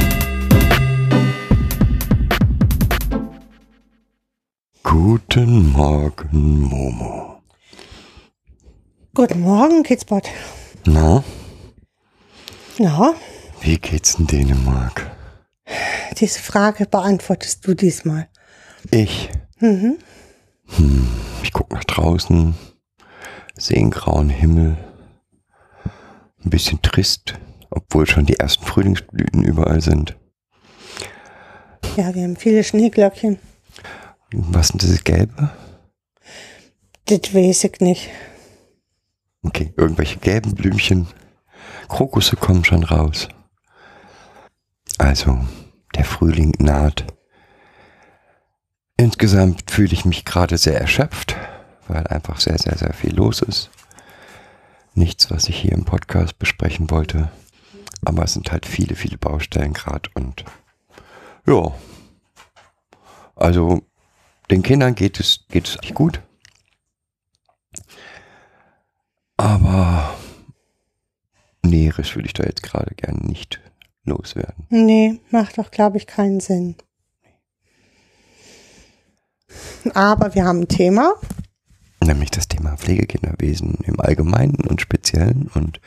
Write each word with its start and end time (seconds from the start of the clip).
Guten 4.84 5.72
Morgen, 5.72 6.68
Momo. 6.70 7.37
Guten 9.18 9.40
Morgen, 9.42 9.82
Kidspot. 9.82 10.30
Na, 10.86 11.24
Ja, 12.78 13.16
wie 13.62 13.80
geht's 13.80 14.14
in 14.20 14.28
Dänemark? 14.28 15.10
diese 16.20 16.38
Frage 16.40 16.86
beantwortest 16.86 17.66
du 17.66 17.74
diesmal. 17.74 18.28
Ich. 18.92 19.30
Mhm. 19.60 19.98
Hm, 20.68 21.08
ich 21.42 21.52
guck 21.52 21.72
nach 21.72 21.84
draußen, 21.84 22.54
sehe 23.56 23.78
einen 23.78 23.90
grauen 23.90 24.30
Himmel. 24.30 24.78
Ein 26.46 26.52
bisschen 26.52 26.80
trist, 26.84 27.34
obwohl 27.72 28.06
schon 28.06 28.28
die 28.28 28.38
ersten 28.38 28.66
Frühlingsblüten 28.66 29.42
überall 29.42 29.82
sind. 29.82 30.16
Ja, 31.96 32.14
wir 32.14 32.22
haben 32.22 32.36
viele 32.38 32.64
Schneeglöckchen. 32.64 33.40
Was 34.32 34.68
sind 34.68 34.84
diese 34.84 35.02
Gelbe? 35.02 35.50
Das 37.06 37.34
weiß 37.34 37.64
ich 37.64 37.80
nicht. 37.80 38.12
Okay, 39.48 39.74
irgendwelche 39.78 40.20
gelben 40.20 40.56
Blümchen. 40.56 41.08
Krokusse 41.88 42.36
kommen 42.36 42.66
schon 42.66 42.84
raus. 42.84 43.30
Also, 44.98 45.40
der 45.96 46.04
Frühling 46.04 46.52
naht. 46.60 47.06
Insgesamt 48.98 49.72
fühle 49.72 49.94
ich 49.94 50.04
mich 50.04 50.26
gerade 50.26 50.58
sehr 50.58 50.82
erschöpft, 50.82 51.38
weil 51.88 52.06
einfach 52.08 52.42
sehr, 52.42 52.58
sehr, 52.58 52.78
sehr 52.78 52.92
viel 52.94 53.16
los 53.16 53.42
ist. 53.42 53.70
Nichts, 54.96 55.32
was 55.32 55.48
ich 55.48 55.58
hier 55.62 55.72
im 55.72 55.86
Podcast 55.86 56.38
besprechen 56.38 56.90
wollte. 56.90 57.32
Aber 58.04 58.24
es 58.24 58.34
sind 58.34 58.52
halt 58.52 58.66
viele, 58.66 58.96
viele 58.96 59.18
Baustellen 59.18 59.72
gerade 59.72 60.10
und 60.14 60.44
ja. 61.46 61.72
Also, 63.34 63.82
den 64.52 64.62
Kindern 64.62 64.94
geht 64.94 65.22
es, 65.22 65.46
geht 65.48 65.68
es 65.70 65.94
gut. 65.94 66.22
Aber 69.48 70.14
Näheres 71.62 72.14
würde 72.16 72.28
ich 72.28 72.34
da 72.34 72.44
jetzt 72.44 72.64
gerade 72.64 72.94
gerne 72.96 73.20
nicht 73.26 73.62
loswerden. 74.04 74.66
Nee, 74.70 75.22
macht 75.32 75.58
doch, 75.58 75.72
glaube 75.72 75.96
ich, 75.96 76.06
keinen 76.06 76.42
Sinn. 76.42 76.76
Aber 79.94 80.36
wir 80.36 80.44
haben 80.44 80.62
ein 80.64 80.68
Thema. 80.68 81.14
Nämlich 82.04 82.30
das 82.30 82.50
Thema 82.50 82.76
Pflegekinderwesen 82.76 83.78
im 83.86 84.02
Allgemeinen 84.02 84.68
und 84.68 84.82
Speziellen 84.82 85.50
und 85.54 85.80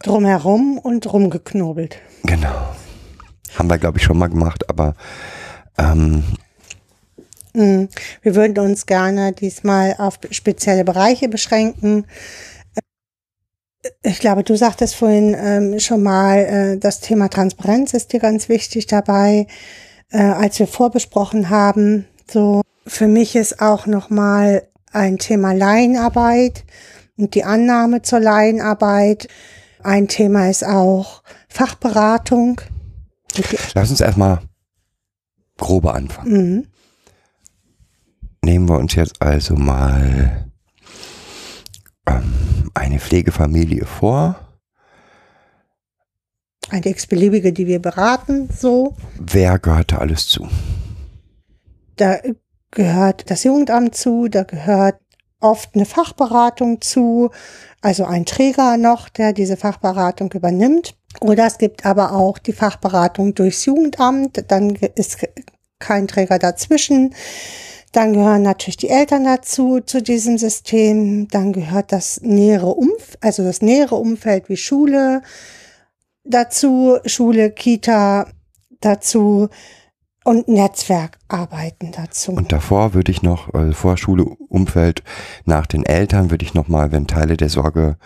Drumherum 0.00 0.78
und 0.78 1.12
rumgeknobelt. 1.12 2.00
genau. 2.24 2.74
Haben 3.54 3.70
wir, 3.70 3.78
glaube 3.78 3.98
ich, 3.98 4.04
schon 4.04 4.18
mal 4.18 4.28
gemacht, 4.28 4.68
aber 4.68 4.94
ähm. 5.78 6.24
Wir 7.54 8.34
würden 8.34 8.58
uns 8.58 8.86
gerne 8.86 9.32
diesmal 9.32 9.94
auf 9.98 10.18
spezielle 10.30 10.84
Bereiche 10.84 11.28
beschränken. 11.28 12.06
Ich 14.02 14.18
glaube, 14.18 14.42
du 14.44 14.56
sagtest 14.56 14.96
vorhin 14.96 15.36
ähm, 15.38 15.80
schon 15.80 16.02
mal, 16.02 16.38
äh, 16.38 16.78
das 16.78 17.00
Thema 17.00 17.28
Transparenz 17.28 17.94
ist 17.94 18.12
dir 18.12 18.20
ganz 18.20 18.48
wichtig 18.48 18.86
dabei, 18.86 19.46
äh, 20.10 20.18
als 20.18 20.58
wir 20.58 20.66
vorbesprochen 20.66 21.48
haben. 21.48 22.06
So, 22.30 22.62
für 22.86 23.06
mich 23.06 23.36
ist 23.36 23.60
auch 23.60 23.86
nochmal 23.86 24.68
ein 24.92 25.18
Thema 25.18 25.52
Laienarbeit 25.52 26.64
und 27.16 27.34
die 27.34 27.44
Annahme 27.44 28.02
zur 28.02 28.20
Laienarbeit. 28.20 29.28
Ein 29.82 30.08
Thema 30.08 30.50
ist 30.50 30.64
auch 30.64 31.22
Fachberatung. 31.48 32.60
Lass 33.74 33.90
uns 33.90 34.00
erstmal 34.00 34.40
grobe 35.56 35.92
anfangen. 35.92 36.32
Mhm. 36.32 36.66
Nehmen 38.48 38.66
wir 38.66 38.78
uns 38.78 38.94
jetzt 38.94 39.20
also 39.20 39.56
mal 39.56 40.50
ähm, 42.06 42.70
eine 42.72 42.98
Pflegefamilie 42.98 43.84
vor. 43.84 44.36
Eine 46.70 46.86
x-beliebige, 46.86 47.52
die 47.52 47.66
wir 47.66 47.78
beraten, 47.78 48.48
so. 48.50 48.96
Wer 49.18 49.58
gehört 49.58 49.92
da 49.92 49.98
alles 49.98 50.28
zu? 50.28 50.48
Da 51.96 52.20
gehört 52.70 53.30
das 53.30 53.44
Jugendamt 53.44 53.94
zu, 53.94 54.28
da 54.28 54.44
gehört 54.44 54.96
oft 55.40 55.74
eine 55.74 55.84
Fachberatung 55.84 56.80
zu, 56.80 57.28
also 57.82 58.06
ein 58.06 58.24
Träger 58.24 58.78
noch, 58.78 59.10
der 59.10 59.34
diese 59.34 59.58
Fachberatung 59.58 60.32
übernimmt. 60.32 60.96
Oder 61.20 61.44
es 61.48 61.58
gibt 61.58 61.84
aber 61.84 62.12
auch 62.12 62.38
die 62.38 62.54
Fachberatung 62.54 63.34
durchs 63.34 63.66
Jugendamt, 63.66 64.42
dann 64.50 64.70
ist 64.70 65.18
kein 65.78 66.08
Träger 66.08 66.38
dazwischen. 66.38 67.14
Dann 67.92 68.12
gehören 68.12 68.42
natürlich 68.42 68.76
die 68.76 68.90
Eltern 68.90 69.24
dazu, 69.24 69.80
zu 69.80 70.02
diesem 70.02 70.38
System. 70.38 71.28
Dann 71.28 71.52
gehört 71.52 71.92
das 71.92 72.20
nähere 72.20 72.68
Umfeld, 72.74 73.18
also 73.20 73.42
das 73.44 73.62
nähere 73.62 73.96
Umfeld 73.96 74.48
wie 74.48 74.56
Schule 74.56 75.22
dazu, 76.24 76.98
Schule, 77.06 77.50
Kita 77.50 78.26
dazu 78.80 79.48
und 80.24 80.46
Netzwerkarbeiten 80.46 81.92
dazu. 81.92 82.32
Und 82.32 82.52
davor 82.52 82.92
würde 82.92 83.10
ich 83.10 83.22
noch, 83.22 83.52
also 83.54 83.72
vor 83.72 83.96
Schule, 83.96 84.24
Umfeld, 84.24 85.02
nach 85.46 85.66
den 85.66 85.84
Eltern 85.86 86.30
würde 86.30 86.44
ich 86.44 86.54
noch 86.54 86.68
mal, 86.68 86.92
wenn 86.92 87.06
Teile 87.06 87.36
der 87.36 87.48
Sorge 87.48 87.96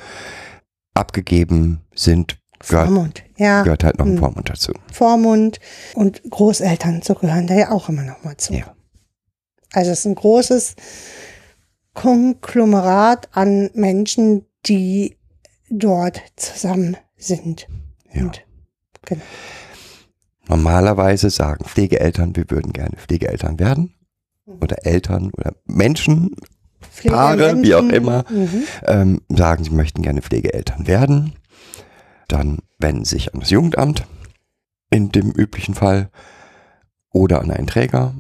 abgegeben 0.95 1.81
sind, 1.95 2.39
gehört, 2.69 2.87
Vormund, 2.87 3.25
ja, 3.37 3.63
gehört 3.63 3.83
halt 3.83 3.99
noch 3.99 4.07
ein 4.07 4.13
Hm. 4.13 4.19
Vormund 4.19 4.49
dazu. 4.51 4.73
Vormund 4.93 5.59
und 5.95 6.23
Großeltern, 6.31 7.03
so 7.03 7.15
gehören 7.15 7.49
da 7.49 7.55
ja 7.55 7.71
auch 7.73 7.89
immer 7.89 8.03
noch 8.03 8.23
mal 8.23 8.37
zu. 8.37 8.55
Ja. 8.55 8.73
Also 9.73 9.91
es 9.91 10.01
ist 10.01 10.07
ein 10.07 10.15
großes 10.15 10.77
Konglomerat 11.95 13.29
an 13.33 13.71
Menschen, 13.75 14.47
die 14.67 15.17
dort 15.71 16.21
zusammen 16.37 16.97
sind. 17.17 17.67
Ja. 18.13 18.23
Und, 18.23 18.45
genau. 19.05 19.23
Normalerweise 20.49 21.31
sagen 21.31 21.65
Pflegeeltern, 21.65 22.37
wir 22.37 22.51
würden 22.51 22.73
gerne 22.73 22.97
Pflegeeltern 22.97 23.59
werden. 23.59 23.95
Oder 24.61 24.85
Eltern 24.85 25.31
oder 25.37 25.55
Menschen, 25.65 26.35
Paare, 27.05 27.63
wie 27.63 27.75
auch 27.75 27.81
Pflegemenschen, 27.81 27.91
immer. 27.91 28.25
Mhm. 28.29 28.65
ähm, 28.87 29.21
sagen, 29.29 29.65
sie 29.65 29.71
möchten 29.71 30.03
gerne 30.03 30.21
Pflegeeltern 30.21 30.87
werden. 30.87 31.35
Dann 32.29 32.59
wenden 32.79 33.05
sie 33.05 33.17
sich 33.17 33.33
an 33.33 33.41
das 33.41 33.51
Jugendamt 33.51 34.05
in 34.91 35.11
dem 35.11 35.31
üblichen 35.31 35.75
Fall 35.75 36.11
oder 37.13 37.41
an 37.41 37.51
einen 37.51 37.67
Träger. 37.67 38.15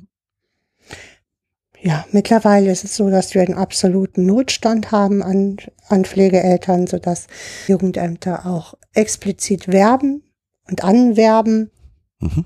Ja, 1.85 2.05
mittlerweile 2.13 2.71
ist 2.71 2.85
es 2.85 2.97
so, 2.97 3.11
dass 3.11 3.35
wir 3.35 3.43
einen 3.43 3.55
absoluten 3.55 4.25
Notstand 4.25 4.93
haben 4.93 5.21
an, 5.21 5.57
an 5.89 6.05
Pflegeeltern, 6.05 6.87
sodass 6.87 7.27
Jugendämter 7.67 8.47
auch 8.47 8.75
explizit 8.95 9.67
werben 9.67 10.23
und 10.71 10.85
anwerben. 10.85 11.73
Mhm. 12.21 12.45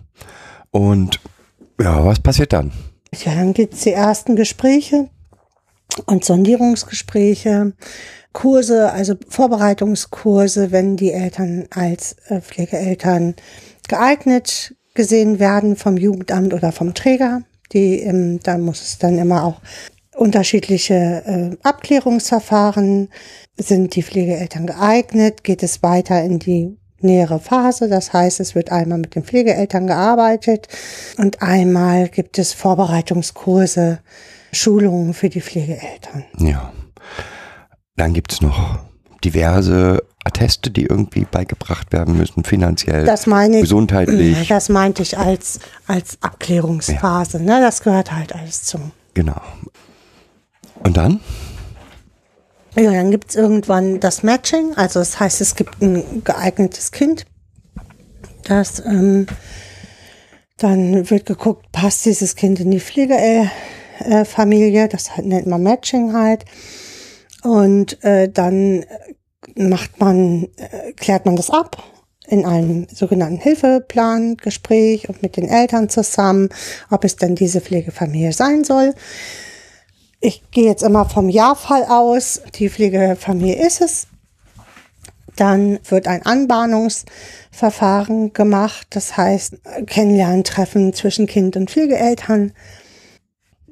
Und 0.71 1.21
ja, 1.79 2.03
was 2.05 2.21
passiert 2.21 2.55
dann? 2.55 2.73
Ja, 3.25 3.35
dann 3.35 3.53
gibt's 3.53 3.83
die 3.83 3.93
ersten 3.93 4.37
Gespräche 4.37 5.11
und 6.07 6.25
Sondierungsgespräche, 6.25 7.75
Kurse, 8.33 8.91
also 8.91 9.16
Vorbereitungskurse, 9.28 10.72
wenn 10.72 10.97
die 10.97 11.13
Eltern 11.13 11.66
als 11.71 12.16
äh, 12.28 12.41
Pflegeeltern 12.41 13.34
geeignet 13.89 14.75
gesehen 14.95 15.39
werden 15.39 15.77
vom 15.77 15.99
Jugendamt 15.99 16.55
oder 16.55 16.72
vom 16.72 16.95
Träger. 16.95 17.43
Die, 17.72 18.01
ähm, 18.01 18.41
da 18.42 18.59
muss 18.59 18.83
es 18.83 18.98
dann 18.98 19.18
immer 19.18 19.45
auch 19.45 19.60
unterschiedliche 20.15 20.95
äh, 20.95 21.57
Abklärungsverfahren. 21.63 23.09
Sind 23.57 23.95
die 23.95 24.03
Pflegeeltern 24.03 24.66
geeignet? 24.66 25.45
Geht 25.45 25.63
es 25.63 25.83
weiter 25.83 26.22
in 26.22 26.39
die 26.39 26.77
nähere 27.01 27.39
Phase? 27.39 27.89
Das 27.89 28.13
heißt, 28.13 28.41
es 28.41 28.54
wird 28.54 28.72
einmal 28.72 28.98
mit 28.98 29.15
den 29.15 29.24
Pflegeeltern 29.24 29.86
gearbeitet 29.86 30.68
und 31.18 31.42
einmal 31.42 32.09
gibt 32.09 32.39
es 32.39 32.53
Vorbereitungskurse, 32.53 34.01
Schulungen 34.53 35.15
für 35.15 35.28
die 35.28 35.41
Pflegeeltern. 35.41 36.24
Ja. 36.39 36.72
Dann 37.97 38.12
gibt's 38.12 38.41
noch 38.42 38.80
diverse 39.24 40.03
Atteste, 40.24 40.71
die 40.71 40.86
irgendwie 40.86 41.24
beigebracht 41.24 41.92
werden 41.92 42.16
müssen, 42.16 42.45
finanziell, 42.45 43.04
Das 43.04 43.27
meine 43.27 43.57
ich. 43.57 43.63
gesundheitlich. 43.63 44.48
Das 44.48 44.68
meinte 44.68 45.03
ich 45.03 45.16
als, 45.16 45.60
als 45.86 46.18
Abklärungsphase. 46.21 47.42
Ne? 47.42 47.60
Das 47.60 47.83
gehört 47.83 48.13
halt 48.13 48.34
alles 48.34 48.65
zum. 48.65 48.91
Genau. 49.15 49.41
Und 50.83 50.97
dann? 50.97 51.21
Ja, 52.74 52.92
dann 52.92 53.10
gibt's 53.10 53.34
irgendwann 53.36 54.01
das 54.01 54.22
Matching, 54.22 54.74
also 54.77 54.98
das 54.98 55.19
heißt, 55.19 55.41
es 55.41 55.54
gibt 55.57 55.80
ein 55.80 56.22
geeignetes 56.24 56.92
Kind. 56.92 57.24
Das 58.45 58.84
ähm, 58.84 59.27
dann 60.59 61.09
wird 61.10 61.27
geguckt, 61.27 61.71
passt 61.72 62.04
dieses 62.04 62.36
Kind 62.36 62.60
in 62.60 62.71
die 62.71 62.80
Pflegefamilie, 62.80 64.89
das 64.89 65.10
nennt 65.22 65.47
man 65.47 65.62
Matching 65.62 66.12
halt. 66.15 66.45
Und 67.47 68.03
äh, 68.03 68.28
dann 68.28 68.84
macht 69.54 70.01
man, 70.01 70.48
äh, 70.57 70.91
klärt 70.93 71.25
man 71.27 71.37
das 71.37 71.51
ab 71.51 71.81
in 72.27 72.45
einem 72.45 72.89
sogenannten 72.93 73.39
Hilfeplan, 73.39 74.37
Gespräch 74.37 75.09
und 75.09 75.22
mit 75.22 75.37
den 75.37 75.48
Eltern 75.48 75.89
zusammen, 75.89 76.48
ob 76.91 77.04
es 77.04 77.15
denn 77.15 77.37
diese 77.37 77.60
Pflegefamilie 77.60 78.33
sein 78.33 78.65
soll. 78.65 78.97
Ich 80.21 80.43
gehe 80.51 80.66
jetzt 80.66 80.83
immer 80.83 81.09
vom 81.09 81.28
Ja-Fall 81.28 81.84
aus. 81.84 82.43
Die 82.57 82.69
Pflegefamilie 82.69 83.65
ist 83.65 83.81
es. 83.81 84.09
Dann 85.37 85.78
wird 85.89 86.09
ein 86.09 86.27
Anbahnungsverfahren 86.27 88.33
gemacht, 88.33 88.89
das 88.91 89.16
heißt 89.16 89.59
Kennenlerntreffen 89.87 90.93
zwischen 90.95 91.28
Kind 91.28 91.57
und 91.57 91.71
Pflegeeltern. 91.71 92.54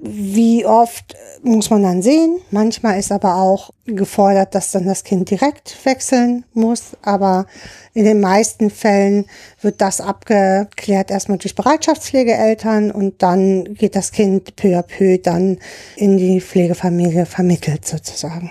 Wie 0.07 0.67
oft 0.67 1.17
muss 1.45 1.71
man 1.71 1.83
dann 1.83 2.03
sehen. 2.03 2.41
Manchmal 2.51 2.99
ist 2.99 3.13
aber 3.13 3.37
auch 3.37 3.71
gefordert, 3.85 4.55
dass 4.55 4.71
dann 4.71 4.87
das 4.87 5.05
Kind 5.05 5.31
direkt 5.31 5.77
wechseln 5.85 6.45
muss. 6.55 6.97
Aber 7.03 7.47
in 7.93 8.05
den 8.05 8.21
meisten 8.21 8.71
Fällen 8.71 9.27
wird 9.61 9.81
das 9.81 10.01
abgeklärt 10.01 11.11
erstmal 11.11 11.39
durch 11.39 11.55
Bereitschaftspflegeeltern 11.55 12.91
und 12.91 13.23
dann 13.23 13.75
geht 13.75 13.95
das 13.95 14.11
Kind 14.11 14.57
peu 14.57 14.79
à 14.79 14.83
peu 14.83 15.19
dann 15.19 15.59
in 15.97 16.17
die 16.17 16.41
Pflegefamilie 16.41 17.27
vermittelt 17.27 17.87
sozusagen. 17.87 18.51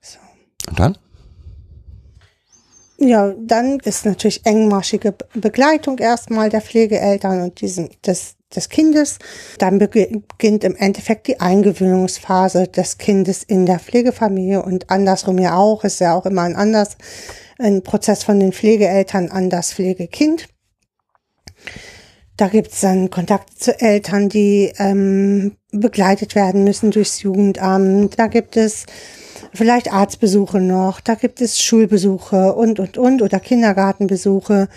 So. 0.00 0.18
Und 0.70 0.78
dann? 0.78 0.98
Ja, 2.96 3.34
dann 3.38 3.80
ist 3.80 4.06
natürlich 4.06 4.46
engmaschige 4.46 5.14
Begleitung 5.34 5.98
erstmal 5.98 6.48
der 6.48 6.62
Pflegeeltern 6.62 7.42
und 7.42 7.60
diesem, 7.60 7.90
des, 8.06 8.36
des 8.54 8.68
Kindes. 8.68 9.18
Dann 9.58 9.78
beginnt 9.78 10.64
im 10.64 10.76
Endeffekt 10.76 11.26
die 11.26 11.40
Eingewöhnungsphase 11.40 12.68
des 12.68 12.98
Kindes 12.98 13.42
in 13.42 13.66
der 13.66 13.78
Pflegefamilie 13.78 14.62
und 14.62 14.90
andersrum 14.90 15.38
ja 15.38 15.56
auch, 15.56 15.84
ist 15.84 16.00
ja 16.00 16.14
auch 16.14 16.26
immer 16.26 16.42
ein 16.42 16.56
anders, 16.56 16.96
ein 17.58 17.82
Prozess 17.82 18.24
von 18.24 18.40
den 18.40 18.52
Pflegeeltern 18.52 19.30
an 19.30 19.50
das 19.50 19.72
Pflegekind. 19.72 20.48
Da 22.36 22.48
gibt 22.48 22.72
es 22.72 22.80
dann 22.80 23.10
Kontakt 23.10 23.62
zu 23.62 23.80
Eltern, 23.80 24.28
die 24.28 24.72
ähm, 24.78 25.56
begleitet 25.70 26.34
werden 26.34 26.64
müssen 26.64 26.90
durchs 26.90 27.22
Jugendamt. 27.22 28.18
Da 28.18 28.26
gibt 28.26 28.56
es 28.56 28.86
vielleicht 29.52 29.92
Arztbesuche 29.92 30.60
noch, 30.60 31.00
da 31.00 31.14
gibt 31.14 31.40
es 31.40 31.62
Schulbesuche 31.62 32.54
und, 32.54 32.80
und, 32.80 32.98
und 32.98 33.22
oder 33.22 33.38
Kindergartenbesuche 33.38 34.68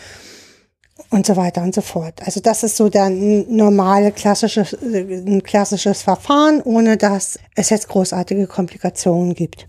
und 1.10 1.26
so 1.26 1.36
weiter 1.36 1.62
und 1.62 1.74
so 1.74 1.82
fort. 1.82 2.22
Also 2.26 2.40
das 2.40 2.64
ist 2.64 2.78
so 2.78 2.90
der 2.90 3.10
normale 3.10 4.12
klassische, 4.12 4.66
ein 4.82 5.42
klassisches 5.44 6.02
Verfahren, 6.02 6.62
ohne 6.62 6.98
dass 6.98 7.40
es 7.56 7.70
jetzt 7.70 7.88
großartige 7.88 8.48
Komplikationen 8.48 9.34
gibt. 9.34 9.68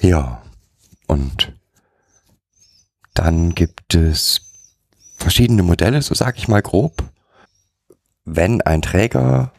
Ja, 0.00 0.42
und 1.06 1.52
dann 3.14 3.54
gibt 3.54 3.94
es 3.94 4.40
verschiedene 5.16 5.62
Modelle, 5.62 6.02
so 6.02 6.14
sage 6.14 6.38
ich 6.38 6.48
mal 6.48 6.62
grob. 6.62 7.02
Wenn 8.24 8.62
ein 8.62 8.82
Träger 8.82 9.52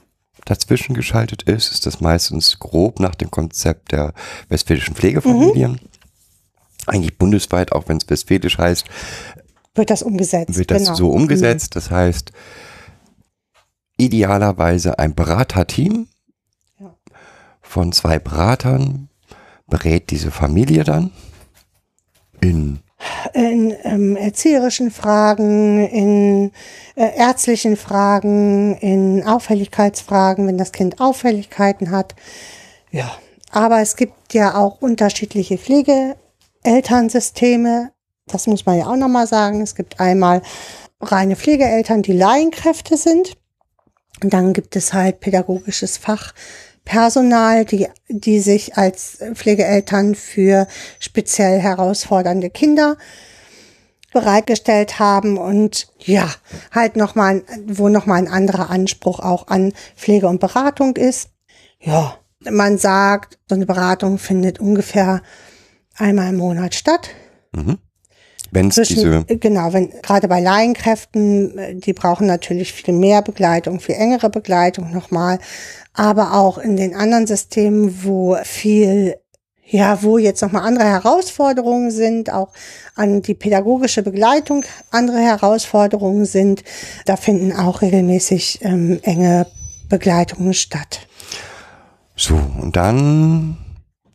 dazwischen 0.45 0.95
geschaltet 0.95 1.43
ist, 1.43 1.71
ist 1.71 1.85
das 1.85 2.01
meistens 2.01 2.57
grob 2.59 2.99
nach 2.99 3.15
dem 3.15 3.29
Konzept 3.29 3.91
der 3.91 4.13
westfälischen 4.49 4.95
Pflegefamilien. 4.95 5.73
Mhm. 5.73 5.79
Eigentlich 6.87 7.17
bundesweit, 7.17 7.71
auch 7.71 7.87
wenn 7.87 7.97
es 7.97 8.09
westfälisch 8.09 8.57
heißt, 8.57 8.85
wird 9.81 9.89
das 9.89 10.03
umgesetzt. 10.03 10.57
Wird 10.59 10.69
das 10.69 10.83
genau. 10.83 10.95
so 10.95 11.09
umgesetzt. 11.09 11.73
Mhm. 11.73 11.79
Das 11.79 11.89
heißt, 11.89 12.31
idealerweise 13.97 14.99
ein 14.99 15.15
Beraterteam 15.15 16.07
ja. 16.79 16.93
von 17.61 17.91
zwei 17.91 18.19
Beratern 18.19 19.09
berät 19.67 20.11
diese 20.11 20.29
Familie 20.29 20.83
dann 20.83 21.09
in 22.41 22.81
in 23.33 23.75
ähm, 23.83 24.15
erzieherischen 24.15 24.91
Fragen, 24.91 25.87
in 25.87 26.51
äh, 26.95 27.17
ärztlichen 27.17 27.75
Fragen, 27.75 28.77
in 28.77 29.23
Auffälligkeitsfragen, 29.25 30.45
wenn 30.45 30.59
das 30.59 30.71
Kind 30.71 31.01
Auffälligkeiten 31.01 31.89
hat. 31.89 32.13
Ja, 32.91 33.11
aber 33.49 33.81
es 33.81 33.95
gibt 33.95 34.35
ja 34.35 34.53
auch 34.53 34.81
unterschiedliche 34.81 35.57
Pflegeelternsysteme. 35.57 37.91
Das 38.31 38.47
muss 38.47 38.65
man 38.65 38.77
ja 38.77 38.87
auch 38.87 38.95
nochmal 38.95 39.27
sagen. 39.27 39.61
Es 39.61 39.75
gibt 39.75 39.99
einmal 39.99 40.41
reine 41.01 41.35
Pflegeeltern, 41.35 42.01
die 42.01 42.13
Laienkräfte 42.13 42.97
sind. 42.97 43.37
Und 44.23 44.33
dann 44.33 44.53
gibt 44.53 44.75
es 44.75 44.93
halt 44.93 45.19
pädagogisches 45.19 45.97
Fachpersonal, 45.97 47.65
die, 47.65 47.87
die 48.07 48.39
sich 48.39 48.77
als 48.77 49.19
Pflegeeltern 49.33 50.15
für 50.15 50.67
speziell 50.99 51.59
herausfordernde 51.59 52.49
Kinder 52.49 52.97
bereitgestellt 54.11 54.99
haben 54.99 55.37
und 55.37 55.87
ja, 55.99 56.29
halt 56.71 56.97
nochmal, 56.97 57.43
wo 57.65 57.87
nochmal 57.87 58.17
ein 58.17 58.27
anderer 58.27 58.69
Anspruch 58.69 59.19
auch 59.19 59.47
an 59.47 59.73
Pflege 59.95 60.27
und 60.27 60.39
Beratung 60.39 60.97
ist. 60.97 61.29
Ja, 61.79 62.17
man 62.49 62.77
sagt, 62.77 63.39
so 63.47 63.55
eine 63.55 63.65
Beratung 63.65 64.17
findet 64.17 64.59
ungefähr 64.59 65.21
einmal 65.95 66.29
im 66.29 66.37
Monat 66.37 66.75
statt. 66.75 67.09
Mhm. 67.53 67.77
Wenn 68.51 68.67
es 68.67 68.75
diese 68.75 69.23
genau, 69.25 69.71
wenn 69.71 69.89
gerade 70.01 70.27
bei 70.27 70.41
Laienkräften, 70.41 71.79
die 71.79 71.93
brauchen 71.93 72.27
natürlich 72.27 72.73
viel 72.73 72.93
mehr 72.93 73.21
Begleitung, 73.21 73.79
viel 73.79 73.95
engere 73.95 74.29
Begleitung 74.29 74.91
nochmal, 74.91 75.39
aber 75.93 76.33
auch 76.33 76.57
in 76.57 76.75
den 76.75 76.93
anderen 76.93 77.27
Systemen, 77.27 78.03
wo 78.03 78.37
viel 78.43 79.15
ja, 79.71 80.03
wo 80.03 80.17
jetzt 80.17 80.41
nochmal 80.41 80.63
andere 80.63 80.83
Herausforderungen 80.83 81.91
sind, 81.91 82.31
auch 82.31 82.49
an 82.95 83.21
die 83.21 83.33
pädagogische 83.33 84.03
Begleitung 84.03 84.65
andere 84.91 85.19
Herausforderungen 85.19 86.25
sind, 86.25 86.65
da 87.05 87.15
finden 87.15 87.53
auch 87.53 87.81
regelmäßig 87.81 88.59
ähm, 88.63 88.99
enge 89.03 89.47
Begleitungen 89.87 90.53
statt. 90.53 91.07
So, 92.17 92.35
und 92.35 92.75
dann 92.75 93.57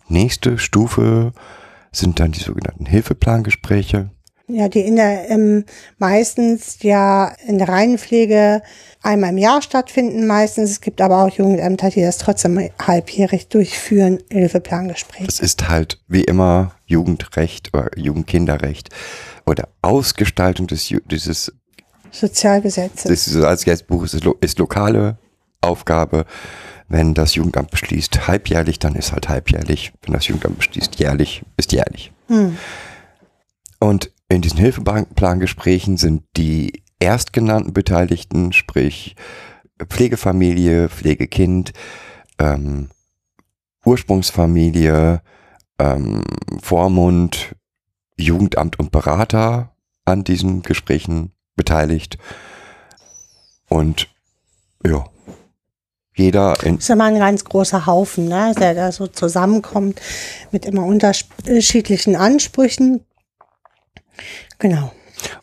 nächste 0.09 0.59
Stufe 0.59 1.33
sind 1.91 2.21
dann 2.21 2.33
die 2.33 2.41
sogenannten 2.41 2.85
Hilfeplangespräche. 2.85 4.11
Ja, 4.49 4.69
die 4.69 4.81
in 4.81 4.95
der 4.95 5.29
ähm, 5.29 5.65
meistens 5.99 6.79
ja 6.83 7.35
in 7.47 7.59
der 7.59 7.69
Reihenpflege 7.69 8.63
einmal 9.03 9.31
im 9.31 9.39
Jahr 9.39 9.61
stattfinden 9.61 10.27
meistens. 10.27 10.71
Es 10.71 10.81
gibt 10.81 11.01
aber 11.01 11.25
auch 11.25 11.31
Jugendämter, 11.31 11.91
die 11.91 12.03
das 12.03 12.19
trotzdem 12.19 12.71
halbjährig 12.81 13.49
durchführen, 13.49 14.19
Hilfeplangespräche. 14.31 15.27
Es 15.27 15.41
ist 15.41 15.69
halt 15.69 16.01
wie 16.07 16.23
immer 16.23 16.77
Jugendrecht 16.87 17.75
oder 17.75 17.91
Jugendkinderrecht 17.97 18.91
oder 19.47 19.69
Ausgestaltung 19.83 20.69
des 20.69 20.95
dieses 21.11 21.53
Sozialgesetzes. 22.13 23.11
Das 23.11 23.25
Sozialgesetzbuch 23.25 24.05
ist, 24.05 24.25
ist 24.41 24.59
lokale 24.59 25.19
Aufgabe. 25.61 26.25
Wenn 26.89 27.15
das 27.15 27.35
Jugendamt 27.35 27.73
beschließt 27.73 28.29
halbjährlich, 28.29 28.79
dann 28.79 28.95
ist 28.95 29.13
halt 29.13 29.29
halbjährlich. 29.29 29.93
Wenn 30.03 30.15
das 30.15 30.29
Jugendamt 30.29 30.59
beschließt 30.59 30.97
jährlich, 30.97 31.43
ist 31.57 31.73
jährlich. 31.73 32.13
Hm. 32.29 32.57
Und 33.81 34.13
in 34.29 34.43
diesen 34.43 34.59
Hilfeplangesprächen 34.59 35.97
sind 35.97 36.23
die 36.37 36.83
erstgenannten 36.99 37.73
Beteiligten, 37.73 38.53
sprich 38.53 39.17
Pflegefamilie, 39.89 40.89
Pflegekind, 40.89 41.73
ähm, 42.39 42.89
Ursprungsfamilie, 43.85 45.21
ähm, 45.79 46.23
Vormund, 46.61 47.55
Jugendamt 48.19 48.79
und 48.79 48.91
Berater 48.91 49.77
an 50.05 50.25
diesen 50.25 50.63
Gesprächen 50.63 51.33
beteiligt. 51.55 52.19
Und 53.69 54.09
ja, 54.85 55.05
jeder 56.17 56.63
in. 56.65 56.77
Das 56.77 56.85
ist 56.85 56.91
immer 56.91 57.05
ein 57.05 57.19
ganz 57.19 57.45
großer 57.45 57.87
Haufen, 57.87 58.29
ne, 58.29 58.55
der 58.59 58.75
da 58.75 58.91
so 58.91 59.07
zusammenkommt 59.07 60.01
mit 60.51 60.65
immer 60.65 60.85
unterschiedlichen 60.85 62.17
Ansprüchen. 62.17 63.05
Genau. 64.59 64.93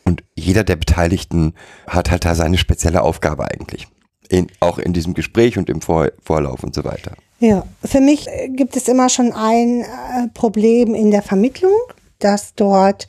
Und 0.04 0.22
jeder 0.34 0.64
der 0.64 0.76
Beteiligten 0.76 1.54
hat 1.86 2.10
halt 2.10 2.24
da 2.24 2.34
seine 2.34 2.58
spezielle 2.58 3.02
Aufgabe 3.02 3.50
eigentlich. 3.50 3.88
In, 4.28 4.46
auch 4.60 4.78
in 4.78 4.92
diesem 4.92 5.14
Gespräch 5.14 5.58
und 5.58 5.68
im 5.68 5.80
Vor 5.80 6.10
Vorlauf 6.22 6.62
und 6.62 6.74
so 6.74 6.84
weiter. 6.84 7.12
Ja, 7.40 7.66
für 7.84 8.00
mich 8.00 8.26
gibt 8.48 8.76
es 8.76 8.88
immer 8.88 9.08
schon 9.08 9.32
ein 9.32 9.82
äh, 9.82 9.84
Problem 10.32 10.94
in 10.94 11.10
der 11.10 11.22
Vermittlung, 11.22 11.76
dass 12.18 12.54
dort 12.54 13.06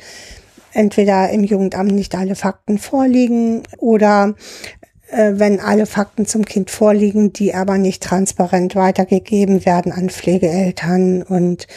entweder 0.74 1.30
im 1.30 1.44
Jugendamt 1.44 1.94
nicht 1.94 2.16
alle 2.16 2.36
Fakten 2.36 2.78
vorliegen 2.78 3.64
oder 3.78 4.36
äh, 5.10 5.34
wenn 5.36 5.60
alle 5.60 5.86
Fakten 5.86 6.26
zum 6.26 6.44
Kind 6.44 6.70
vorliegen, 6.70 7.32
die 7.32 7.54
aber 7.54 7.78
nicht 7.78 8.04
transparent 8.04 8.76
weitergegeben 8.76 9.66
werden 9.66 9.92
an 9.92 10.10
Pflegeeltern 10.10 11.24
und 11.24 11.68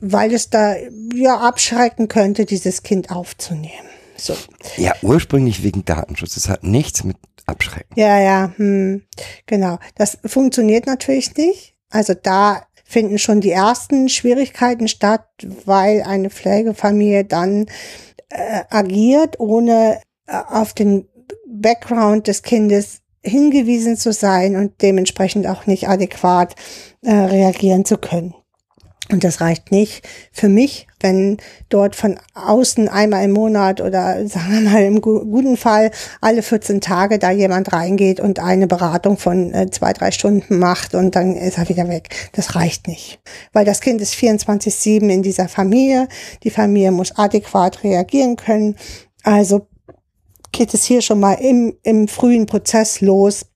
weil 0.00 0.32
es 0.32 0.50
da 0.50 0.74
ja 1.14 1.38
abschrecken 1.38 2.08
könnte, 2.08 2.44
dieses 2.44 2.82
Kind 2.82 3.10
aufzunehmen. 3.10 3.88
So. 4.16 4.34
Ja, 4.76 4.94
ursprünglich 5.02 5.62
wegen 5.62 5.84
Datenschutz. 5.84 6.34
Das 6.34 6.48
hat 6.48 6.62
nichts 6.62 7.04
mit 7.04 7.16
Abschrecken. 7.46 7.94
Ja, 7.96 8.20
ja, 8.20 8.52
hm, 8.56 9.02
genau. 9.46 9.78
Das 9.96 10.18
funktioniert 10.24 10.86
natürlich 10.86 11.34
nicht. 11.36 11.74
Also 11.88 12.14
da 12.14 12.62
finden 12.84 13.18
schon 13.18 13.40
die 13.40 13.50
ersten 13.50 14.08
Schwierigkeiten 14.08 14.88
statt, 14.88 15.26
weil 15.64 16.02
eine 16.02 16.30
Pflegefamilie 16.30 17.24
dann 17.24 17.66
äh, 18.28 18.62
agiert, 18.68 19.38
ohne 19.38 20.00
äh, 20.26 20.36
auf 20.48 20.74
den 20.74 21.08
Background 21.46 22.26
des 22.26 22.42
Kindes 22.42 23.00
hingewiesen 23.22 23.96
zu 23.96 24.12
sein 24.12 24.56
und 24.56 24.82
dementsprechend 24.82 25.46
auch 25.46 25.66
nicht 25.66 25.88
adäquat 25.88 26.54
äh, 27.02 27.12
reagieren 27.12 27.84
zu 27.84 27.98
können. 27.98 28.34
Und 29.10 29.24
das 29.24 29.40
reicht 29.40 29.72
nicht 29.72 30.06
für 30.30 30.48
mich, 30.48 30.86
wenn 31.00 31.38
dort 31.68 31.96
von 31.96 32.18
außen 32.34 32.88
einmal 32.88 33.24
im 33.24 33.32
Monat 33.32 33.80
oder 33.80 34.26
sagen 34.28 34.52
wir 34.52 34.70
mal 34.70 34.84
im 34.84 35.00
guten 35.00 35.56
Fall 35.56 35.90
alle 36.20 36.42
14 36.42 36.80
Tage 36.80 37.18
da 37.18 37.30
jemand 37.30 37.72
reingeht 37.72 38.20
und 38.20 38.38
eine 38.38 38.66
Beratung 38.66 39.16
von 39.18 39.52
äh, 39.52 39.70
zwei, 39.70 39.92
drei 39.92 40.12
Stunden 40.12 40.58
macht 40.58 40.94
und 40.94 41.16
dann 41.16 41.34
ist 41.34 41.58
er 41.58 41.68
wieder 41.68 41.88
weg. 41.88 42.30
Das 42.32 42.54
reicht 42.54 42.86
nicht. 42.86 43.20
Weil 43.52 43.64
das 43.64 43.80
Kind 43.80 44.00
ist 44.00 44.14
24-7 44.14 45.08
in 45.08 45.22
dieser 45.22 45.48
Familie. 45.48 46.08
Die 46.44 46.50
Familie 46.50 46.92
muss 46.92 47.16
adäquat 47.16 47.82
reagieren 47.82 48.36
können. 48.36 48.76
Also 49.24 49.66
geht 50.52 50.72
es 50.74 50.84
hier 50.84 51.02
schon 51.02 51.20
mal 51.20 51.34
im, 51.34 51.76
im 51.82 52.06
frühen 52.06 52.46
Prozess 52.46 53.00
los 53.00 53.46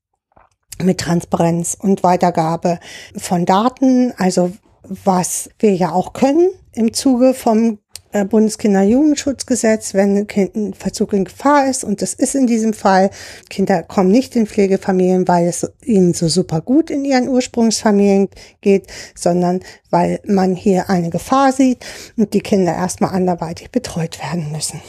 mit 0.82 0.98
Transparenz 0.98 1.76
und 1.78 2.02
Weitergabe 2.02 2.80
von 3.16 3.46
Daten. 3.46 4.12
Also 4.16 4.52
was 4.88 5.50
wir 5.58 5.74
ja 5.74 5.92
auch 5.92 6.12
können 6.12 6.50
im 6.72 6.92
Zuge 6.92 7.34
vom 7.34 7.78
äh, 8.14 8.24
Bundeskinderjugendschutzgesetz, 8.24 9.92
wenn 9.92 10.26
ein 10.28 10.74
Verzug 10.74 11.12
in 11.12 11.24
Gefahr 11.24 11.68
ist. 11.68 11.82
Und 11.82 12.00
das 12.00 12.14
ist 12.14 12.36
in 12.36 12.46
diesem 12.46 12.72
Fall. 12.72 13.10
Kinder 13.50 13.82
kommen 13.82 14.10
nicht 14.10 14.36
in 14.36 14.46
Pflegefamilien, 14.46 15.26
weil 15.26 15.48
es 15.48 15.68
ihnen 15.82 16.14
so 16.14 16.28
super 16.28 16.60
gut 16.60 16.90
in 16.90 17.04
ihren 17.04 17.28
Ursprungsfamilien 17.28 18.28
geht, 18.60 18.86
sondern 19.16 19.60
weil 19.90 20.20
man 20.26 20.54
hier 20.54 20.88
eine 20.90 21.10
Gefahr 21.10 21.52
sieht 21.52 21.84
und 22.16 22.34
die 22.34 22.40
Kinder 22.40 22.72
erstmal 22.72 23.10
anderweitig 23.10 23.72
betreut 23.72 24.20
werden 24.20 24.52
müssen. 24.52 24.80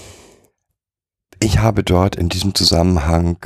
Ich 1.39 1.57
habe 1.57 1.83
dort 1.83 2.15
in 2.15 2.29
diesem 2.29 2.53
Zusammenhang 2.53 3.37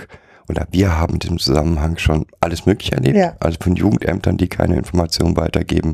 oder 0.50 0.68
wir 0.72 0.98
haben 0.98 1.14
in 1.14 1.20
diesem 1.20 1.40
Zusammenhang 1.40 1.98
schon 1.98 2.26
alles 2.42 2.66
Mögliche 2.66 2.96
erlebt. 2.96 3.18
Ja. 3.18 3.36
Also 3.40 3.58
von 3.62 3.76
Jugendämtern, 3.76 4.38
die 4.38 4.48
keine 4.48 4.76
Informationen 4.76 5.38
weitergeben, 5.38 5.94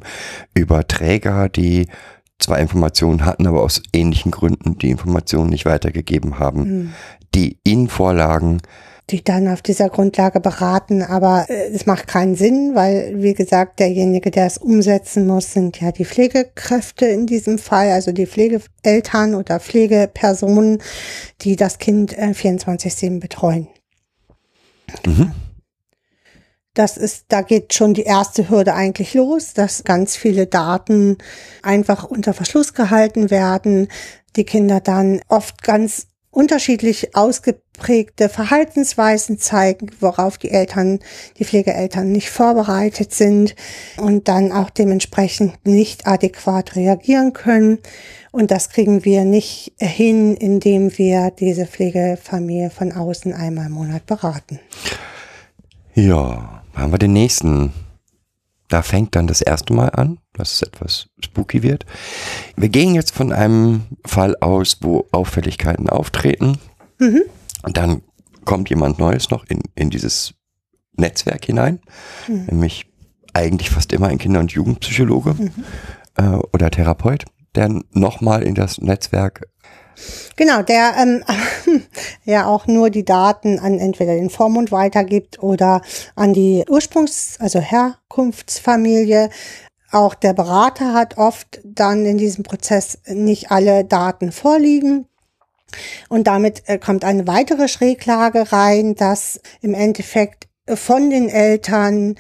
über 0.54 0.88
Träger, 0.88 1.50
die 1.50 1.88
zwar 2.40 2.60
Informationen 2.60 3.26
hatten, 3.26 3.48
aber 3.48 3.62
aus 3.62 3.82
ähnlichen 3.94 4.32
Gründen 4.32 4.78
die 4.78 4.90
Informationen 4.90 5.50
nicht 5.50 5.66
weitergegeben 5.66 6.40
haben, 6.40 6.62
mhm. 6.62 6.94
die 7.34 7.60
ihnen 7.64 7.88
vorlagen, 7.88 8.62
die 9.12 9.24
dann 9.24 9.48
auf 9.48 9.62
dieser 9.62 9.90
Grundlage 9.90 10.40
beraten, 10.40 11.04
aber 11.04 11.46
äh, 11.48 11.70
es 11.74 11.86
macht 11.86 12.08
keinen 12.08 12.36
Sinn, 12.36 12.72
weil, 12.74 13.14
wie 13.18 13.34
gesagt, 13.34 13.80
derjenige, 13.80 14.32
der 14.32 14.48
es 14.48 14.58
umsetzen 14.58 15.28
muss, 15.28 15.54
sind 15.54 15.80
ja 15.80 15.92
die 15.92 16.06
Pflegekräfte 16.06 17.06
in 17.06 17.28
diesem 17.28 17.60
Fall, 17.60 17.92
also 17.92 18.12
die 18.12 18.26
Pflegeeltern 18.26 19.36
oder 19.36 19.60
Pflegepersonen, 19.60 20.80
die 21.42 21.56
das 21.56 21.78
Kind 21.78 22.18
äh, 22.18 22.32
24-7 22.32 23.20
betreuen. 23.20 23.68
Mhm. 25.06 25.32
Das 26.74 26.98
ist, 26.98 27.26
da 27.30 27.42
geht 27.42 27.74
schon 27.74 27.94
die 27.94 28.04
erste 28.04 28.50
Hürde 28.50 28.74
eigentlich 28.74 29.14
los, 29.14 29.54
dass 29.54 29.86
ganz 29.86 30.18
viele 30.18 30.46
Daten 30.46 31.18
einfach 31.64 32.04
unter 32.04 32.34
Verschluss 32.34 32.74
gehalten 32.74 33.32
werden, 33.32 33.88
die 34.36 34.44
Kinder 34.44 34.82
dann 34.82 35.22
oft 35.30 35.64
ganz 35.64 36.08
unterschiedlich 36.36 37.16
ausgeprägte 37.16 38.28
Verhaltensweisen 38.28 39.40
zeigen, 39.40 39.90
worauf 40.02 40.38
die 40.38 40.52
Eltern, 40.52 41.00
die 41.38 41.46
Pflegeeltern 41.46 42.12
nicht 42.12 42.30
vorbereitet 42.30 43.14
sind 43.14 43.56
und 43.96 44.28
dann 44.28 44.52
auch 44.52 44.70
dementsprechend 44.70 45.66
nicht 45.66 46.06
adäquat 46.06 46.76
reagieren 46.76 47.32
können. 47.32 47.80
Und 48.36 48.52
das 48.52 48.68
kriegen 48.68 49.06
wir 49.06 49.24
nicht 49.24 49.72
hin, 49.80 50.36
indem 50.36 50.98
wir 50.98 51.32
diese 51.32 51.66
Pflegefamilie 51.66 52.70
von 52.70 52.92
außen 52.92 53.32
einmal 53.32 53.68
im 53.68 53.72
Monat 53.72 54.06
beraten. 54.08 54.60
Ja, 55.94 56.62
haben 56.74 56.92
wir 56.92 56.98
den 56.98 57.14
nächsten. 57.14 57.72
Da 58.68 58.82
fängt 58.82 59.16
dann 59.16 59.28
das 59.28 59.40
erste 59.40 59.74
Mal 59.74 59.88
an, 59.88 60.18
dass 60.34 60.52
es 60.52 60.64
etwas 60.64 61.08
spooky 61.24 61.64
wird. 61.64 61.86
Wir 62.58 62.68
gehen 62.68 62.94
jetzt 62.94 63.16
von 63.16 63.32
einem 63.32 63.84
Fall 64.06 64.36
aus, 64.42 64.80
wo 64.82 65.08
Auffälligkeiten 65.14 65.88
auftreten. 65.88 66.58
Mhm. 67.00 67.22
Und 67.64 67.78
dann 67.78 68.02
kommt 68.44 68.70
jemand 68.70 69.00
Neues 69.00 69.30
noch 69.30 69.46
in, 69.48 69.62
in 69.76 69.90
dieses 69.90 70.34
Netzwerk 70.98 71.46
hinein, 71.46 71.80
mhm. 72.28 72.48
nämlich 72.48 72.86
eigentlich 73.32 73.70
fast 73.70 73.94
immer 73.94 74.08
ein 74.08 74.18
Kinder- 74.18 74.42
und 74.42 74.52
Jugendpsychologe 74.52 75.36
mhm. 75.36 75.52
äh, 76.18 76.38
oder 76.52 76.70
Therapeut 76.70 77.24
der 77.56 77.82
nochmal 77.92 78.44
in 78.44 78.56
das 78.56 78.80
Netzwerk 78.80 79.42
Genau, 80.36 80.62
der 80.62 80.94
ähm, 80.98 81.24
ja 82.26 82.48
auch 82.48 82.68
nur 82.68 82.90
die 82.90 83.06
Daten 83.06 83.60
an 83.60 83.80
entweder 83.80 84.16
den 84.16 84.30
Vormund 84.30 84.72
weitergibt 84.72 85.42
oder 85.42 85.82
an 86.16 86.34
die 86.34 86.66
Ursprungs-, 86.68 87.40
also 87.40 87.60
Herkunftsfamilie. 87.60 89.30
Auch 89.92 90.14
der 90.14 90.34
Berater 90.34 90.94
hat 90.94 91.18
oft 91.18 91.62
dann 91.64 92.06
in 92.06 92.18
diesem 92.18 92.44
Prozess 92.44 93.00
nicht 93.08 93.52
alle 93.52 93.86
Daten 93.86 94.32
vorliegen. 94.32 95.08
Und 96.10 96.28
damit 96.28 96.64
äh, 96.66 96.78
kommt 96.78 97.06
eine 97.06 97.28
weitere 97.28 97.68
Schräglage 97.68 98.52
rein, 98.52 98.96
dass 98.96 99.40
im 99.62 99.74
Endeffekt 99.74 100.48
von 100.68 101.10
den 101.10 101.30
Eltern 101.30 102.16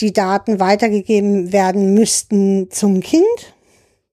die 0.00 0.12
Daten 0.12 0.60
weitergegeben 0.60 1.52
werden 1.52 1.94
müssten 1.94 2.70
zum 2.70 3.00
Kind 3.00 3.54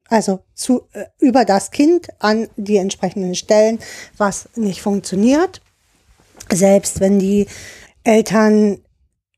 also 0.09 0.39
zu, 0.53 0.87
äh, 0.93 1.05
über 1.19 1.45
das 1.45 1.71
Kind 1.71 2.09
an 2.19 2.49
die 2.55 2.77
entsprechenden 2.77 3.35
Stellen, 3.35 3.79
was 4.17 4.49
nicht 4.55 4.81
funktioniert. 4.81 5.61
Selbst 6.51 6.99
wenn 6.99 7.19
die 7.19 7.45
Eltern 8.03 8.79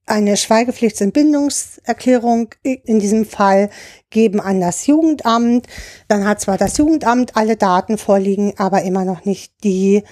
eine 0.06 0.38
Schweigepflichtsentbindungserklärung 0.38 2.56
in 2.64 3.00
diesem 3.00 3.26
Fall 3.26 3.70
geben 4.10 4.40
an 4.40 4.62
das 4.62 4.88
Jugendamt, 4.88 5.68
dann 6.08 6.26
hat 6.26 6.40
zwar 6.40 6.58
das 6.58 6.78
Jugendamt 6.78 7.36
alle 7.36 7.58
Daten 7.58 7.98
vorliegen, 7.98 8.54
aber 8.58 8.84
immer 8.84 9.04
noch 9.04 9.26
nicht 9.26 9.52
die 9.64 10.04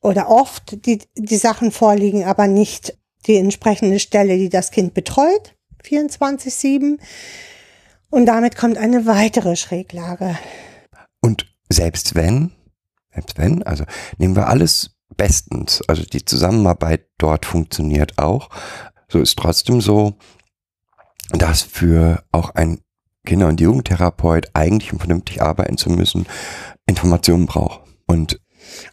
oder 0.00 0.30
oft 0.30 0.86
die, 0.86 1.00
die 1.16 1.36
Sachen 1.36 1.72
vorliegen, 1.72 2.22
aber 2.24 2.46
nicht 2.46 2.96
die 3.26 3.36
entsprechende 3.36 3.98
Stelle, 3.98 4.36
die 4.36 4.50
das 4.50 4.70
Kind 4.70 4.94
betreut, 4.94 5.56
24-7. 5.84 6.98
Und 8.14 8.26
damit 8.26 8.56
kommt 8.56 8.78
eine 8.78 9.06
weitere 9.06 9.56
Schräglage. 9.56 10.38
Und 11.20 11.52
selbst 11.68 12.14
wenn, 12.14 12.52
selbst 13.12 13.36
wenn, 13.38 13.64
also 13.64 13.82
nehmen 14.18 14.36
wir 14.36 14.46
alles 14.46 14.94
bestens, 15.16 15.82
also 15.88 16.04
die 16.04 16.24
Zusammenarbeit 16.24 17.08
dort 17.18 17.44
funktioniert 17.44 18.16
auch, 18.16 18.50
so 19.08 19.20
ist 19.20 19.36
trotzdem 19.36 19.80
so, 19.80 20.16
dass 21.30 21.62
für 21.62 22.22
auch 22.30 22.50
ein 22.50 22.82
Kinder- 23.26 23.48
und 23.48 23.60
Jugendtherapeut 23.60 24.48
eigentlich, 24.54 24.92
um 24.92 25.00
vernünftig 25.00 25.42
arbeiten 25.42 25.76
zu 25.76 25.90
müssen, 25.90 26.26
Informationen 26.86 27.46
braucht. 27.46 27.80
Und 28.06 28.40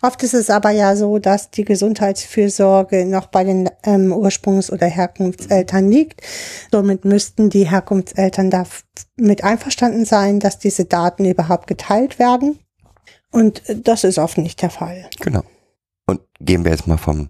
Oft 0.02 0.24
ist 0.24 0.34
es 0.34 0.50
aber 0.50 0.72
ja 0.72 0.96
so, 0.96 1.20
dass 1.20 1.52
die 1.52 1.66
Gesundheitsfürsorge 1.66 3.06
noch 3.06 3.28
bei 3.28 3.44
den 3.44 3.70
ähm, 3.84 4.12
Ursprungs- 4.12 4.72
oder 4.72 4.88
Herkunftseltern 4.88 5.90
liegt. 5.90 6.22
Somit 6.72 7.06
müssten 7.06 7.50
die 7.50 7.70
Herkunftseltern 7.70 8.50
da 8.50 8.66
mit 9.18 9.44
einverstanden 9.44 10.06
sein, 10.06 10.40
dass 10.40 10.60
diese 10.60 10.86
Daten 10.86 11.26
überhaupt 11.26 11.68
geteilt 11.68 12.20
werden. 12.20 12.60
Und 13.32 13.64
das 13.84 14.04
ist 14.04 14.20
oft 14.20 14.38
nicht 14.38 14.62
der 14.62 14.70
Fall. 14.70 15.10
Genau. 15.20 15.44
Und 16.06 16.22
gehen 16.40 16.66
wir 16.66 16.72
jetzt 16.72 16.88
mal 16.88 16.98
vom, 16.98 17.30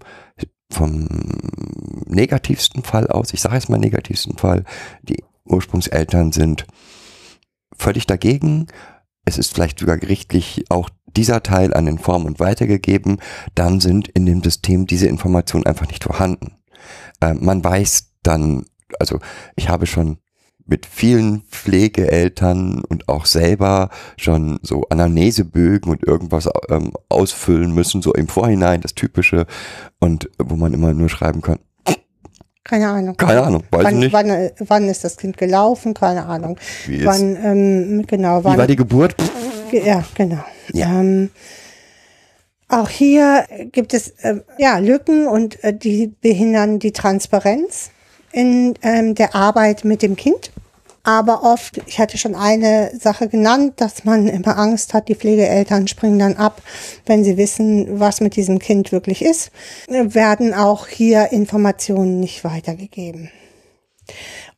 vom 0.72 1.08
negativsten 2.08 2.84
Fall 2.84 3.08
aus. 3.08 3.34
Ich 3.34 3.42
sage 3.42 3.56
jetzt 3.56 3.70
mal 3.70 3.78
negativsten 3.78 4.38
Fall. 4.38 4.64
Die 5.04 5.24
Ursprungseltern 5.46 6.32
sind 6.32 6.66
völlig 7.76 8.08
dagegen. 8.08 8.68
Es 9.26 9.38
ist 9.38 9.54
vielleicht 9.54 9.80
sogar 9.80 9.98
gerichtlich 9.98 10.66
auch 10.70 10.90
dieser 11.16 11.44
Teil 11.44 11.74
an 11.74 11.86
den 11.86 11.98
Formen 12.00 12.40
weitergegeben, 12.40 13.18
dann 13.56 13.80
sind 13.80 14.08
in 14.10 14.26
dem 14.26 14.44
System 14.44 14.86
diese 14.88 15.08
Informationen 15.08 15.66
einfach 15.66 15.88
nicht 15.88 16.04
vorhanden. 16.04 16.54
Äh, 17.22 17.34
man 17.36 17.64
weiß 17.64 18.08
dann, 18.24 18.66
also 19.00 19.20
ich 19.56 19.70
habe 19.70 19.86
schon 19.88 20.18
mit 20.66 20.86
vielen 20.86 21.42
Pflegeeltern 21.50 22.84
und 22.88 23.10
auch 23.10 23.26
selber 23.26 23.90
schon 24.18 24.60
so 24.62 24.84
Anamnesebögen 24.90 25.92
und 25.92 26.06
irgendwas 26.08 26.48
ähm, 26.70 26.94
ausfüllen 27.10 27.74
müssen, 27.74 28.02
so 28.02 28.14
im 28.14 28.28
Vorhinein, 28.28 28.80
das 28.82 28.94
Typische. 28.94 29.48
Und 30.00 30.30
wo 30.38 30.56
man 30.56 30.74
immer 30.74 30.94
nur 30.94 31.10
schreiben 31.10 31.42
kann, 31.42 31.60
Keine 32.64 32.88
Ahnung. 32.90 33.18
keine 33.18 33.42
Ahnung, 33.42 33.64
weiß 33.72 33.84
Wann, 33.86 34.00
nicht. 34.00 34.14
wann, 34.14 34.50
wann 34.60 34.88
ist 34.88 35.04
das 35.04 35.18
Kind 35.18 35.38
gelaufen? 35.38 35.94
Keine 35.94 36.26
Ahnung. 36.26 36.58
Wie 36.86 36.98
ist- 36.98 37.06
wann, 37.06 37.36
ähm, 37.44 38.06
genau, 38.08 38.42
Wie 38.42 38.46
war 38.46 38.58
wann, 38.58 38.68
die 38.68 38.76
Geburt? 38.76 39.16
Ja, 39.72 40.04
genau. 40.16 40.44
Ja. 40.74 41.00
Ähm, 41.00 41.30
auch 42.68 42.90
hier 42.90 43.46
gibt 43.72 43.94
es 43.94 44.10
äh, 44.22 44.42
ja 44.58 44.78
Lücken 44.78 45.28
und 45.28 45.62
äh, 45.64 45.74
die 45.74 46.08
behindern 46.22 46.80
die 46.80 46.94
Transparenz 46.94 47.92
in 48.32 48.76
ähm, 48.82 49.14
der 49.16 49.36
Arbeit 49.36 49.84
mit 49.84 50.02
dem 50.02 50.16
Kind. 50.16 50.52
Aber 51.04 51.44
oft, 51.44 51.82
ich 51.88 52.00
hatte 52.00 52.18
schon 52.18 52.36
eine 52.36 52.92
Sache 52.98 53.28
genannt, 53.28 53.74
dass 53.78 54.06
man 54.06 54.28
immer 54.28 54.58
Angst 54.58 54.94
hat, 54.94 55.08
die 55.08 55.16
Pflegeeltern 55.16 55.88
springen 55.88 56.20
dann 56.20 56.38
ab, 56.38 56.62
wenn 57.08 57.24
sie 57.24 57.38
wissen, 57.38 58.00
was 58.00 58.22
mit 58.22 58.36
diesem 58.36 58.60
Kind 58.60 58.92
wirklich 58.92 59.24
ist, 59.24 59.52
werden 59.88 60.54
auch 60.54 60.88
hier 60.88 61.32
Informationen 61.32 62.20
nicht 62.20 62.44
weitergegeben 62.44 63.32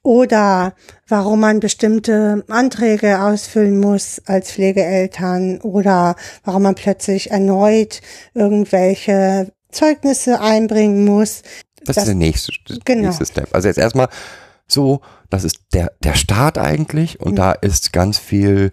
oder 0.04 0.76
warum 1.08 1.40
man 1.40 1.60
bestimmte 1.62 2.44
Anträge 2.50 3.22
ausfüllen 3.22 3.80
muss 3.80 4.22
als 4.26 4.52
Pflegeeltern 4.52 5.60
oder 5.62 6.16
warum 6.44 6.64
man 6.64 6.76
plötzlich 6.76 7.32
erneut 7.32 8.02
irgendwelche 8.34 9.52
Zeugnisse 9.72 10.40
einbringen 10.42 11.06
muss. 11.06 11.42
Das, 11.86 11.96
Das- 11.96 11.98
ist 12.04 12.08
der 12.10 12.16
nächste, 12.16 12.52
genau. 12.86 13.08
nächste 13.08 13.26
Step. 13.26 13.50
Also 13.56 13.68
jetzt 13.70 13.78
erstmal 13.78 14.10
so, 14.68 15.02
das 15.30 15.44
ist 15.46 15.58
der, 15.74 15.92
der 16.04 16.14
Start 16.16 16.58
eigentlich 16.58 17.20
und 17.20 17.36
da 17.38 17.54
ist 17.54 17.92
ganz 17.94 18.18
viel, 18.18 18.72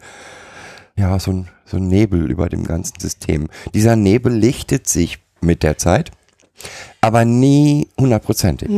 ja, 0.97 1.19
so 1.19 1.31
ein, 1.33 1.49
so 1.65 1.77
ein 1.77 1.87
Nebel 1.89 2.31
über 2.31 2.49
dem 2.49 2.65
ganzen 2.65 2.99
System. 3.01 3.49
Dieser 3.73 3.97
Nebel 3.97 4.33
lichtet 4.33 4.89
sich 4.89 5.19
mit 5.41 5.63
der 5.63 5.79
Zeit, 5.79 6.11
aber 7.01 7.25
nie 7.25 7.89
hundertprozentig. 7.99 8.69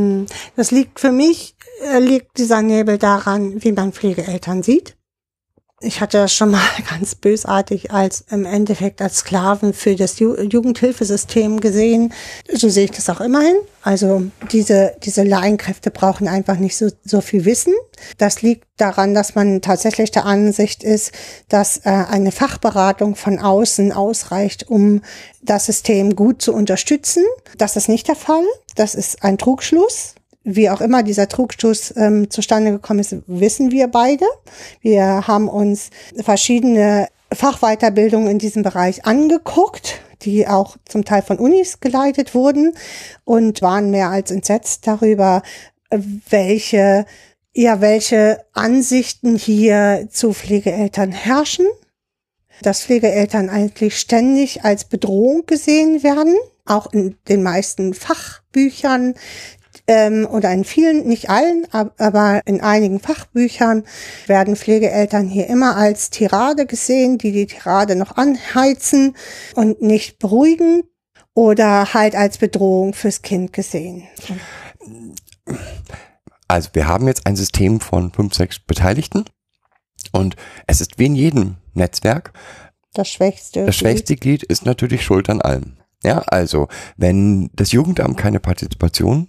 Das 0.56 0.70
liegt 0.70 1.00
für 1.00 1.12
mich, 1.12 1.54
liegt 2.00 2.38
dieser 2.38 2.62
Nebel 2.62 2.98
daran, 2.98 3.62
wie 3.62 3.72
man 3.72 3.92
Pflegeeltern 3.92 4.62
sieht. 4.62 4.96
Ich 5.84 6.00
hatte 6.00 6.18
das 6.18 6.32
schon 6.32 6.52
mal 6.52 6.62
ganz 6.90 7.16
bösartig 7.16 7.90
als 7.90 8.24
im 8.30 8.44
Endeffekt 8.44 9.02
als 9.02 9.18
Sklaven 9.18 9.74
für 9.74 9.96
das 9.96 10.18
Ju 10.20 10.36
Jugendhilfesystem 10.40 11.60
gesehen. 11.60 12.12
So 12.52 12.68
sehe 12.68 12.84
ich 12.84 12.92
das 12.92 13.10
auch 13.10 13.20
immerhin. 13.20 13.56
Also 13.82 14.22
diese, 14.52 14.94
diese 15.02 15.24
Laienkräfte 15.24 15.90
brauchen 15.90 16.28
einfach 16.28 16.56
nicht 16.56 16.76
so, 16.76 16.88
so 17.04 17.20
viel 17.20 17.44
Wissen. 17.44 17.74
Das 18.16 18.42
liegt 18.42 18.64
daran, 18.76 19.12
dass 19.12 19.34
man 19.34 19.60
tatsächlich 19.60 20.12
der 20.12 20.24
Ansicht 20.24 20.84
ist, 20.84 21.12
dass 21.48 21.78
äh, 21.78 21.90
eine 21.90 22.30
Fachberatung 22.30 23.16
von 23.16 23.40
außen 23.40 23.90
ausreicht, 23.90 24.68
um 24.68 25.02
das 25.42 25.66
System 25.66 26.14
gut 26.14 26.42
zu 26.42 26.54
unterstützen. 26.54 27.24
Das 27.58 27.74
ist 27.74 27.88
nicht 27.88 28.06
der 28.06 28.16
Fall. 28.16 28.44
Das 28.76 28.94
ist 28.94 29.24
ein 29.24 29.36
Trugschluss. 29.36 30.14
Wie 30.44 30.70
auch 30.70 30.80
immer 30.80 31.02
dieser 31.02 31.28
Trugschluss 31.28 31.94
ähm, 31.96 32.30
zustande 32.30 32.72
gekommen 32.72 33.00
ist, 33.00 33.14
wissen 33.26 33.70
wir 33.70 33.86
beide. 33.86 34.24
Wir 34.80 35.26
haben 35.28 35.48
uns 35.48 35.90
verschiedene 36.16 37.08
Fachweiterbildungen 37.32 38.28
in 38.28 38.38
diesem 38.38 38.62
Bereich 38.62 39.04
angeguckt, 39.04 40.00
die 40.22 40.46
auch 40.48 40.76
zum 40.84 41.04
Teil 41.04 41.22
von 41.22 41.38
Unis 41.38 41.80
geleitet 41.80 42.34
wurden 42.34 42.74
und 43.24 43.62
waren 43.62 43.90
mehr 43.90 44.10
als 44.10 44.30
entsetzt 44.30 44.86
darüber, 44.86 45.42
welche, 46.30 47.06
ja, 47.54 47.80
welche 47.80 48.44
Ansichten 48.52 49.36
hier 49.36 50.08
zu 50.10 50.32
Pflegeeltern 50.32 51.12
herrschen. 51.12 51.66
Dass 52.62 52.82
Pflegeeltern 52.82 53.48
eigentlich 53.48 53.98
ständig 53.98 54.64
als 54.64 54.84
Bedrohung 54.84 55.46
gesehen 55.46 56.02
werden, 56.02 56.36
auch 56.64 56.92
in 56.92 57.16
den 57.28 57.42
meisten 57.42 57.92
Fachbüchern, 57.92 59.14
ähm, 59.86 60.26
oder 60.30 60.52
in 60.52 60.64
vielen, 60.64 61.06
nicht 61.08 61.28
allen, 61.30 61.66
ab- 61.72 61.94
aber 61.98 62.40
in 62.46 62.60
einigen 62.60 63.00
Fachbüchern 63.00 63.84
werden 64.26 64.56
Pflegeeltern 64.56 65.28
hier 65.28 65.48
immer 65.48 65.76
als 65.76 66.10
Tirade 66.10 66.66
gesehen, 66.66 67.18
die 67.18 67.32
die 67.32 67.46
Tirade 67.46 67.96
noch 67.96 68.16
anheizen 68.16 69.16
und 69.54 69.82
nicht 69.82 70.18
beruhigen 70.18 70.84
oder 71.34 71.94
halt 71.94 72.14
als 72.14 72.38
Bedrohung 72.38 72.94
fürs 72.94 73.22
Kind 73.22 73.52
gesehen. 73.52 74.04
Also 76.48 76.70
wir 76.74 76.86
haben 76.86 77.06
jetzt 77.06 77.26
ein 77.26 77.36
System 77.36 77.80
von 77.80 78.12
fünf, 78.12 78.34
sechs 78.34 78.58
Beteiligten 78.58 79.24
und 80.12 80.36
es 80.66 80.80
ist 80.80 80.98
wie 80.98 81.06
in 81.06 81.14
jedem 81.14 81.56
Netzwerk, 81.74 82.32
Das 82.94 83.08
Schwächste. 83.08 83.64
Das 83.64 83.74
schwächste 83.76 84.16
Glied 84.16 84.42
ist 84.42 84.66
natürlich 84.66 85.02
Schuld 85.04 85.30
an 85.30 85.40
allem. 85.40 85.78
Ja, 86.04 86.18
also, 86.26 86.68
wenn 86.96 87.48
das 87.54 87.72
Jugendamt 87.72 88.18
keine 88.18 88.40
Partizipation 88.40 89.28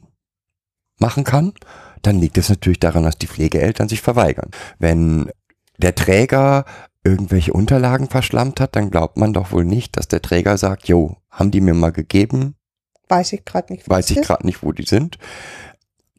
machen 1.00 1.24
kann, 1.24 1.54
dann 2.02 2.20
liegt 2.20 2.38
es 2.38 2.50
natürlich 2.50 2.80
daran, 2.80 3.04
dass 3.04 3.18
die 3.18 3.28
Pflegeeltern 3.28 3.90
sich 3.90 4.02
verweigern. 4.02 4.52
Wenn 4.80 5.30
der 5.78 5.96
Träger 5.96 6.66
irgendwelche 7.04 7.54
Unterlagen 7.54 8.08
verschlammt 8.10 8.60
hat, 8.60 8.76
dann 8.76 8.90
glaubt 8.92 9.18
man 9.18 9.34
doch 9.34 9.52
wohl 9.52 9.66
nicht, 9.66 9.98
dass 9.98 10.08
der 10.08 10.22
Träger 10.22 10.58
sagt, 10.58 10.88
jo, 10.88 11.18
haben 11.30 11.52
die 11.52 11.62
mir 11.62 11.74
mal 11.74 11.92
gegeben, 11.92 12.56
Weiß 13.10 13.34
ich 13.34 13.44
gerade 13.44 13.74
nicht. 13.74 13.90
weiß 13.90 14.10
ich 14.12 14.22
gerade 14.22 14.46
nicht, 14.46 14.64
wo 14.64 14.72
die 14.72 14.84
sind. 14.86 15.18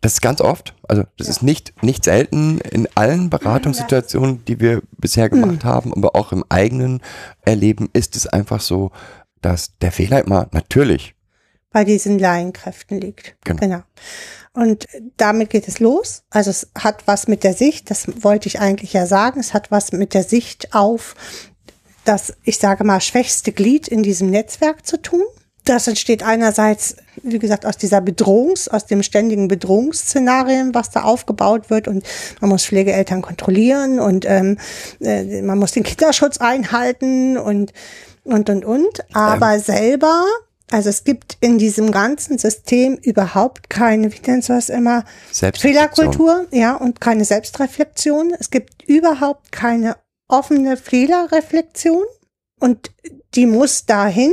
Das 0.02 0.14
ist 0.14 0.20
ganz 0.20 0.42
oft, 0.42 0.74
also 0.86 1.04
das 1.16 1.28
Ja. 1.28 1.30
ist 1.32 1.42
nicht, 1.42 1.82
nicht 1.82 2.04
selten 2.04 2.58
in 2.60 2.86
allen 2.94 3.30
Beratungssituationen, 3.30 4.44
die 4.44 4.60
wir 4.60 4.82
bisher 4.98 5.30
gemacht 5.30 5.64
haben, 5.64 5.94
aber 5.94 6.14
auch 6.14 6.30
im 6.32 6.44
eigenen 6.50 7.00
Erleben 7.40 7.88
ist 7.94 8.14
es 8.16 8.26
einfach 8.26 8.60
so, 8.60 8.90
dass 9.40 9.78
der 9.78 9.92
Fehler 9.92 10.22
immer 10.24 10.48
natürlich, 10.52 11.14
bei 11.70 11.84
diesen 11.84 12.18
Laienkräften 12.18 13.00
liegt. 13.00 13.34
Genau. 13.44 13.82
Und 14.54 14.86
damit 15.16 15.50
geht 15.50 15.66
es 15.66 15.80
los. 15.80 16.22
Also 16.30 16.50
es 16.50 16.68
hat 16.78 17.06
was 17.06 17.26
mit 17.26 17.42
der 17.42 17.54
Sicht, 17.54 17.90
das 17.90 18.06
wollte 18.22 18.46
ich 18.46 18.60
eigentlich 18.60 18.92
ja 18.92 19.04
sagen, 19.06 19.40
es 19.40 19.52
hat 19.52 19.70
was 19.70 19.92
mit 19.92 20.14
der 20.14 20.22
Sicht 20.22 20.74
auf 20.74 21.16
das, 22.04 22.34
ich 22.44 22.58
sage 22.58 22.84
mal, 22.84 23.00
schwächste 23.00 23.52
Glied 23.52 23.88
in 23.88 24.02
diesem 24.02 24.30
Netzwerk 24.30 24.86
zu 24.86 25.00
tun. 25.00 25.24
Das 25.64 25.88
entsteht 25.88 26.22
einerseits, 26.22 26.96
wie 27.22 27.38
gesagt, 27.38 27.64
aus 27.64 27.78
dieser 27.78 27.98
Bedrohungs-, 27.98 28.68
aus 28.68 28.84
dem 28.86 29.02
ständigen 29.02 29.48
Bedrohungsszenarien, 29.48 30.74
was 30.74 30.90
da 30.90 31.02
aufgebaut 31.02 31.70
wird 31.70 31.88
und 31.88 32.04
man 32.40 32.50
muss 32.50 32.66
Pflegeeltern 32.66 33.22
kontrollieren 33.22 33.98
und 33.98 34.26
ähm, 34.28 34.58
äh, 35.00 35.40
man 35.40 35.58
muss 35.58 35.72
den 35.72 35.82
Kinderschutz 35.82 36.36
einhalten 36.36 37.38
und 37.38 37.72
und 38.24 38.50
und 38.50 38.64
und. 38.64 39.04
Aber 39.14 39.58
selber, 39.58 40.26
also 40.74 40.88
es 40.88 41.04
gibt 41.04 41.36
in 41.38 41.56
diesem 41.56 41.92
ganzen 41.92 42.36
System 42.36 42.96
überhaupt 42.96 43.70
keine, 43.70 44.12
wie 44.12 44.18
nennst 44.26 44.48
du 44.48 44.54
das 44.54 44.68
immer. 44.68 45.04
Fehlerkultur, 45.30 46.48
ja, 46.50 46.74
und 46.74 47.00
keine 47.00 47.24
Selbstreflexion. 47.24 48.34
Es 48.40 48.50
gibt 48.50 48.82
überhaupt 48.82 49.52
keine 49.52 49.96
offene 50.26 50.76
Fehlerreflexion 50.76 52.02
und 52.58 52.90
die 53.36 53.46
muss 53.46 53.86
dahin, 53.86 54.32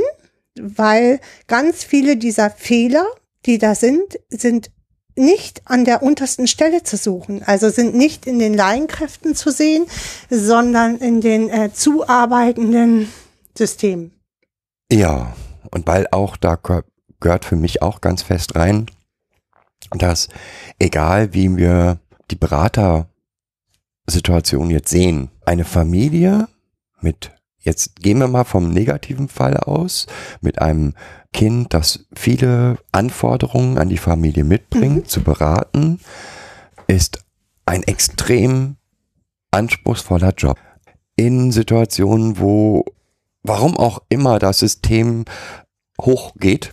weil 0.60 1.20
ganz 1.46 1.84
viele 1.84 2.16
dieser 2.16 2.50
Fehler, 2.50 3.06
die 3.46 3.58
da 3.58 3.76
sind, 3.76 4.18
sind 4.28 4.72
nicht 5.14 5.62
an 5.66 5.84
der 5.84 6.02
untersten 6.02 6.48
Stelle 6.48 6.82
zu 6.82 6.96
suchen, 6.96 7.44
also 7.44 7.70
sind 7.70 7.94
nicht 7.94 8.26
in 8.26 8.40
den 8.40 8.54
Laienkräften 8.54 9.36
zu 9.36 9.52
sehen, 9.52 9.86
sondern 10.28 10.98
in 10.98 11.20
den 11.20 11.48
äh, 11.50 11.70
zuarbeitenden 11.72 13.12
Systemen. 13.56 14.10
Ja, 14.90 15.36
und 15.72 15.86
weil 15.86 16.06
auch 16.12 16.36
da 16.36 16.54
gehör- 16.54 16.84
gehört 17.20 17.44
für 17.44 17.56
mich 17.56 17.82
auch 17.82 18.00
ganz 18.00 18.22
fest 18.22 18.54
rein, 18.54 18.86
dass 19.90 20.28
egal 20.78 21.34
wie 21.34 21.56
wir 21.56 21.98
die 22.30 22.36
Beratersituation 22.36 24.70
jetzt 24.70 24.90
sehen, 24.90 25.30
eine 25.44 25.64
Familie 25.64 26.48
mit, 27.00 27.32
jetzt 27.58 27.96
gehen 27.96 28.18
wir 28.18 28.28
mal 28.28 28.44
vom 28.44 28.70
negativen 28.70 29.28
Fall 29.28 29.56
aus, 29.56 30.06
mit 30.40 30.60
einem 30.60 30.94
Kind, 31.32 31.74
das 31.74 32.06
viele 32.14 32.78
Anforderungen 32.92 33.78
an 33.78 33.88
die 33.88 33.98
Familie 33.98 34.44
mitbringt, 34.44 35.08
zu 35.08 35.22
beraten, 35.22 35.98
ist 36.86 37.24
ein 37.64 37.82
extrem 37.82 38.76
anspruchsvoller 39.50 40.34
Job. 40.36 40.58
In 41.16 41.52
Situationen, 41.52 42.38
wo, 42.38 42.84
warum 43.42 43.76
auch 43.76 44.02
immer 44.08 44.38
das 44.38 44.58
System 44.58 45.24
hochgeht, 46.00 46.72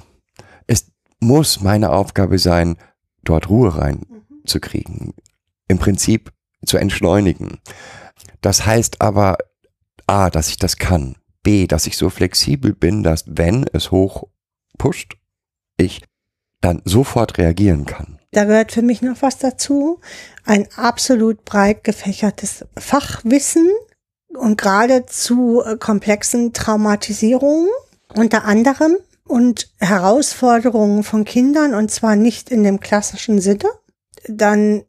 es 0.67 0.91
muss 1.19 1.62
meine 1.62 1.91
Aufgabe 1.91 2.39
sein, 2.39 2.77
dort 3.23 3.49
Ruhe 3.49 3.75
reinzukriegen. 3.75 5.13
Im 5.67 5.77
Prinzip 5.77 6.32
zu 6.65 6.77
entschleunigen. 6.77 7.60
Das 8.41 8.65
heißt 8.65 9.01
aber, 9.01 9.38
A, 10.08 10.29
dass 10.29 10.49
ich 10.49 10.58
das 10.58 10.77
kann. 10.77 11.15
B, 11.43 11.67
dass 11.67 11.88
ich 11.88 11.97
so 11.97 12.10
flexibel 12.10 12.73
bin, 12.73 13.03
dass 13.03 13.23
wenn 13.27 13.65
es 13.71 13.91
hoch 13.91 14.23
pusht, 14.77 15.17
ich 15.77 16.01
dann 16.62 16.82
sofort 16.84 17.38
reagieren 17.38 17.86
kann. 17.86 18.19
Da 18.32 18.43
gehört 18.43 18.71
für 18.71 18.82
mich 18.82 19.01
noch 19.01 19.21
was 19.21 19.38
dazu. 19.38 20.01
Ein 20.43 20.67
absolut 20.75 21.45
breit 21.45 21.84
gefächertes 21.84 22.65
Fachwissen 22.77 23.69
und 24.38 24.58
gerade 24.60 25.05
zu 25.05 25.63
äh, 25.63 25.77
komplexen 25.77 26.53
Traumatisierungen 26.53 27.69
unter 28.15 28.45
anderem 28.45 28.97
und 29.29 29.71
Herausforderungen 29.79 31.03
von 31.03 31.23
Kindern 31.23 31.75
und 31.75 31.91
zwar 31.91 32.15
nicht 32.15 32.49
in 32.49 32.63
dem 32.63 32.79
klassischen 32.79 33.39
Sinne. 33.39 33.69
Dann 34.27 34.83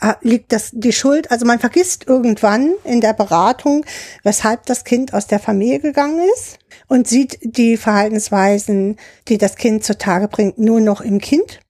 äh, 0.00 0.14
liegt 0.20 0.52
das 0.52 0.70
die 0.72 0.92
Schuld, 0.92 1.30
also 1.30 1.46
man 1.46 1.60
vergisst 1.60 2.06
irgendwann 2.06 2.74
in 2.84 3.00
der 3.00 3.14
Beratung, 3.14 3.86
weshalb 4.24 4.66
das 4.66 4.84
Kind 4.84 5.14
aus 5.14 5.28
der 5.28 5.38
Familie 5.38 5.78
gegangen 5.78 6.20
ist 6.34 6.58
und 6.88 7.06
sieht 7.06 7.38
die 7.42 7.76
Verhaltensweisen, 7.76 8.96
die 9.28 9.38
das 9.38 9.56
Kind 9.56 9.84
zutage 9.84 10.28
bringt, 10.28 10.58
nur 10.58 10.80
noch 10.80 11.00
im 11.00 11.20
Kind 11.20 11.60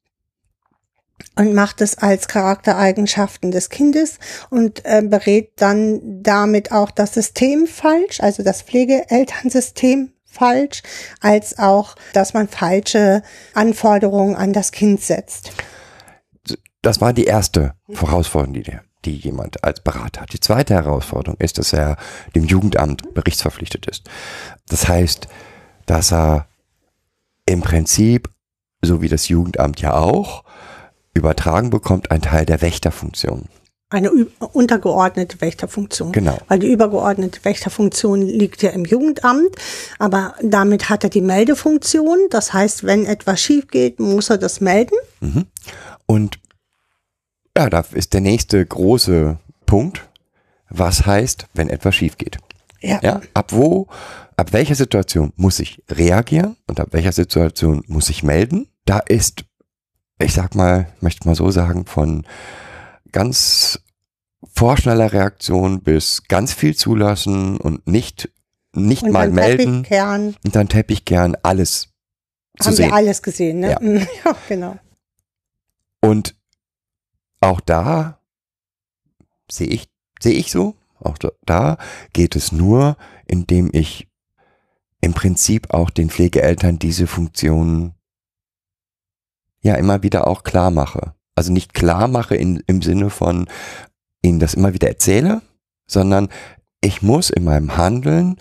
und 1.37 1.52
macht 1.52 1.83
es 1.83 1.98
als 1.98 2.29
Charaktereigenschaften 2.29 3.50
des 3.50 3.68
Kindes 3.68 4.18
und 4.48 4.85
äh, 4.85 5.02
berät 5.02 5.52
dann 5.57 6.22
damit 6.22 6.72
auch 6.72 6.90
das 6.90 7.12
System 7.12 7.66
falsch, 7.66 8.20
also 8.20 8.42
das 8.42 8.62
Pflegeelternsystem 8.62 10.12
falsch, 10.37 10.83
als 11.20 11.59
auch, 11.59 11.96
dass 12.12 12.35
man 12.35 12.49
falsche 12.49 13.22
Anforderungen 13.55 14.37
an 14.37 14.53
das 14.53 14.72
Kind 14.72 15.01
setzt. 15.01 15.51
Das 16.83 17.01
war 17.01 17.12
die 17.12 17.25
erste 17.25 17.75
Herausforderung, 17.88 18.55
die, 18.55 18.79
die 19.05 19.16
jemand 19.16 19.64
als 19.64 19.81
Berater 19.81 20.22
hat. 20.22 20.33
Die 20.33 20.40
zweite 20.40 20.75
Herausforderung 20.75 21.38
ist, 21.40 21.59
dass 21.59 21.72
er 21.72 21.96
dem 22.35 22.44
Jugendamt 22.44 23.14
berichtsverpflichtet 23.14 23.87
ist. 23.87 24.09
Das 24.68 24.87
heißt, 24.87 25.27
dass 25.87 26.12
er 26.12 26.46
im 27.46 27.62
Prinzip, 27.62 28.29
so 28.83 29.03
wie 29.03 29.09
das 29.09 29.29
Jugendamt 29.29 29.81
ja 29.81 29.94
auch, 29.94 30.44
übertragen 31.14 31.70
bekommt, 31.70 32.11
ein 32.11 32.22
Teil 32.22 32.44
der 32.44 32.61
Wächterfunktion. 32.61 33.49
Eine 33.88 34.11
untergeordnete 34.53 35.40
Wächterfunktion. 35.40 36.11
Genau. 36.11 36.38
Weil 36.49 36.59
die 36.59 36.72
übergeordnete 36.72 37.44
Wächterfunktion 37.44 38.20
liegt 38.20 38.62
ja 38.62 38.70
im 38.70 38.85
Jugendamt, 38.85 39.55
aber 40.01 40.35
damit 40.42 40.88
hat 40.88 41.05
er 41.05 41.11
die 41.11 41.20
Meldefunktion. 41.20 42.18
Das 42.31 42.53
heißt, 42.53 42.83
wenn 42.83 43.07
etwas 43.07 43.40
schief 43.40 43.68
geht, 43.68 44.01
muss 44.01 44.29
er 44.29 44.38
das 44.38 44.61
melden. 44.61 44.96
Mhm. 45.20 45.46
Und 46.05 46.40
ja, 47.57 47.70
da 47.70 47.85
ist 47.92 48.12
der 48.12 48.20
nächste 48.22 48.66
große 48.66 49.38
Punkt. 49.66 50.09
Was 50.68 51.07
heißt, 51.07 51.46
wenn 51.55 51.70
etwas 51.70 51.94
schief 51.94 52.18
geht? 52.18 52.38
Ja. 52.81 52.99
Ja, 53.03 53.20
ab 53.35 53.53
wo, 53.53 53.87
ab 54.37 54.53
welcher 54.53 54.75
Situation 54.75 55.33
muss 55.37 55.61
ich 55.61 55.83
reagieren 55.88 56.57
und 56.66 56.81
ab 56.81 56.88
welcher 56.90 57.12
Situation 57.12 57.85
muss 57.87 58.11
ich 58.11 58.25
melden? 58.25 58.68
Da 58.85 58.99
ist, 58.99 59.44
ich 60.18 60.35
sag 60.35 60.57
mal, 60.57 60.88
möchte 61.01 61.27
mal 61.29 61.37
so 61.37 61.53
sagen, 61.53 61.87
von 61.87 62.27
ganz 63.12 63.81
vorschneller 64.55 65.12
Reaktion 65.12 65.83
bis 65.83 66.23
ganz 66.29 66.53
viel 66.53 66.77
zulassen 66.77 67.57
und 67.59 67.87
nicht, 67.87 68.31
nicht 68.75 69.03
Und 69.03 69.12
mal 69.12 69.31
melden 69.31 69.83
Teppichkern 69.85 70.37
und 70.45 70.57
dann 70.57 70.69
Teppichkern 70.69 71.37
alles 71.42 71.88
zu 72.59 72.66
haben 72.66 72.77
sehen. 72.77 72.87
wir 72.90 72.95
alles 72.95 73.23
gesehen, 73.23 73.61
ne? 73.61 73.71
Ja. 73.73 73.81
ja, 74.25 74.37
genau. 74.49 74.79
Und 76.01 76.37
auch 77.40 77.61
da 77.61 78.21
sehe 79.51 79.69
ich, 79.69 79.88
sehe 80.21 80.35
ich 80.35 80.51
so, 80.51 80.77
auch 81.01 81.19
da- 81.19 81.33
da 81.45 81.79
geht 82.12 82.37
es 82.37 82.53
nur, 82.53 82.97
indem 83.27 83.71
ich 83.73 84.09
im 85.01 85.12
Prinzip 85.14 85.73
auch 85.75 85.90
den 85.90 86.09
Pflegeeltern 86.11 86.79
diese 86.79 87.07
Funktionen 87.07 87.95
ja 89.61 89.75
immer 89.75 90.03
wieder 90.03 90.27
auch 90.27 90.42
klar 90.42 90.71
mache. 90.71 91.14
Also 91.37 91.53
nicht 91.53 91.75
klar 91.75 92.09
mache 92.09 92.35
in, 92.35 92.62
im 92.66 92.83
Sinne 92.83 93.11
von 93.11 93.46
ihnen 94.22 94.40
das 94.40 94.55
immer 94.55 94.75
wieder 94.75 94.88
erzähle, 94.88 95.42
sondern 95.87 96.29
ich 96.81 97.03
muss 97.03 97.31
in 97.31 97.44
meinem 97.44 97.77
Handeln 97.77 98.37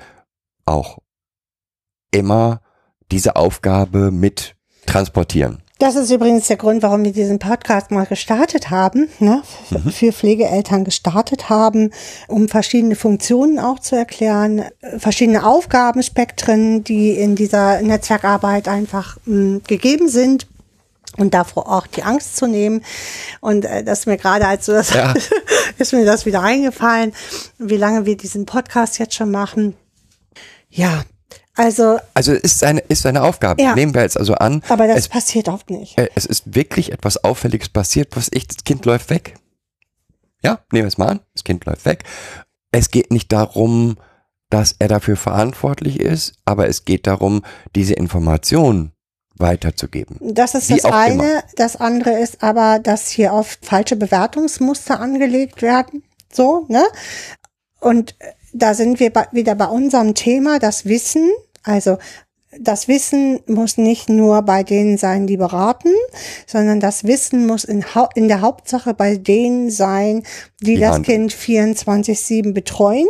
auch 0.66 0.98
immer 2.12 2.62
diese 3.12 3.36
Aufgabe 3.36 4.12
mit 4.12 4.56
transportieren. 4.86 5.62
Das 5.78 5.96
ist 5.98 6.10
übrigens 6.10 6.48
der 6.48 6.56
Grund, 6.56 6.84
warum 6.84 7.04
wir 7.04 7.12
diesen 7.12 7.38
Podcast 7.38 7.92
mal 7.92 8.06
gestartet 8.06 8.70
haben, 8.70 9.10
ne? 9.20 9.44
Mhm. 9.70 9.92
für 9.92 10.14
Pflegeeltern 10.14 10.86
gestartet 10.86 11.50
haben, 11.50 11.92
um 12.30 12.48
verschiedene 12.48 12.96
Funktionen 12.96 13.60
auch 13.60 13.80
zu 13.80 13.98
erklären, 13.98 14.60
äh, 14.60 15.00
verschiedene 15.00 15.46
Aufgabenspektren, 15.46 16.86
die 16.86 17.12
in 17.12 17.36
dieser 17.36 17.82
Netzwerkarbeit 17.82 18.70
einfach 18.70 19.18
mh, 19.26 19.62
gegeben 19.68 20.08
sind. 20.08 20.48
Und 21.18 21.34
davor 21.34 21.72
auch 21.72 21.88
die 21.88 22.04
Angst 22.04 22.36
zu 22.38 22.48
nehmen. 22.48 22.84
Und 23.42 23.66
äh, 23.66 23.84
das 23.84 24.00
ist 24.00 24.06
mir 24.06 24.18
gerade, 24.18 24.48
als 24.48 24.66
du 24.66 24.74
das 24.74 24.94
Ja. 24.94 25.14
ist 25.78 25.94
mir 25.94 26.06
das 26.06 26.26
wieder 26.26 26.42
eingefallen, 26.42 27.14
wie 27.58 27.78
lange 27.78 28.06
wir 28.06 28.18
diesen 28.18 28.46
Podcast 28.46 29.00
jetzt 29.00 29.16
schon 29.16 29.32
machen. 29.32 29.76
Ja, 30.70 31.04
also, 31.56 32.00
Also 32.14 32.34
es 32.34 32.42
ist 32.56 32.64
eine, 32.64 32.82
ist 32.82 33.06
eine 33.06 33.24
Aufgabe. 33.24 33.62
Ja. 33.62 33.76
Nehmen 33.76 33.94
wir 33.94 34.02
jetzt 34.02 34.18
also 34.18 34.36
an, 34.36 34.62
aber 34.68 34.88
das 34.88 34.98
es, 34.98 35.08
passiert 35.08 35.48
oft 35.48 35.70
nicht. 35.70 35.98
äh, 35.98 36.10
es 36.16 36.26
ist 36.26 36.54
wirklich 36.54 36.92
etwas 36.92 37.24
Auffälliges 37.24 37.70
passiert, 37.70 38.16
was 38.16 38.28
ich, 38.32 38.48
das 38.48 38.64
Kind 38.66 38.86
läuft 38.86 39.10
weg. 39.10 39.36
Ja, 40.44 40.60
nehmen 40.72 40.84
wir 40.84 40.88
es 40.90 40.98
mal 40.98 41.08
an, 41.08 41.20
das 41.34 41.44
Kind 41.46 41.66
läuft 41.66 41.86
weg. 41.86 42.04
Es 42.72 42.92
geht 42.92 43.10
nicht 43.12 43.32
darum, 43.32 43.96
dass 44.50 44.76
er 44.78 44.90
dafür 44.90 45.16
verantwortlich 45.16 46.00
ist, 46.00 46.34
aber 46.44 46.68
es 46.68 46.84
geht 46.84 47.08
darum, 47.08 47.42
diese 47.74 47.94
Information 47.94 48.92
weiterzugeben. 49.38 50.18
Das 50.22 50.56
ist 50.56 50.70
Wie 50.70 50.76
das 50.76 50.86
eine. 50.86 51.14
immer. 51.14 51.44
Das 51.56 51.76
andere 51.76 52.20
ist 52.20 52.42
aber, 52.44 52.80
dass 52.80 53.10
hier 53.10 53.34
oft 53.34 53.66
falsche 53.66 53.96
Bewertungsmuster 53.96 55.00
angelegt 55.00 55.62
werden. 55.62 56.04
So, 56.32 56.66
ne? 56.68 56.84
Und 57.80 58.16
äh, 58.20 58.32
da 58.54 58.74
sind 58.74 59.00
wir 59.00 59.12
bei, 59.12 59.28
wieder 59.32 59.56
bei 59.56 59.68
unserem 59.68 60.16
Thema, 60.16 60.60
das 60.60 60.86
Wissen. 60.86 61.30
Also, 61.64 61.98
das 62.58 62.88
Wissen 62.88 63.42
muss 63.48 63.78
nicht 63.78 64.08
nur 64.08 64.42
bei 64.44 64.64
denen 64.64 64.98
sein, 64.98 65.28
die 65.28 65.36
beraten, 65.36 65.92
sondern 66.48 66.80
das 66.80 67.04
Wissen 67.04 67.48
muss 67.48 67.66
in, 67.66 67.84
in 68.16 68.30
der 68.30 68.42
Hauptsache 68.42 68.94
bei 68.94 69.18
denen 69.18 69.70
sein, 69.70 70.24
die, 70.62 70.76
Die 70.76 70.80
das 70.80 70.96
handeln. 70.96 71.28
Kind 71.28 71.34
24-7 71.34 72.54
betreuen. 72.54 73.08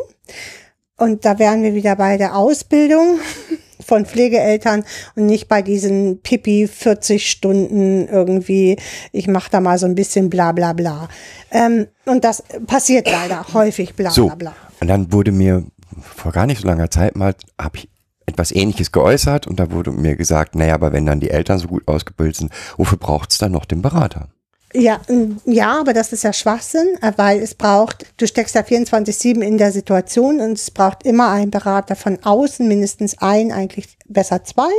Und 0.97 1.25
da 1.25 1.37
wären 1.39 1.61
wir 1.61 1.75
wieder 1.75 1.95
bei 1.95 2.17
der 2.17 2.35
Ausbildung 2.35 3.19
von 3.85 4.05
Pflegeeltern 4.05 4.83
und 5.15 5.25
nicht 5.27 5.47
bei 5.47 5.61
diesen 5.61 6.21
Pipi 6.21 6.67
40 6.67 7.29
Stunden 7.29 8.07
irgendwie, 8.07 8.77
ich 9.11 9.27
mache 9.27 9.51
da 9.51 9.61
mal 9.61 9.77
so 9.77 9.85
ein 9.85 9.95
bisschen 9.95 10.29
bla 10.29 10.51
bla 10.51 10.73
bla. 10.73 11.07
Ähm, 11.51 11.87
und 12.05 12.23
das 12.23 12.43
passiert 12.67 13.09
leider 13.09 13.45
häufig 13.53 13.95
bla 13.95 14.09
So, 14.11 14.27
bla 14.27 14.35
bla. 14.35 14.55
und 14.81 14.87
dann 14.87 15.11
wurde 15.13 15.31
mir 15.31 15.63
vor 16.01 16.31
gar 16.31 16.45
nicht 16.45 16.61
so 16.61 16.67
langer 16.67 16.89
Zeit 16.89 17.15
mal, 17.15 17.35
habe 17.59 17.77
ich 17.77 17.89
etwas 18.25 18.51
Ähnliches 18.51 18.91
geäußert 18.91 19.45
und 19.47 19.59
da 19.59 19.71
wurde 19.71 19.91
mir 19.91 20.15
gesagt, 20.15 20.55
naja, 20.55 20.73
aber 20.73 20.91
wenn 20.91 21.05
dann 21.05 21.19
die 21.19 21.29
Eltern 21.29 21.59
so 21.59 21.67
gut 21.67 21.87
ausgebildet 21.87 22.35
sind, 22.37 22.51
wofür 22.75 22.97
braucht 22.97 23.31
es 23.31 23.37
dann 23.37 23.51
noch 23.51 23.65
den 23.65 23.81
Berater? 23.83 24.29
Ja, 24.77 24.99
mm, 25.07 25.37
ja, 25.45 25.79
aber 25.79 25.93
das 25.93 26.11
ist 26.11 26.23
ja 26.23 26.33
Schwachsinn, 26.33 26.97
äh, 27.01 27.13
weil 27.15 27.41
es 27.41 27.55
braucht, 27.55 28.05
du 28.17 28.27
steckst 28.27 28.55
ja 28.55 28.61
24-7 28.61 29.41
in 29.41 29.57
der 29.57 29.71
Situation 29.71 30.41
und 30.41 30.53
es 30.53 30.69
braucht 30.69 31.03
immer 31.05 31.29
einen 31.29 31.49
Berater 31.49 31.95
von 31.95 32.19
außen, 32.21 32.67
mindestens 32.67 33.17
ein, 33.19 33.53
eigentlich 33.53 33.97
besser 34.05 34.43
zwei, 34.43 34.69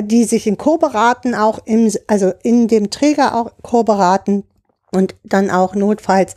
die, 0.00 0.22
äh, 0.22 0.26
sich 0.26 0.46
in 0.46 0.56
Co-Beraten 0.56 1.34
auch 1.34 1.58
im, 1.66 1.92
also 2.06 2.32
in 2.42 2.68
dem 2.68 2.90
Träger 2.90 3.36
auch 3.36 3.52
Co-Beraten 3.62 4.44
und 4.92 5.14
dann 5.24 5.50
auch 5.50 5.74
notfalls 5.74 6.34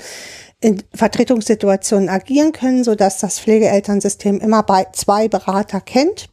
in 0.60 0.84
Vertretungssituationen 0.94 2.10
agieren 2.10 2.52
können, 2.52 2.84
so 2.84 2.96
dass 2.96 3.20
das 3.20 3.40
Pflegeelternsystem 3.40 4.40
immer 4.40 4.64
bei 4.64 4.88
zwei 4.92 5.30
Berater 5.30 5.80
kennt, 5.80 6.28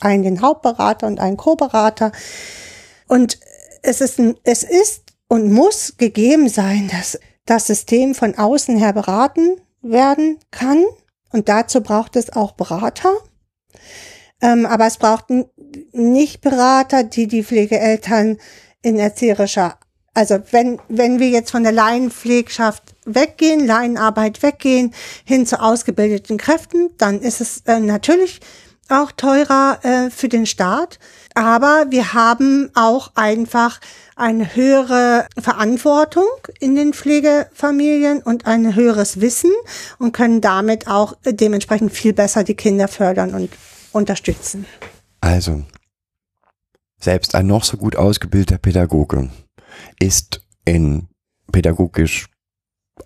einen 0.00 0.24
den 0.24 0.42
Hauptberater 0.42 1.06
und 1.06 1.20
einen 1.20 1.38
Co-Berater. 1.38 2.12
Und 3.08 3.38
es 3.82 4.00
ist, 4.00 4.18
ein, 4.18 4.34
es 4.44 4.62
ist 4.62 5.05
und 5.28 5.52
muss 5.52 5.96
gegeben 5.96 6.48
sein, 6.48 6.88
dass 6.88 7.18
das 7.44 7.66
System 7.66 8.14
von 8.14 8.36
außen 8.36 8.76
her 8.76 8.92
beraten 8.92 9.60
werden 9.82 10.38
kann. 10.50 10.84
Und 11.32 11.48
dazu 11.48 11.80
braucht 11.80 12.16
es 12.16 12.32
auch 12.32 12.52
Berater. 12.52 13.12
Ähm, 14.40 14.66
aber 14.66 14.86
es 14.86 14.98
braucht 14.98 15.26
nicht 15.92 16.40
Berater, 16.40 17.04
die 17.04 17.26
die 17.26 17.44
Pflegeeltern 17.44 18.38
in 18.82 18.98
erzieherischer, 18.98 19.78
also 20.16 20.38
wenn, 20.50 20.80
wenn 20.88 21.20
wir 21.20 21.28
jetzt 21.28 21.50
von 21.50 21.62
der 21.62 21.72
Laienpflegschaft 21.72 22.82
weggehen, 23.04 23.66
Laienarbeit 23.66 24.42
weggehen, 24.42 24.94
hin 25.26 25.44
zu 25.44 25.60
ausgebildeten 25.60 26.38
Kräften, 26.38 26.88
dann 26.96 27.20
ist 27.20 27.42
es 27.42 27.60
äh, 27.66 27.80
natürlich 27.80 28.40
auch 28.88 29.12
teurer 29.12 29.78
äh, 29.82 30.10
für 30.10 30.30
den 30.30 30.46
Staat. 30.46 30.98
Aber 31.34 31.86
wir 31.90 32.14
haben 32.14 32.70
auch 32.74 33.10
einfach 33.14 33.78
eine 34.16 34.56
höhere 34.56 35.28
Verantwortung 35.38 36.26
in 36.58 36.74
den 36.74 36.94
Pflegefamilien 36.94 38.22
und 38.22 38.46
ein 38.46 38.74
höheres 38.74 39.20
Wissen 39.20 39.52
und 39.98 40.12
können 40.12 40.40
damit 40.40 40.88
auch 40.88 41.14
dementsprechend 41.24 41.92
viel 41.92 42.14
besser 42.14 42.42
die 42.42 42.54
Kinder 42.54 42.88
fördern 42.88 43.34
und 43.34 43.50
unterstützen. 43.92 44.66
Also, 45.20 45.64
selbst 46.98 47.34
ein 47.34 47.46
noch 47.46 47.64
so 47.64 47.76
gut 47.76 47.94
ausgebildeter 47.94 48.58
Pädagoge 48.58 49.28
ist 50.00 50.40
in 50.64 51.08
pädagogisch 51.52 52.28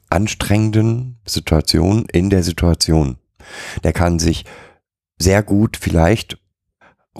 anstrengenden 0.08 1.18
Situationen 1.26 2.06
in 2.06 2.30
der 2.30 2.44
Situation. 2.44 3.18
Der 3.82 3.92
kann 3.92 4.20
sich 4.20 4.44
sehr 5.18 5.42
gut 5.42 5.76
vielleicht 5.76 6.39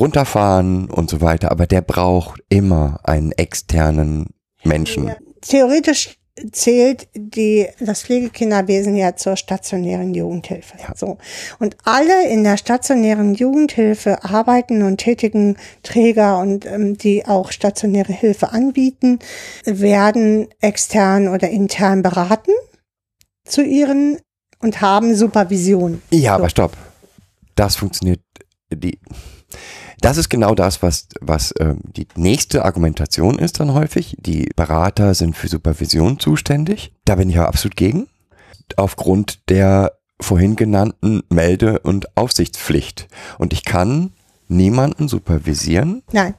runterfahren 0.01 0.91
und 0.91 1.11
so 1.11 1.21
weiter, 1.21 1.51
aber 1.51 1.67
der 1.67 1.83
braucht 1.83 2.43
immer 2.49 3.01
einen 3.05 3.33
externen 3.33 4.31
Menschen. 4.65 5.13
Theoretisch 5.43 6.17
zählt 6.53 7.09
die, 7.15 7.67
das 7.81 8.03
Pflegekinderwesen 8.03 8.97
ja 8.97 9.15
zur 9.15 9.37
stationären 9.37 10.15
Jugendhilfe. 10.15 10.77
Ja. 10.81 10.95
So. 10.97 11.19
Und 11.59 11.77
alle 11.85 12.29
in 12.29 12.45
der 12.45 12.57
stationären 12.57 13.35
Jugendhilfe 13.35 14.25
arbeiten 14.25 14.83
und 14.83 14.99
tätigen 14.99 15.57
Träger 15.83 16.39
und 16.39 16.67
ähm, 16.67 16.97
die 16.97 17.27
auch 17.27 17.53
stationäre 17.53 18.13
Hilfe 18.13 18.53
anbieten, 18.53 19.19
werden 19.65 20.49
extern 20.61 21.29
oder 21.29 21.51
intern 21.51 22.03
beraten 22.03 22.53
zu 23.45 23.63
ihren 23.63 24.19
und 24.61 24.81
haben 24.81 25.15
Supervision. 25.15 26.01
Ja, 26.11 26.33
So. 26.33 26.39
aber 26.39 26.49
stopp. 26.51 26.77
Das 27.55 27.77
funktioniert. 27.77 28.21
Die, 28.73 28.99
das 30.01 30.17
ist 30.17 30.29
genau 30.29 30.55
das, 30.55 30.83
was, 30.83 31.09
was 31.21 31.55
ähm, 31.59 31.81
die 31.85 32.07
nächste 32.17 32.65
Argumentation 32.65 33.39
ist 33.39 33.61
dann 33.61 33.75
häufig. 33.75 34.17
Die 34.19 34.49
Berater 34.57 35.15
sind 35.15 35.37
für 35.37 35.49
Supervision 35.49 36.19
zuständig. 36.19 36.93
Da 37.05 37.17
bin 37.17 37.29
ich 37.29 37.39
aber 37.39 37.49
absolut 37.49 37.77
gegen. 37.77 38.09
Aufgrund 38.77 39.49
der 39.49 39.93
vorhin 40.21 40.57
genannten 40.57 41.23
Melde- 41.29 41.81
und 41.81 42.17
Aufsichtspflicht. 42.17 43.09
Und 43.39 43.53
ich 43.53 43.65
kann 43.65 44.13
niemanden 44.51 45.09
supervisieren, 45.09 46.03
Nein, 46.13 46.35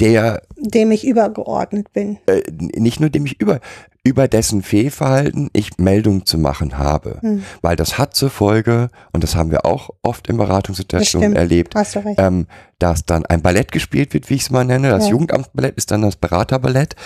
der 0.00 0.42
dem 0.56 0.90
ich 0.90 1.06
übergeordnet 1.06 1.92
bin. 1.92 2.18
äh, 2.26 2.42
nicht 2.50 3.00
nur 3.00 3.10
dem 3.10 3.26
ich 3.26 3.40
über, 3.40 3.60
über 4.02 4.28
dessen 4.28 4.62
Fehlverhalten 4.62 5.50
ich 5.52 5.78
Meldung 5.78 6.24
zu 6.26 6.38
machen 6.38 6.78
habe. 6.78 7.18
Hm. 7.20 7.44
Weil 7.62 7.76
das 7.76 7.98
hat 7.98 8.14
zur 8.14 8.30
Folge, 8.30 8.88
und 9.12 9.22
das 9.24 9.36
haben 9.36 9.50
wir 9.50 9.64
auch 9.66 9.90
oft 10.02 10.28
in 10.28 10.36
Beratungssituationen 10.38 11.36
erlebt, 11.36 11.74
ähm, 12.16 12.46
dass 12.78 13.04
dann 13.04 13.26
ein 13.26 13.42
Ballett 13.42 13.72
gespielt 13.72 14.14
wird, 14.14 14.30
wie 14.30 14.34
ich 14.34 14.42
es 14.42 14.50
mal 14.50 14.64
nenne. 14.64 14.88
Das 14.88 15.04
Ja. 15.04 15.10
Jugendamtsballett 15.10 15.76
ist 15.76 15.90
dann 15.90 16.02
das 16.02 16.16
Beraterballett, 16.16 16.96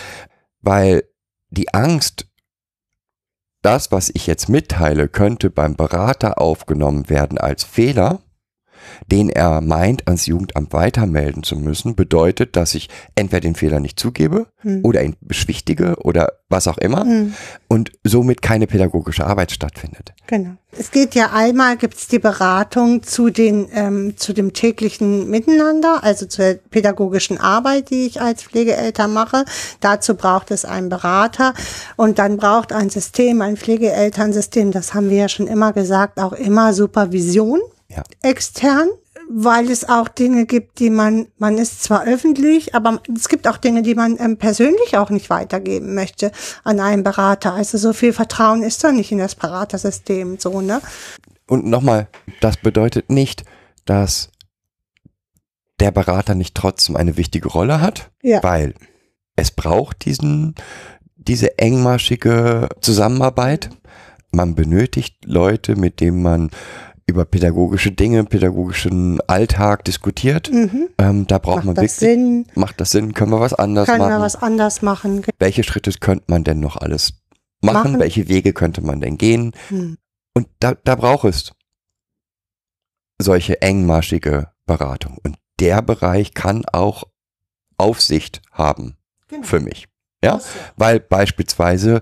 weil 0.61 1.05
die 1.51 1.75
Angst, 1.75 2.27
das, 3.63 3.91
was 3.91 4.11
ich 4.13 4.27
jetzt 4.27 4.49
mitteile, 4.49 5.09
könnte 5.09 5.51
beim 5.51 5.75
Berater 5.75 6.41
aufgenommen 6.41 7.09
werden 7.09 7.39
als 7.39 7.65
Fehler, 7.65 8.21
den 9.11 9.29
er 9.29 9.61
meint, 9.61 10.07
ans 10.07 10.27
Jugendamt 10.27 10.73
weitermelden 10.73 11.43
zu 11.43 11.57
müssen, 11.57 11.95
bedeutet, 11.95 12.57
dass 12.57 12.75
ich 12.75 12.89
entweder 13.15 13.41
den 13.41 13.55
Fehler 13.55 13.81
nicht 13.81 13.99
zugebe 13.99 14.47
Hm. 14.59 14.81
oder 14.83 15.03
ihn 15.03 15.17
beschwichtige 15.21 15.97
oder 16.01 16.33
was 16.49 16.69
auch 16.69 16.79
immer 16.79 17.03
Hm. 17.03 17.35
und 17.69 17.93
somit 18.03 18.41
keine 18.43 18.67
pädagogische 18.67 19.27
Arbeit 19.27 19.53
stattfindet. 19.53 20.13
Genau. 20.27 20.53
Es 20.77 20.91
geht 20.91 21.15
ja 21.15 21.31
einmal, 21.33 21.77
gibt 21.77 21.95
es 21.95 22.09
die 22.09 22.19
Beratung 22.19 23.03
zu 23.03 23.31
den 23.31 23.69
ähm, 23.73 24.15
zu 24.17 24.33
dem 24.33 24.53
täglichen 24.55 25.31
Miteinander, 25.31 26.03
also 26.03 26.27
zur 26.27 26.55
pädagogischen 26.71 27.39
Arbeit, 27.39 27.91
die 27.91 28.07
ich 28.07 28.21
als 28.21 28.43
Pflegeeltern 28.43 29.13
mache. 29.13 29.45
Dazu 29.81 30.15
braucht 30.15 30.51
es 30.51 30.65
einen 30.65 30.89
Berater 30.89 31.55
und 31.97 32.19
dann 32.19 32.39
braucht 32.39 32.73
ein 32.73 32.91
System, 32.91 33.43
ein 33.43 33.57
Pflegeelternsystem, 33.57 34.73
das 34.73 34.95
haben 34.95 35.11
wir 35.11 35.17
ja 35.19 35.29
schon 35.29 35.47
immer 35.47 35.73
gesagt, 35.73 36.19
auch 36.19 36.33
immer 36.33 36.73
Supervision 36.73 37.61
Ja. 37.95 38.03
extern, 38.23 38.89
weil 39.31 39.71
es 39.71 39.89
auch 39.89 40.09
Dinge 40.09 40.47
gibt, 40.47 40.79
die 40.81 40.91
man, 40.91 41.29
man 41.39 41.57
ist 41.59 41.83
zwar 41.83 42.05
öffentlich, 42.05 42.75
aber 42.75 43.01
es 43.15 43.29
gibt 43.29 43.47
auch 43.49 43.57
Dinge, 43.57 43.83
die 43.83 43.95
man 43.95 44.19
ähm, 44.19 44.37
persönlich 44.37 44.97
auch 44.97 45.11
nicht 45.11 45.31
weitergeben 45.31 45.95
möchte 45.95 46.31
an 46.65 46.81
einen 46.81 47.05
Berater. 47.05 47.55
Also 47.55 47.79
so 47.79 47.93
viel 47.93 48.13
Vertrauen 48.13 48.63
ist 48.63 48.83
da 48.85 48.93
nicht 48.93 49.13
in 49.13 49.19
das 49.19 49.35
Beratersystem, 49.35 50.39
so, 50.39 50.61
ne? 50.61 50.81
Und 51.47 51.67
nochmal, 51.67 52.09
das 52.41 52.57
bedeutet 52.57 53.11
nicht, 53.11 53.45
dass 53.85 54.31
der 55.81 55.91
Berater 55.91 56.35
nicht 56.35 56.55
trotzdem 56.55 56.97
eine 56.97 57.17
wichtige 57.17 57.49
Rolle 57.49 57.81
hat, 57.81 58.11
Ja. 58.23 58.43
weil 58.43 58.75
es 59.37 59.51
braucht 59.51 60.05
diesen, 60.05 60.55
diese 61.17 61.59
engmaschige 61.59 62.69
Zusammenarbeit. 62.81 63.71
Man 64.31 64.55
benötigt 64.55 65.25
Leute, 65.25 65.77
mit 65.77 66.01
denen 66.01 66.23
man 66.23 66.51
über 67.07 67.25
pädagogische 67.25 67.93
Dinge, 67.93 68.25
pädagogischen 68.25 69.21
Alltag 69.29 69.85
diskutiert. 69.85 70.51
Mhm. 70.51 70.89
Ähm, 70.99 71.27
da 71.27 71.39
braucht 71.39 71.57
Macht 71.59 71.67
man 71.67 71.75
das 71.75 71.83
wirklich, 72.01 72.17
Sinn? 72.17 72.47
macht 72.55 72.81
das 72.81 72.91
Sinn? 72.93 73.13
Können 73.13 73.31
wir 73.31 73.41
was 73.41 73.55
anders 73.55 73.87
Können 73.87 73.99
machen? 73.99 74.11
wir 74.13 74.21
was 74.21 74.37
anders 74.37 74.83
machen? 74.83 75.23
Welche 75.39 75.65
Schritte 75.65 75.93
könnte 75.93 76.25
man 76.29 76.45
denn 76.45 76.61
noch 76.61 76.77
alles 76.77 77.15
machen? 77.63 77.75
Machen. 77.93 78.01
Welche 78.01 78.29
Wege 78.29 78.53
könnte 78.53 78.81
man 78.81 79.01
denn 79.01 79.19
gehen? 79.19 79.53
Hm. 79.69 79.99
Und 80.35 80.49
da, 80.61 80.75
da 80.75 80.95
braucht 80.97 81.25
es 81.27 81.53
solche 83.21 83.61
engmaschige 83.63 84.49
Beratung. 84.67 85.19
Und 85.23 85.37
der 85.61 85.83
Bereich 85.83 86.35
kann 86.35 86.65
auch 86.73 87.05
Aufsicht 87.77 88.43
haben 88.51 88.97
Genau. 89.29 89.43
für 89.45 89.61
mich. 89.61 89.89
Ja, 90.23 90.41
weil 90.77 91.01
beispielsweise, 91.01 92.01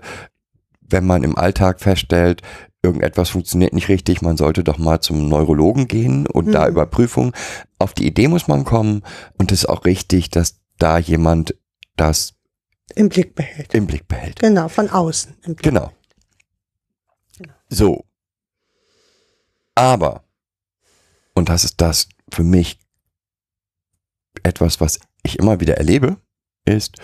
wenn 0.81 1.05
man 1.05 1.23
im 1.23 1.37
Alltag 1.37 1.81
feststellt, 1.81 2.41
irgendetwas 2.83 3.29
funktioniert 3.29 3.73
nicht 3.73 3.87
richtig, 3.87 4.21
man 4.21 4.37
sollte 4.37 4.63
doch 4.63 4.77
mal 4.77 4.99
zum 4.99 5.29
Neurologen 5.29 5.87
gehen 5.87 6.27
und 6.27 6.51
da 6.51 6.65
Mhm. 6.65 6.71
Überprüfung. 6.73 7.33
Auf 7.79 7.93
die 7.93 8.05
Idee 8.05 8.27
muss 8.27 8.47
man 8.47 8.65
kommen 8.65 9.01
und 9.37 9.51
es 9.51 9.59
ist 9.63 9.69
auch 9.69 9.85
richtig, 9.85 10.29
dass 10.29 10.59
da 10.77 10.97
jemand 10.97 11.55
das 11.95 12.33
Im 12.95 13.09
Blick 13.09 13.35
behält. 13.35 13.73
im 13.73 13.87
Blick 13.87 14.07
behält. 14.07 14.39
Genau, 14.39 14.67
von 14.67 14.89
außen. 14.89 15.35
Im 15.43 15.55
Blick. 15.55 15.63
Genau. 15.63 15.91
So. 17.69 18.03
Aber, 19.75 20.23
und 21.33 21.49
das 21.49 21.63
ist 21.63 21.81
das 21.81 22.07
für 22.31 22.43
mich 22.43 22.79
etwas, 24.43 24.81
was 24.81 24.99
ich 25.23 25.39
immer 25.39 25.59
wieder 25.59 25.77
erlebe, 25.77 26.17
ist 26.65 26.97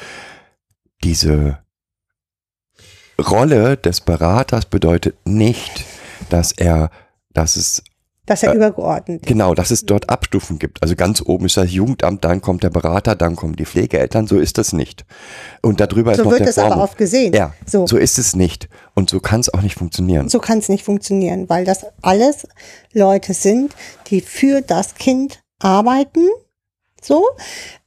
diese 1.03 1.63
Rolle 3.19 3.77
des 3.77 4.01
Beraters 4.01 4.65
bedeutet 4.65 5.15
nicht, 5.25 5.85
dass 6.29 6.51
er, 6.51 6.89
dass 7.33 7.55
es 7.55 7.83
Dass 8.25 8.43
er 8.43 8.51
Äh, 8.53 8.55
übergeordnet 8.57 9.21
ist. 9.21 9.27
Genau, 9.27 9.55
dass 9.55 9.71
es 9.71 9.85
dort 9.85 10.09
Abstufen 10.09 10.59
gibt. 10.59 10.81
Also 10.83 10.95
ganz 10.95 11.21
oben 11.25 11.45
ist 11.47 11.57
das 11.57 11.71
Jugendamt, 11.71 12.23
dann 12.23 12.41
kommt 12.41 12.61
der 12.63 12.69
Berater, 12.69 13.15
dann 13.15 13.35
kommen 13.35 13.55
die 13.55 13.65
Pflegeeltern. 13.65 14.27
So 14.27 14.37
ist 14.37 14.57
das 14.59 14.71
nicht. 14.73 15.03
Und 15.63 15.79
darüber 15.79 16.11
ist 16.11 16.17
So 16.17 16.23
noch 16.25 16.31
wird 16.31 16.41
der 16.41 16.49
es 16.49 16.57
aber 16.59 16.81
oft 16.83 16.97
gesehen. 16.97 17.33
Ja, 17.33 17.53
So. 17.65 17.87
so 17.87 17.97
ist 17.97 18.19
es 18.19 18.35
nicht. 18.35 18.69
Und 18.93 19.09
so 19.09 19.19
kann 19.19 19.39
es 19.39 19.51
auch 19.53 19.61
nicht 19.61 19.75
funktionieren. 19.75 20.29
So 20.29 20.39
kann 20.39 20.59
es 20.59 20.69
nicht 20.69 20.83
funktionieren, 20.85 21.49
weil 21.49 21.65
das 21.65 21.85
alles 22.03 22.47
Leute 22.93 23.33
sind, 23.33 23.73
die 24.07 24.21
für 24.21 24.61
das 24.61 24.93
Kind 24.95 25.39
arbeiten, 25.59 26.27
so 27.05 27.25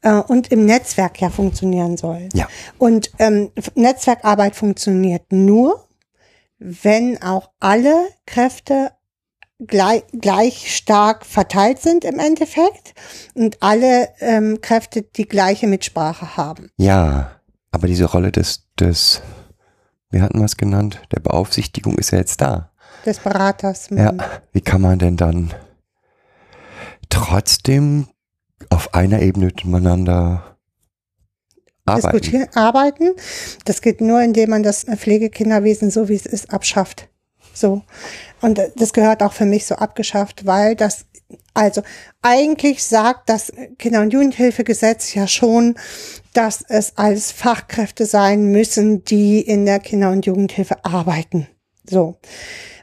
äh, 0.03 0.15
und 0.15 0.51
im 0.53 0.65
Netzwerk 0.67 1.21
ja 1.21 1.31
funktionieren 1.31 1.97
sollen. 1.97 2.29
Ja. 2.35 2.49
Und 2.79 3.11
ähm, 3.19 3.51
Netzwerkarbeit 3.75 4.57
funktioniert 4.57 5.31
nur, 5.33 5.87
wenn 6.59 7.21
auch 7.23 7.51
alle 7.61 8.09
Kräfte 8.27 8.93
gleich, 9.67 10.03
gleich 10.13 10.75
stark 10.77 11.25
verteilt 11.27 11.81
sind 11.81 12.05
im 12.05 12.19
Endeffekt 12.19 12.95
und 13.35 13.63
alle 13.63 14.09
ähm, 14.21 14.61
Kräfte 14.61 15.03
die 15.03 15.27
gleiche 15.27 15.67
Mitsprache 15.67 16.37
haben. 16.37 16.71
Ja, 16.77 17.33
aber 17.71 17.87
diese 17.87 18.05
Rolle 18.05 18.33
des, 18.33 18.69
des, 18.79 19.23
wie 20.11 20.21
hatten 20.21 20.39
wir 20.39 20.45
es 20.47 20.57
genannt, 20.57 21.01
der 21.15 21.21
Beaufsichtigung 21.21 21.97
ist 21.99 22.11
ja 22.13 22.19
jetzt 22.19 22.41
da. 22.41 22.71
Des 23.07 23.19
Beraters. 23.19 23.89
Ja, 23.91 24.13
Mhm. 24.13 24.21
wie 24.53 24.61
kann 24.61 24.81
man 24.81 24.99
denn 24.99 25.17
dann 25.17 25.53
trotzdem 27.09 28.07
auf 28.73 28.95
einer 28.95 29.21
Ebene 29.21 29.53
miteinander 29.65 30.57
arbeiten? 31.85 32.49
arbeiten. 32.55 33.11
Das 33.65 33.83
geht 33.83 34.01
nur, 34.01 34.23
indem 34.23 34.51
man 34.51 34.63
das 34.63 34.85
Pflegekinderwesen 34.85 35.91
so 35.91 36.09
wie 36.09 36.15
es 36.15 36.27
ist 36.27 36.53
abschafft. 36.53 37.09
So. 37.53 37.83
Und 38.41 38.61
das 38.77 38.93
gehört 38.93 39.23
auch 39.23 39.35
für 39.35 39.45
mich 39.45 39.67
so 39.67 39.75
abgeschafft, 39.75 40.47
weil 40.47 40.75
das, 40.75 41.05
also 41.53 41.83
eigentlich 42.23 42.83
sagt 42.83 43.29
das 43.29 43.53
Kinder- 43.79 44.01
und 44.01 44.13
Jugendhilfegesetz 44.13 45.13
ja 45.15 45.27
schon, 45.27 45.75
dass 46.33 46.65
es 46.67 46.97
als 46.97 47.31
Fachkräfte 47.31 48.07
sein 48.07 48.47
müssen, 48.47 49.05
die 49.05 49.41
in 49.41 49.67
der 49.67 49.81
Kinder- 49.81 50.11
und 50.11 50.25
Jugendhilfe 50.25 50.83
arbeiten. 50.85 51.47
So. 51.89 52.17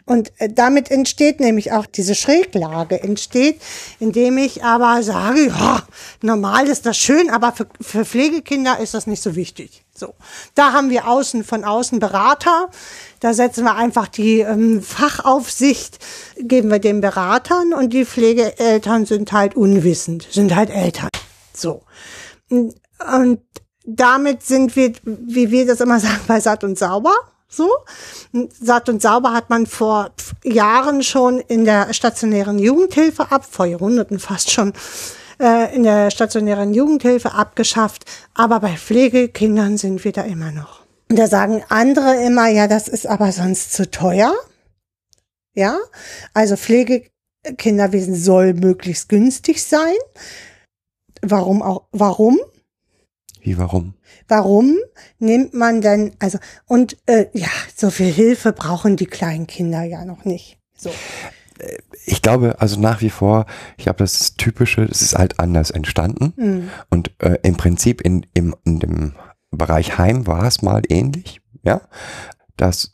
Und 0.09 0.31
äh, 0.39 0.49
damit 0.51 0.89
entsteht 0.89 1.39
nämlich 1.39 1.71
auch 1.71 1.85
diese 1.85 2.15
Schräglage, 2.15 2.99
entsteht, 3.03 3.61
indem 3.99 4.39
ich 4.39 4.63
aber 4.63 5.03
sage, 5.03 5.49
ja, 5.49 5.83
normal 6.23 6.67
ist 6.67 6.87
das 6.87 6.97
schön, 6.97 7.29
aber 7.29 7.51
für, 7.51 7.67
für 7.79 8.05
Pflegekinder 8.05 8.79
ist 8.79 8.95
das 8.95 9.05
nicht 9.05 9.21
so 9.21 9.35
wichtig. 9.35 9.85
So, 9.93 10.15
da 10.55 10.73
haben 10.73 10.89
wir 10.89 11.07
außen 11.07 11.43
von 11.43 11.63
außen 11.63 11.99
Berater, 11.99 12.71
da 13.19 13.35
setzen 13.35 13.65
wir 13.65 13.75
einfach 13.75 14.07
die 14.07 14.39
ähm, 14.39 14.81
Fachaufsicht, 14.81 15.99
geben 16.39 16.71
wir 16.71 16.79
den 16.79 17.01
Beratern 17.01 17.73
und 17.73 17.93
die 17.93 18.03
Pflegeeltern 18.03 19.05
sind 19.05 19.31
halt 19.31 19.55
unwissend, 19.55 20.27
sind 20.31 20.55
halt 20.55 20.71
Eltern. 20.71 21.09
So. 21.53 21.83
Und 22.49 23.41
damit 23.85 24.41
sind 24.41 24.75
wir, 24.75 24.91
wie 25.03 25.51
wir 25.51 25.67
das 25.67 25.81
immer 25.81 25.99
sagen, 25.99 26.21
bei 26.25 26.39
satt 26.39 26.63
und 26.63 26.79
sauber. 26.79 27.13
So. 27.49 27.69
Satt 28.61 28.89
und 28.89 29.01
sauber 29.01 29.33
hat 29.33 29.49
man 29.49 29.65
vor 29.65 30.11
Jahren 30.43 31.01
schon 31.01 31.39
in 31.39 31.65
der 31.65 31.93
stationären 31.93 32.59
Jugendhilfe 32.59 33.31
ab, 33.31 33.43
vor 33.49 33.65
Jahrhunderten 33.65 34.19
fast 34.19 34.51
schon, 34.51 34.73
äh, 35.41 35.75
in 35.75 35.83
der 35.83 36.11
stationären 36.11 36.75
Jugendhilfe 36.75 37.33
abgeschafft. 37.33 38.05
Aber 38.35 38.59
bei 38.59 38.77
Pflegekindern 38.77 39.77
sind 39.77 40.03
wir 40.03 40.11
da 40.11 40.21
immer 40.21 40.51
noch. 40.51 40.85
Und 41.09 41.17
da 41.17 41.27
sagen 41.27 41.63
andere 41.69 42.23
immer, 42.23 42.47
ja, 42.49 42.67
das 42.67 42.87
ist 42.87 43.07
aber 43.07 43.31
sonst 43.31 43.73
zu 43.73 43.89
teuer. 43.89 44.33
Ja, 45.55 45.79
also 46.35 46.55
Pflegekinderwesen 46.55 48.13
soll 48.15 48.53
möglichst 48.53 49.09
günstig 49.09 49.63
sein. 49.63 49.95
Warum 51.23 51.63
auch, 51.63 51.87
warum? 51.91 52.39
Wie 53.41 53.57
warum? 53.57 53.95
Warum 54.29 54.77
nimmt 55.17 55.53
man 55.53 55.81
denn, 55.81 56.15
also, 56.19 56.37
und 56.65 56.97
äh, 57.07 57.25
ja, 57.33 57.49
so 57.75 57.89
viel 57.89 58.11
Hilfe 58.11 58.53
brauchen 58.53 58.95
die 58.95 59.07
kleinen 59.07 59.47
Kinder 59.47 59.83
ja 59.83 60.05
noch 60.05 60.23
nicht. 60.23 60.59
So. 60.77 60.91
Ich 62.05 62.21
glaube, 62.21 62.55
also 62.59 62.79
nach 62.79 63.01
wie 63.01 63.09
vor, 63.09 63.45
ich 63.77 63.83
glaube, 63.83 63.97
das 63.97 64.21
ist 64.21 64.37
typische, 64.37 64.83
es 64.83 65.01
ist 65.01 65.17
halt 65.17 65.39
anders 65.39 65.71
entstanden. 65.71 66.33
Mhm. 66.37 66.69
Und 66.89 67.11
äh, 67.19 67.39
im 67.43 67.57
Prinzip 67.57 68.01
in, 68.01 68.25
im, 68.33 68.55
in 68.63 68.79
dem 68.79 69.15
Bereich 69.51 69.97
Heim 69.97 70.27
war 70.27 70.45
es 70.45 70.61
mal 70.61 70.83
ähnlich, 70.87 71.41
ja, 71.63 71.81
dass 72.55 72.93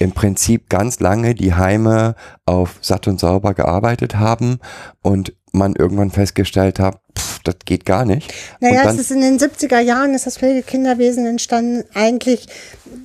im 0.00 0.12
Prinzip 0.12 0.68
ganz 0.68 1.00
lange 1.00 1.34
die 1.34 1.54
Heime 1.54 2.16
auf 2.46 2.78
satt 2.80 3.06
und 3.06 3.20
sauber 3.20 3.54
gearbeitet 3.54 4.16
haben 4.16 4.58
und 5.02 5.34
man 5.52 5.76
irgendwann 5.76 6.10
festgestellt 6.10 6.80
hat, 6.80 7.00
pff, 7.18 7.40
das 7.44 7.56
geht 7.64 7.84
gar 7.84 8.04
nicht. 8.04 8.32
Naja, 8.60 8.84
dann, 8.84 8.94
es 8.94 9.00
ist 9.00 9.10
in 9.10 9.20
den 9.20 9.38
70er 9.38 9.80
Jahren 9.80 10.14
ist 10.14 10.26
das 10.26 10.38
Pflegekinderwesen 10.38 11.26
entstanden, 11.26 11.84
eigentlich 11.94 12.46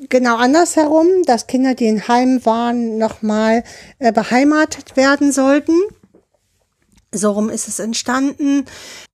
genau 0.10 0.38
andersherum, 0.38 1.08
dass 1.26 1.48
Kinder, 1.48 1.76
die 1.76 1.88
in 1.88 2.08
Heim 2.08 2.46
waren, 2.46 2.98
nochmal 2.98 3.64
äh, 4.00 4.12
beheimatet 4.12 4.98
werden 4.98 5.32
sollten. 5.32 5.74
So 7.12 7.32
rum 7.32 7.50
ist 7.50 7.68
es 7.68 7.80
entstanden 7.80 8.66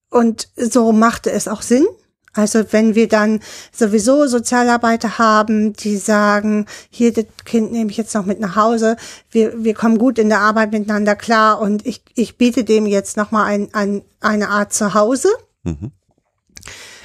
und 0.09 0.49
so 0.55 0.91
machte 0.91 1.31
es 1.31 1.47
auch 1.47 1.61
Sinn. 1.61 1.85
Also 2.35 2.65
wenn 2.71 2.95
wir 2.95 3.07
dann 3.07 3.39
sowieso 3.71 4.27
Sozialarbeiter 4.27 5.17
haben, 5.17 5.73
die 5.73 5.95
sagen, 5.95 6.65
hier, 6.89 7.13
das 7.13 7.25
Kind 7.45 7.71
nehme 7.71 7.89
ich 7.89 7.97
jetzt 7.97 8.13
noch 8.13 8.25
mit 8.25 8.41
nach 8.41 8.57
Hause, 8.57 8.97
wir, 9.31 9.63
wir 9.63 9.73
kommen 9.73 9.97
gut 9.97 10.19
in 10.19 10.27
der 10.27 10.41
Arbeit 10.41 10.71
miteinander 10.71 11.15
klar 11.15 11.61
und 11.61 11.85
ich, 11.85 12.03
ich 12.13 12.37
biete 12.37 12.65
dem 12.65 12.85
jetzt 12.85 13.15
nochmal 13.15 13.45
ein, 13.45 13.73
ein, 13.73 14.01
eine 14.19 14.49
Art 14.49 14.73
Zuhause. 14.73 15.29
Mhm. 15.63 15.91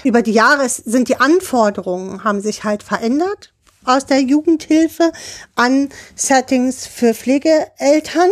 Über 0.02 0.22
die 0.22 0.32
Jahre 0.32 0.68
sind 0.68 1.08
die 1.08 1.20
Anforderungen, 1.20 2.24
haben 2.24 2.40
sich 2.40 2.64
halt 2.64 2.82
verändert 2.82 3.52
aus 3.84 4.06
der 4.06 4.20
Jugendhilfe 4.20 5.12
an 5.54 5.90
Settings 6.16 6.86
für 6.86 7.14
Pflegeeltern 7.14 8.30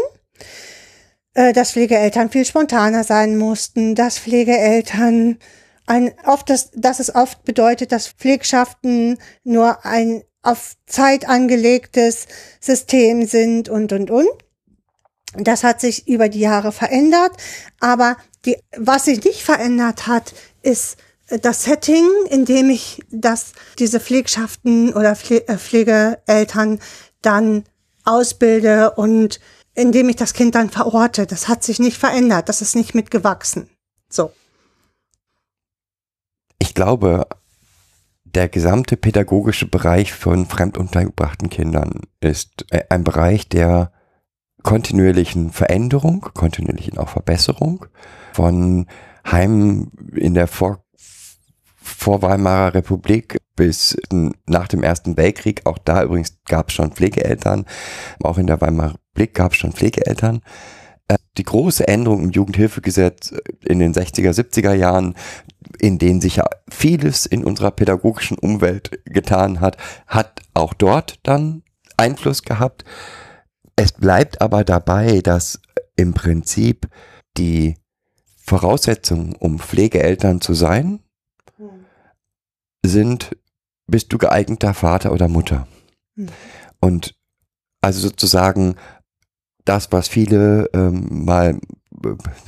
äh, 1.34 1.52
dass 1.52 1.72
Pflegeeltern 1.72 2.30
viel 2.30 2.44
spontaner 2.44 3.04
sein 3.04 3.38
mussten, 3.38 3.94
dass 3.94 4.18
Pflegeeltern 4.18 5.38
ein, 5.88 6.12
oft 6.26 6.50
das, 6.50 6.70
dass 6.74 7.00
es 7.00 7.14
oft 7.14 7.44
bedeutet, 7.44 7.92
dass 7.92 8.08
Pflegschaften 8.08 9.18
nur 9.44 9.84
ein 9.84 10.22
auf 10.42 10.76
Zeit 10.86 11.28
angelegtes 11.28 12.26
System 12.60 13.26
sind 13.26 13.68
und, 13.68 13.92
und, 13.92 14.10
und. 14.10 14.28
Das 15.34 15.64
hat 15.64 15.80
sich 15.80 16.08
über 16.08 16.28
die 16.28 16.40
Jahre 16.40 16.72
verändert, 16.72 17.32
aber 17.80 18.16
die, 18.44 18.56
was 18.76 19.04
sich 19.04 19.22
nicht 19.24 19.42
verändert 19.42 20.06
hat, 20.06 20.32
ist 20.62 20.96
das 21.42 21.64
Setting, 21.64 22.08
in 22.30 22.44
dem 22.46 22.70
ich 22.70 23.02
das, 23.10 23.52
diese 23.78 24.00
Pflegschaften 24.00 24.94
oder 24.94 25.14
Pfle 25.16 25.46
äh, 25.46 25.58
Pflegeeltern 25.58 26.80
dann 27.20 27.64
ausbilde 28.04 28.92
und 28.92 29.40
indem 29.74 30.08
ich 30.08 30.16
das 30.16 30.32
Kind 30.32 30.54
dann 30.54 30.70
verorte. 30.70 31.26
Das 31.26 31.48
hat 31.48 31.62
sich 31.62 31.78
nicht 31.78 31.98
verändert, 31.98 32.48
das 32.48 32.62
ist 32.62 32.74
nicht 32.74 32.94
mitgewachsen. 32.94 33.68
So 34.08 34.32
ich 36.68 36.74
glaube, 36.74 37.26
der 38.24 38.50
gesamte 38.50 38.98
pädagogische 38.98 39.66
Bereich 39.66 40.12
von 40.12 40.44
fremduntergebrachten 40.44 41.48
Kindern 41.48 42.02
ist 42.20 42.66
äh, 42.70 42.82
ein 42.90 43.04
Bereich 43.04 43.48
der 43.48 43.90
kontinuierlichen 44.62 45.50
Veränderung, 45.50 46.28
kontinuierlichen 46.34 46.98
auch 46.98 47.08
Verbesserung 47.08 47.86
von 48.34 48.86
Heimen 49.26 49.90
in 50.14 50.34
der 50.34 50.46
Vor 50.46 50.84
vor 51.80 52.20
Weimarer 52.20 52.74
Republik 52.74 53.38
bis 53.56 53.96
nach 54.44 54.68
dem 54.68 54.82
Ersten 54.82 55.16
Weltkrieg. 55.16 55.62
Auch 55.64 55.78
da 55.78 56.02
übrigens 56.02 56.36
gab 56.44 56.68
es 56.68 56.74
schon 56.74 56.92
Pflegeeltern. 56.92 57.64
Auch 58.22 58.36
in 58.36 58.46
der 58.46 58.60
Weimarer 58.60 58.96
Republik 59.14 59.32
gab 59.32 59.52
es 59.52 59.58
schon 59.58 59.72
Pflegeeltern. 59.72 60.42
Äh, 61.08 61.16
die 61.38 61.44
große 61.44 61.88
Änderung 61.88 62.24
im 62.24 62.30
Jugendhilfegesetz 62.30 63.32
in 63.64 63.78
den 63.78 63.94
60er, 63.94 64.32
70er 64.32 64.74
Jahren, 64.74 65.14
in 65.80 65.98
denen 65.98 66.20
sich 66.20 66.36
ja 66.36 66.44
vieles 66.68 67.26
in 67.26 67.44
unserer 67.44 67.70
pädagogischen 67.70 68.38
Umwelt 68.38 69.00
getan 69.04 69.60
hat, 69.60 69.76
hat 70.06 70.42
auch 70.54 70.74
dort 70.74 71.18
dann 71.22 71.62
Einfluss 71.96 72.42
gehabt. 72.42 72.84
Es 73.76 73.92
bleibt 73.92 74.40
aber 74.40 74.64
dabei, 74.64 75.20
dass 75.20 75.60
im 75.96 76.14
Prinzip 76.14 76.88
die 77.36 77.76
Voraussetzungen, 78.36 79.34
um 79.34 79.58
Pflegeeltern 79.58 80.40
zu 80.40 80.54
sein, 80.54 81.00
sind, 82.84 83.36
bist 83.86 84.12
du 84.12 84.18
geeigneter 84.18 84.74
Vater 84.74 85.12
oder 85.12 85.28
Mutter. 85.28 85.66
Mhm. 86.14 86.28
Und 86.80 87.14
also 87.80 88.00
sozusagen 88.00 88.76
das, 89.64 89.92
was 89.92 90.08
viele 90.08 90.70
ähm, 90.72 91.24
mal 91.24 91.58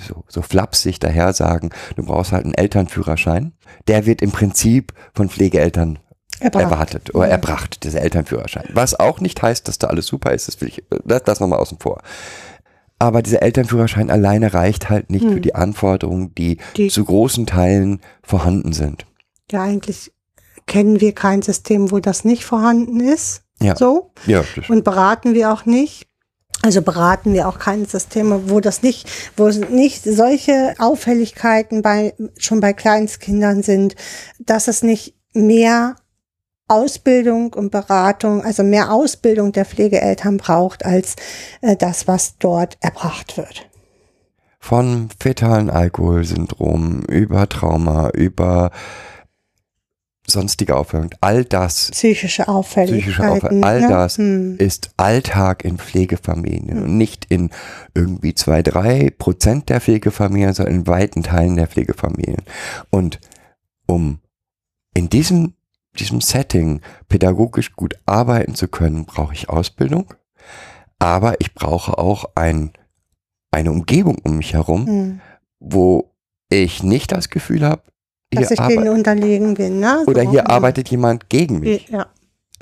so, 0.07 0.25
so 0.29 0.43
flapsig 0.43 0.99
daher 1.01 1.33
sagen, 1.33 1.71
du 1.97 2.05
brauchst 2.05 2.33
halt 2.33 2.45
einen 2.45 2.55
Elternführerschein. 2.55 3.53
Der 3.89 4.07
wird 4.07 4.23
im 4.23 4.31
Prinzip 4.33 4.93
von 5.15 5.29
Pflegeeltern 5.29 5.99
Erbracht. 6.41 6.63
erwartet 6.65 7.15
oder 7.15 7.27
Ja. 7.27 7.33
erbracht, 7.33 7.85
dieser 7.85 8.01
Elternführerschein. 8.03 8.69
Was 8.73 8.99
auch 8.99 9.21
nicht 9.21 9.41
heißt, 9.43 9.69
dass 9.69 9.79
da 9.79 9.89
alles 9.89 10.07
super 10.07 10.33
ist, 10.33 10.49
das 10.49 10.61
will 10.61 10.69
ich, 10.69 10.83
das, 11.05 11.23
das 11.25 11.41
nochmal 11.41 11.59
außen 11.59 11.79
vor. 11.81 12.01
Aber 12.99 13.23
dieser 13.23 13.43
Elternführerschein 13.43 14.11
alleine 14.11 14.53
reicht 14.53 14.91
halt 14.91 15.11
nicht 15.11 15.25
Hm. 15.25 15.33
für 15.33 15.41
die 15.41 15.55
Anforderungen, 15.55 16.35
die, 16.35 16.59
Die- 16.77 16.89
zu 16.89 17.05
großen 17.05 17.47
Teilen 17.47 18.01
vorhanden 18.23 18.73
sind. 18.73 19.07
Ja, 19.51 19.63
eigentlich 19.63 20.13
kennen 20.67 21.01
wir 21.01 21.15
kein 21.15 21.43
System, 21.43 21.91
wo 21.91 21.99
das 21.99 22.25
nicht 22.25 22.45
vorhanden 22.45 23.01
ist. 23.01 23.43
Ja. 23.63 23.75
So. 23.77 24.13
Ja, 24.27 24.45
Und 24.69 24.85
beraten 24.85 25.35
wir 25.35 25.53
auch 25.53 25.65
nicht. 25.67 26.07
Also 26.63 26.83
beraten 26.83 27.33
wir 27.33 27.49
auch 27.49 27.59
keine 27.59 27.87
Systeme, 27.87 28.51
wo 28.51 28.61
das 28.61 28.83
nicht, 28.83 29.09
wo 29.37 29.49
nicht 29.49 30.05
solche 30.05 30.75
Auffälligkeiten 30.79 31.81
bei, 31.81 32.15
schon 32.39 32.61
bei 32.61 32.75
Kleinstkindern 32.75 33.63
sind, 33.63 33.97
dass 34.39 34.69
es 34.69 34.83
nicht 34.83 35.15
mehr 35.33 35.97
Ausbildung 36.69 37.55
und 37.55 37.71
Beratung, 37.71 38.45
also 38.45 38.63
mehr 38.63 38.93
Ausbildung 38.93 39.53
der 39.53 39.65
Pflegeeltern 39.65 40.37
braucht 40.37 40.85
als 40.85 41.17
äh, 41.63 41.77
das, 41.77 42.07
was 42.07 42.37
dort 42.39 42.77
erbracht 42.81 43.37
wird. 43.37 43.67
von 44.61 45.09
fetalen 45.19 45.71
Alkoholsyndrom 45.71 47.03
über 47.09 47.49
Trauma, 47.49 48.11
über 48.11 48.71
sonstige 50.31 50.77
Aufhörung, 50.77 51.11
all 51.21 51.45
das 51.45 51.91
Psychische 51.91 52.49
Auffälligkeiten. 52.49 53.03
psychische 53.13 53.31
Aufwand, 53.31 53.65
all 53.65 53.81
ne? 53.83 53.89
das 53.89 54.17
Hm. 54.19 54.57
ist 54.59 54.91
Alltag 54.97 55.65
in 55.65 55.79
Pflegefamilien 55.79 56.83
und 56.83 56.97
nicht 56.97 57.27
in 57.29 57.51
irgendwie 57.95 58.35
zwei, 58.35 58.63
drei 58.63 59.11
Prozent 59.19 59.69
der 59.69 59.81
Pflegefamilien, 59.81 60.55
sondern 60.55 60.75
in 60.77 60.87
weiten 60.87 61.23
Teilen 61.23 61.57
der 61.57 61.67
Pflegefamilien. 61.67 62.43
Und 62.91 63.21
um 63.87 64.21
in 64.95 65.09
diesem, 65.11 65.55
diesem 65.99 66.21
Setting 66.21 66.81
pädagogisch 67.09 67.75
gut 67.77 67.95
arbeiten 68.07 68.55
zu 68.55 68.69
können, 68.69 69.05
brauche 69.05 69.35
ich 69.35 69.49
Ausbildung, 69.49 70.15
aber 70.99 71.35
ich 71.41 71.55
brauche 71.55 71.99
auch 71.99 72.25
ein, 72.35 72.73
eine 73.51 73.73
Umgebung 73.73 74.19
um 74.23 74.37
mich 74.39 74.55
herum, 74.55 74.87
Hm. 74.87 75.21
wo 75.59 76.11
ich 76.49 76.83
nicht 76.83 77.13
das 77.13 77.31
Gefühl 77.31 77.65
habe, 77.65 77.83
Dass 78.33 78.51
ich 78.51 78.61
denen 78.61 78.89
unterlegen 78.89 79.55
bin, 79.55 79.81
ne? 79.81 80.05
oder 80.07 80.23
So, 80.25 80.31
hier 80.31 80.49
arbeitet 80.49 80.89
jemand 80.89 81.29
gegen 81.29 81.61
mich. 81.61 81.89
Ja. 81.89 82.07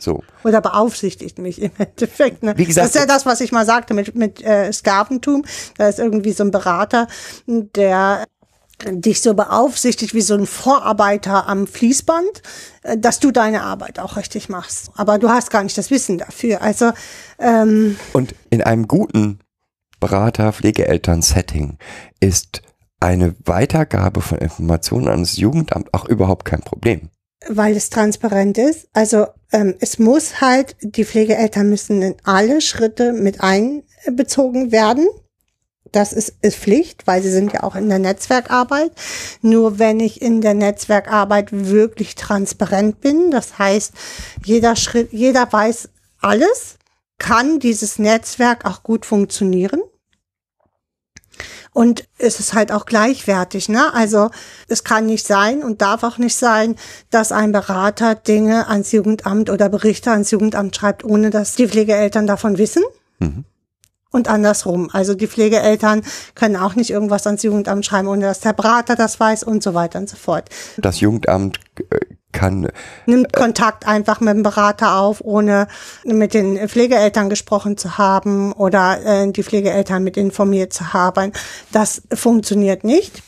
So. 0.01 0.23
Oder 0.45 0.61
beaufsichtigt 0.61 1.39
mich 1.39 1.61
im 1.61 1.73
Endeffekt. 1.77 2.43
Ne? 2.43 2.55
Wie 2.57 2.65
gesagt, 2.65 2.87
das 2.87 2.95
ist 2.95 3.01
ja 3.01 3.07
das, 3.07 3.27
was 3.27 3.41
ich 3.41 3.53
mal 3.53 3.67
sagte 3.67 3.95
mit, 3.95 4.15
mit 4.15 4.43
äh, 4.43 4.73
Sklaventum. 4.73 5.45
Da 5.77 5.89
ist 5.89 5.99
irgendwie 5.99 6.33
so 6.33 6.45
ein 6.45 6.51
Berater, 6.53 7.09
der 7.47 8.25
dich 8.87 9.21
so 9.21 9.35
beaufsichtigt 9.35 10.15
wie 10.15 10.21
so 10.21 10.35
ein 10.35 10.47
Vorarbeiter 10.47 11.49
am 11.49 11.67
Fließband, 11.67 12.43
äh, 12.83 12.97
dass 12.97 13.19
du 13.19 13.33
deine 13.33 13.63
Arbeit 13.63 13.99
auch 13.99 14.17
richtig 14.17 14.49
machst. 14.49 14.91
Aber 14.95 15.19
du 15.19 15.29
hast 15.31 15.51
gar 15.51 15.65
nicht 15.65 15.77
das 15.77 15.91
Wissen 15.91 16.19
dafür. 16.19 16.63
Also 16.63 16.93
ähm, 17.41 17.97
Und 18.13 18.37
in 18.51 18.63
einem 18.63 18.87
guten 18.87 19.41
Berater-Pflegeeltern-Setting 19.99 21.79
ist 22.21 22.63
eine 23.01 23.35
Weitergabe 23.45 24.21
von 24.21 24.39
Informationen 24.39 25.09
an 25.09 25.21
das 25.21 25.37
Jugendamt 25.37 25.93
auch 25.95 26.05
überhaupt 26.07 26.45
kein 26.45 26.61
Problem. 26.61 27.11
weil 27.47 27.77
es 27.77 27.91
transparent 27.91 28.59
ist. 28.59 28.89
Also 28.93 29.27
ähm, 29.53 29.75
es 29.81 29.99
muss 29.99 30.41
halt, 30.41 30.77
die 30.83 31.05
Pflegeeltern 31.05 31.69
müssen 31.69 32.03
in 32.03 32.17
alle 32.25 32.61
Schritte 32.61 33.13
mit 33.13 33.41
einbezogen 33.41 34.73
werden. 34.73 35.07
Das 35.93 36.13
ist, 36.13 36.35
ist 36.43 36.59
Pflicht, 36.59 37.07
weil 37.07 37.23
sie 37.23 37.31
sind 37.31 37.53
ja 37.53 37.63
auch 37.63 37.75
in 37.75 37.89
der 37.89 37.99
Netzwerkarbeit. 37.99 38.91
Nur 39.41 39.79
wenn 39.79 40.01
ich 40.01 40.21
in 40.21 40.41
der 40.41 40.55
Netzwerkarbeit 40.55 41.49
wirklich 41.53 42.15
transparent 42.15 43.01
bin, 43.01 43.31
das 43.31 43.59
heißt, 43.59 43.93
jeder 44.45 44.77
Schritt, 44.77 45.13
jeder 45.13 45.51
weiß 45.51 45.89
alles, 46.21 46.77
kann 47.19 47.59
dieses 47.59 47.99
Netzwerk 47.99 48.65
auch 48.65 48.83
gut 48.83 49.07
funktionieren. 49.07 49.81
Und 51.79 52.09
es 52.19 52.41
ist 52.41 52.55
halt 52.55 52.73
auch 52.73 52.87
gleichwertig, 52.87 53.69
ne? 53.69 53.95
Also 53.95 54.31
es 54.67 54.83
kann 54.83 55.07
nicht 55.07 55.25
sein 55.25 55.63
und 55.63 55.81
darf 55.81 56.03
auch 56.03 56.19
nicht 56.19 56.35
sein, 56.35 56.75
dass 57.11 57.31
ein 57.31 57.53
Berater 57.53 58.17
Dinge 58.17 58.67
ans 58.67 58.91
Jugendamt 58.91 59.49
oder 59.49 59.69
Berichte 59.69 60.11
ans 60.11 60.33
Jugendamt 60.33 60.75
schreibt, 60.75 61.05
ohne 61.05 61.31
dass 61.31 61.55
die 61.55 61.69
Pflegeeltern 61.69 62.27
davon 62.27 62.59
wissen. 62.59 62.83
Mhm. 63.21 63.45
Und 64.11 64.27
andersrum. 64.27 64.91
Also 64.93 65.15
die 65.15 65.29
Pflegeeltern 65.29 66.03
können 66.35 66.57
auch 66.57 66.75
nicht 66.75 66.91
irgendwas 66.91 67.29
ans 67.29 67.45
Jugendamt 67.45 67.87
schreiben, 67.87 68.09
ohne 68.09 68.23
dass 68.23 68.41
der 68.41 68.55
Berater 68.55 68.97
das 68.97 69.21
weiß 69.21 69.45
und 69.45 69.63
so 69.63 69.73
weiter 69.73 70.01
und 70.01 70.09
so 70.09 70.17
fort. 70.17 70.49
Das 70.79 70.99
Jugendamt 70.99 71.61
äh, 71.91 72.01
kann 72.33 72.69
Nimmt 73.07 73.33
Kontakt 73.33 73.87
einfach 73.87 74.21
mit 74.21 74.35
dem 74.35 74.43
Berater 74.43 74.99
auf, 74.99 75.21
ohne 75.23 75.67
mit 76.05 76.35
den 76.35 76.69
Pflegeeltern 76.69 77.31
gesprochen 77.31 77.77
zu 77.77 77.99
haben 77.99 78.53
oder 78.53 79.01
äh, 79.05 79.33
die 79.33 79.43
Pflegeeltern 79.43 80.05
mit 80.05 80.17
informiert 80.17 80.73
zu 80.73 80.93
haben. 80.93 81.33
Das 81.73 82.03
funktioniert 82.13 82.85
nicht. 82.85 83.23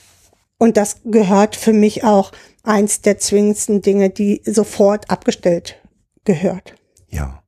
Und 0.59 0.76
das 0.76 1.01
gehört 1.05 1.57
für 1.57 1.72
mich 1.72 2.05
auch 2.05 2.32
eins 2.62 3.01
der 3.01 3.18
zwingendsten 3.18 3.80
Dinge, 3.80 4.11
die 4.11 4.42
sofort 4.44 5.11
abgestellt 5.11 5.76
gehört. 6.24 6.74
Ja. 7.09 7.42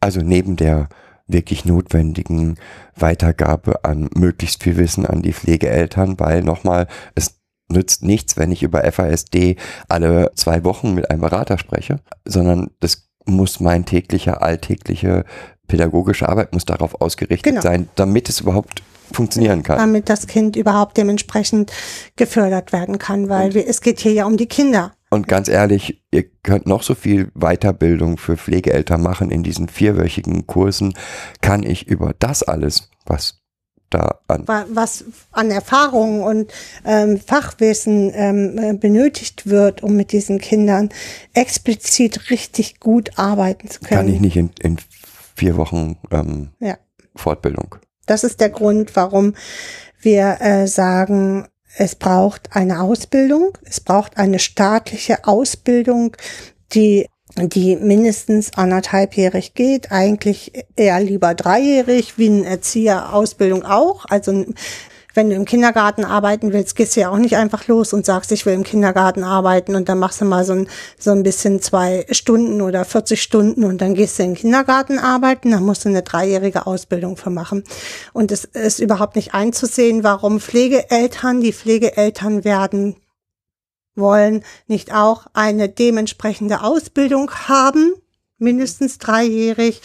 Also 0.00 0.20
neben 0.20 0.56
der 0.56 0.88
wirklich 1.26 1.64
notwendigen 1.64 2.58
Weitergabe 2.94 3.84
an 3.84 4.08
möglichst 4.14 4.62
viel 4.62 4.76
Wissen 4.76 5.04
an 5.04 5.22
die 5.22 5.32
Pflegeeltern, 5.32 6.18
weil 6.18 6.42
nochmal, 6.42 6.86
es 7.14 7.40
nützt 7.68 8.02
nichts, 8.04 8.36
wenn 8.36 8.52
ich 8.52 8.62
über 8.62 8.90
FASD 8.90 9.56
alle 9.88 10.30
zwei 10.34 10.64
Wochen 10.64 10.94
mit 10.94 11.10
einem 11.10 11.20
Berater 11.20 11.58
spreche, 11.58 12.00
sondern 12.24 12.70
das 12.80 13.08
muss 13.24 13.58
mein 13.60 13.84
täglicher, 13.84 14.42
alltägliche 14.42 15.24
pädagogische 15.66 16.28
Arbeit 16.28 16.52
muss 16.52 16.64
darauf 16.64 17.00
ausgerichtet 17.00 17.50
Genau. 17.50 17.60
sein, 17.62 17.88
damit 17.96 18.28
es 18.28 18.40
überhaupt 18.40 18.82
funktionieren 19.12 19.62
kann. 19.62 19.78
damit 19.78 20.08
das 20.08 20.26
Kind 20.26 20.56
überhaupt 20.56 20.96
dementsprechend 20.96 21.72
gefördert 22.16 22.72
werden 22.72 22.98
kann, 22.98 23.28
weil 23.28 23.54
wir, 23.54 23.66
es 23.68 23.80
geht 23.80 24.00
hier 24.00 24.12
ja 24.12 24.26
um 24.26 24.36
die 24.36 24.46
Kinder. 24.46 24.92
Und 25.10 25.28
ganz 25.28 25.48
ehrlich, 25.48 26.02
ihr 26.10 26.24
könnt 26.42 26.66
noch 26.66 26.82
so 26.82 26.94
viel 26.94 27.30
Weiterbildung 27.34 28.18
für 28.18 28.36
Pflegeeltern 28.36 29.00
machen 29.02 29.30
in 29.30 29.42
diesen 29.44 29.68
vierwöchigen 29.68 30.46
Kursen, 30.46 30.94
kann 31.40 31.62
ich 31.62 31.86
über 31.86 32.14
das 32.18 32.42
alles, 32.42 32.90
was 33.06 33.40
da 33.96 34.18
an 34.28 34.46
wa- 34.48 34.66
was 34.70 35.04
an 35.32 35.50
Erfahrung 35.50 36.22
und 36.22 36.52
ähm, 36.84 37.18
Fachwissen 37.20 38.12
ähm, 38.14 38.58
äh, 38.58 38.72
benötigt 38.74 39.46
wird, 39.46 39.82
um 39.82 39.96
mit 39.96 40.12
diesen 40.12 40.38
Kindern 40.38 40.88
explizit 41.34 42.30
richtig 42.30 42.80
gut 42.80 43.10
arbeiten 43.18 43.68
zu 43.68 43.80
können. 43.80 44.00
kann 44.06 44.08
ich 44.14 44.20
nicht 44.20 44.36
in, 44.36 44.50
in 44.60 44.76
vier 45.34 45.56
Wochen 45.56 45.96
ähm, 46.10 46.50
Ja. 46.60 46.76
Fortbildung. 47.14 47.76
Das 48.06 48.24
ist 48.24 48.40
der 48.40 48.50
Grund, 48.50 48.94
warum 48.96 49.34
wir 50.00 50.38
äh, 50.40 50.66
sagen, 50.66 51.48
es 51.78 51.94
braucht 51.94 52.54
eine 52.56 52.80
Ausbildung, 52.80 53.56
es 53.64 53.80
braucht 53.80 54.16
eine 54.16 54.38
staatliche 54.38 55.26
Ausbildung, 55.26 56.16
die 56.72 57.06
die 57.36 57.76
mindestens 57.76 58.54
anderthalbjährig 58.54 59.54
geht, 59.54 59.92
eigentlich 59.92 60.52
eher 60.76 61.00
lieber 61.00 61.34
dreijährig, 61.34 62.14
wie 62.16 62.28
eine 62.28 62.46
Erzieherausbildung 62.46 63.64
auch. 63.64 64.06
Also 64.08 64.46
wenn 65.16 65.30
du 65.30 65.36
im 65.36 65.46
Kindergarten 65.46 66.04
arbeiten 66.04 66.52
willst, 66.52 66.76
gehst 66.76 66.94
du 66.94 67.00
ja 67.00 67.10
auch 67.10 67.16
nicht 67.16 67.36
einfach 67.36 67.66
los 67.68 67.92
und 67.92 68.04
sagst, 68.04 68.32
ich 68.32 68.44
will 68.44 68.52
im 68.52 68.64
Kindergarten 68.64 69.24
arbeiten 69.24 69.74
und 69.74 69.88
dann 69.88 69.98
machst 69.98 70.20
du 70.20 70.26
mal 70.26 70.44
so 70.44 70.52
ein, 70.52 70.68
so 70.98 71.10
ein 71.10 71.22
bisschen 71.22 71.60
zwei 71.62 72.06
Stunden 72.10 72.60
oder 72.60 72.84
40 72.84 73.20
Stunden 73.20 73.64
und 73.64 73.80
dann 73.80 73.94
gehst 73.94 74.18
du 74.18 74.24
im 74.24 74.34
Kindergarten 74.34 74.98
arbeiten, 74.98 75.50
dann 75.50 75.64
musst 75.64 75.84
du 75.84 75.88
eine 75.88 76.02
dreijährige 76.02 76.66
Ausbildung 76.66 77.16
für 77.16 77.30
machen. 77.30 77.64
Und 78.12 78.30
es 78.30 78.44
ist 78.44 78.78
überhaupt 78.78 79.16
nicht 79.16 79.32
einzusehen, 79.32 80.04
warum 80.04 80.38
Pflegeeltern, 80.38 81.40
die 81.40 81.52
Pflegeeltern 81.52 82.44
werden 82.44 82.96
wollen, 83.96 84.44
nicht 84.66 84.92
auch 84.94 85.26
eine 85.32 85.68
dementsprechende 85.68 86.62
Ausbildung 86.62 87.30
haben, 87.48 87.92
mindestens 88.38 88.98
dreijährig. 88.98 89.80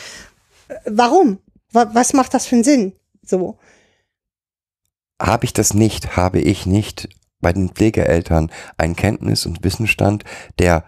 Äh, 0.68 0.76
Warum? 0.86 1.39
Wa- 1.72 1.89
Was 1.93 2.14
macht 2.14 2.34
das 2.34 2.45
für 2.45 2.55
einen 2.55 2.64
Sinn? 2.64 2.93
So. 3.24 3.57
Habe 5.22 5.45
ich 5.45 5.53
das 5.53 5.74
nicht, 5.74 6.18
habe 6.18 6.39
ich 6.39 6.66
nicht 6.66 7.09
bei 7.39 7.53
den 7.53 7.70
Pflegeeltern 7.70 8.51
einen 8.78 8.95
Kenntnis- 8.95 9.45
und 9.45 9.64
Wissensstand, 9.64 10.24
der 10.59 10.84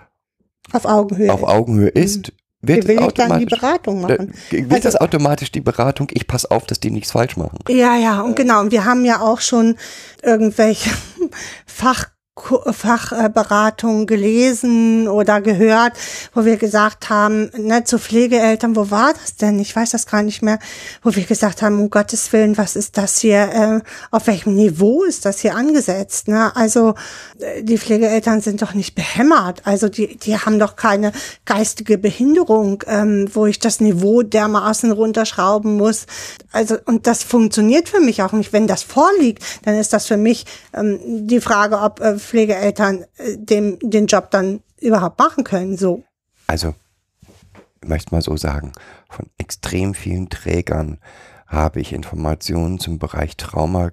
Auf 0.71 0.85
Augenhöhe. 0.85 1.31
auf 1.31 1.43
Augenhöhe 1.43 1.89
ist, 1.89 2.31
Wie 2.61 2.75
wird 2.75 2.87
will 2.87 3.01
ich 3.01 3.13
dann 3.13 3.39
die 3.39 3.45
Beratung 3.45 4.01
machen? 4.01 4.33
äh, 4.51 4.61
wird 4.69 4.71
Also- 4.73 4.83
das 4.89 4.95
automatisch 5.01 5.51
die 5.51 5.61
Beratung, 5.61 6.07
ich 6.11 6.27
passe 6.27 6.49
auf, 6.51 6.65
dass 6.65 6.79
die 6.79 6.91
nichts 6.91 7.11
falsch 7.11 7.37
machen. 7.37 7.59
Ja, 7.69 7.95
ja, 7.97 8.21
und 8.21 8.35
genau. 8.35 8.61
Und 8.61 8.71
wir 8.71 8.85
haben 8.85 9.05
ja 9.05 9.21
auch 9.21 9.39
schon 9.41 9.77
irgendwelche 10.21 10.89
Fach 11.65 12.09
Fachberatungen 12.35 14.07
gelesen 14.07 15.07
oder 15.07 15.39
gehört, 15.39 15.93
wo 16.33 16.45
wir 16.45 16.57
gesagt 16.57 17.11
haben, 17.11 17.51
ne, 17.55 17.83
zu 17.83 17.99
Pflegeeltern, 17.99 18.75
wo 18.75 18.89
war 18.89 19.13
das 19.13 19.35
denn? 19.35 19.59
Ich 19.59 19.75
weiß 19.75 19.91
das 19.91 20.07
gar 20.07 20.23
nicht 20.23 20.41
mehr, 20.41 20.57
wo 21.03 21.15
wir 21.15 21.25
gesagt 21.25 21.61
haben, 21.61 21.79
um 21.79 21.91
Gottes 21.91 22.33
Willen, 22.33 22.57
was 22.57 22.75
ist 22.75 22.97
das 22.97 23.19
hier, 23.19 23.83
äh, 23.83 23.87
auf 24.09 24.25
welchem 24.25 24.55
Niveau 24.55 25.03
ist 25.03 25.25
das 25.25 25.41
hier 25.41 25.55
angesetzt? 25.55 26.27
Ne? 26.27 26.55
Also 26.55 26.95
äh, 27.39 27.61
die 27.61 27.77
Pflegeeltern 27.77 28.41
sind 28.41 28.63
doch 28.63 28.73
nicht 28.73 28.95
behämmert, 28.95 29.61
also 29.65 29.87
die, 29.87 30.17
die 30.17 30.35
haben 30.35 30.57
doch 30.57 30.75
keine 30.75 31.11
geistige 31.45 31.99
Behinderung, 31.99 32.83
ähm, 32.87 33.29
wo 33.31 33.45
ich 33.45 33.59
das 33.59 33.79
Niveau 33.79 34.23
dermaßen 34.23 34.91
runterschrauben 34.91 35.77
muss. 35.77 36.07
Also 36.51 36.77
und 36.85 37.05
das 37.05 37.21
funktioniert 37.21 37.89
für 37.89 37.99
mich 37.99 38.23
auch 38.23 38.31
nicht. 38.31 38.53
Wenn 38.53 38.65
das 38.65 38.81
vorliegt, 38.81 39.43
dann 39.65 39.75
ist 39.75 39.93
das 39.93 40.07
für 40.07 40.17
mich 40.17 40.45
ähm, 40.73 40.99
die 41.27 41.39
Frage, 41.39 41.77
ob 41.79 41.99
äh, 41.99 42.22
Pflegeeltern 42.23 43.05
äh, 43.17 43.37
dem, 43.37 43.77
den 43.81 44.07
Job 44.07 44.31
dann 44.31 44.61
überhaupt 44.79 45.19
machen 45.19 45.43
können. 45.43 45.77
So. 45.77 46.03
Also, 46.47 46.73
ich 47.81 47.87
möchte 47.87 48.13
mal 48.13 48.21
so 48.21 48.35
sagen, 48.37 48.71
von 49.09 49.27
extrem 49.37 49.93
vielen 49.93 50.29
Trägern 50.29 50.99
habe 51.47 51.79
ich 51.81 51.93
Informationen 51.93 52.79
zum 52.79 52.97
Bereich 52.99 53.37
Trauma 53.37 53.91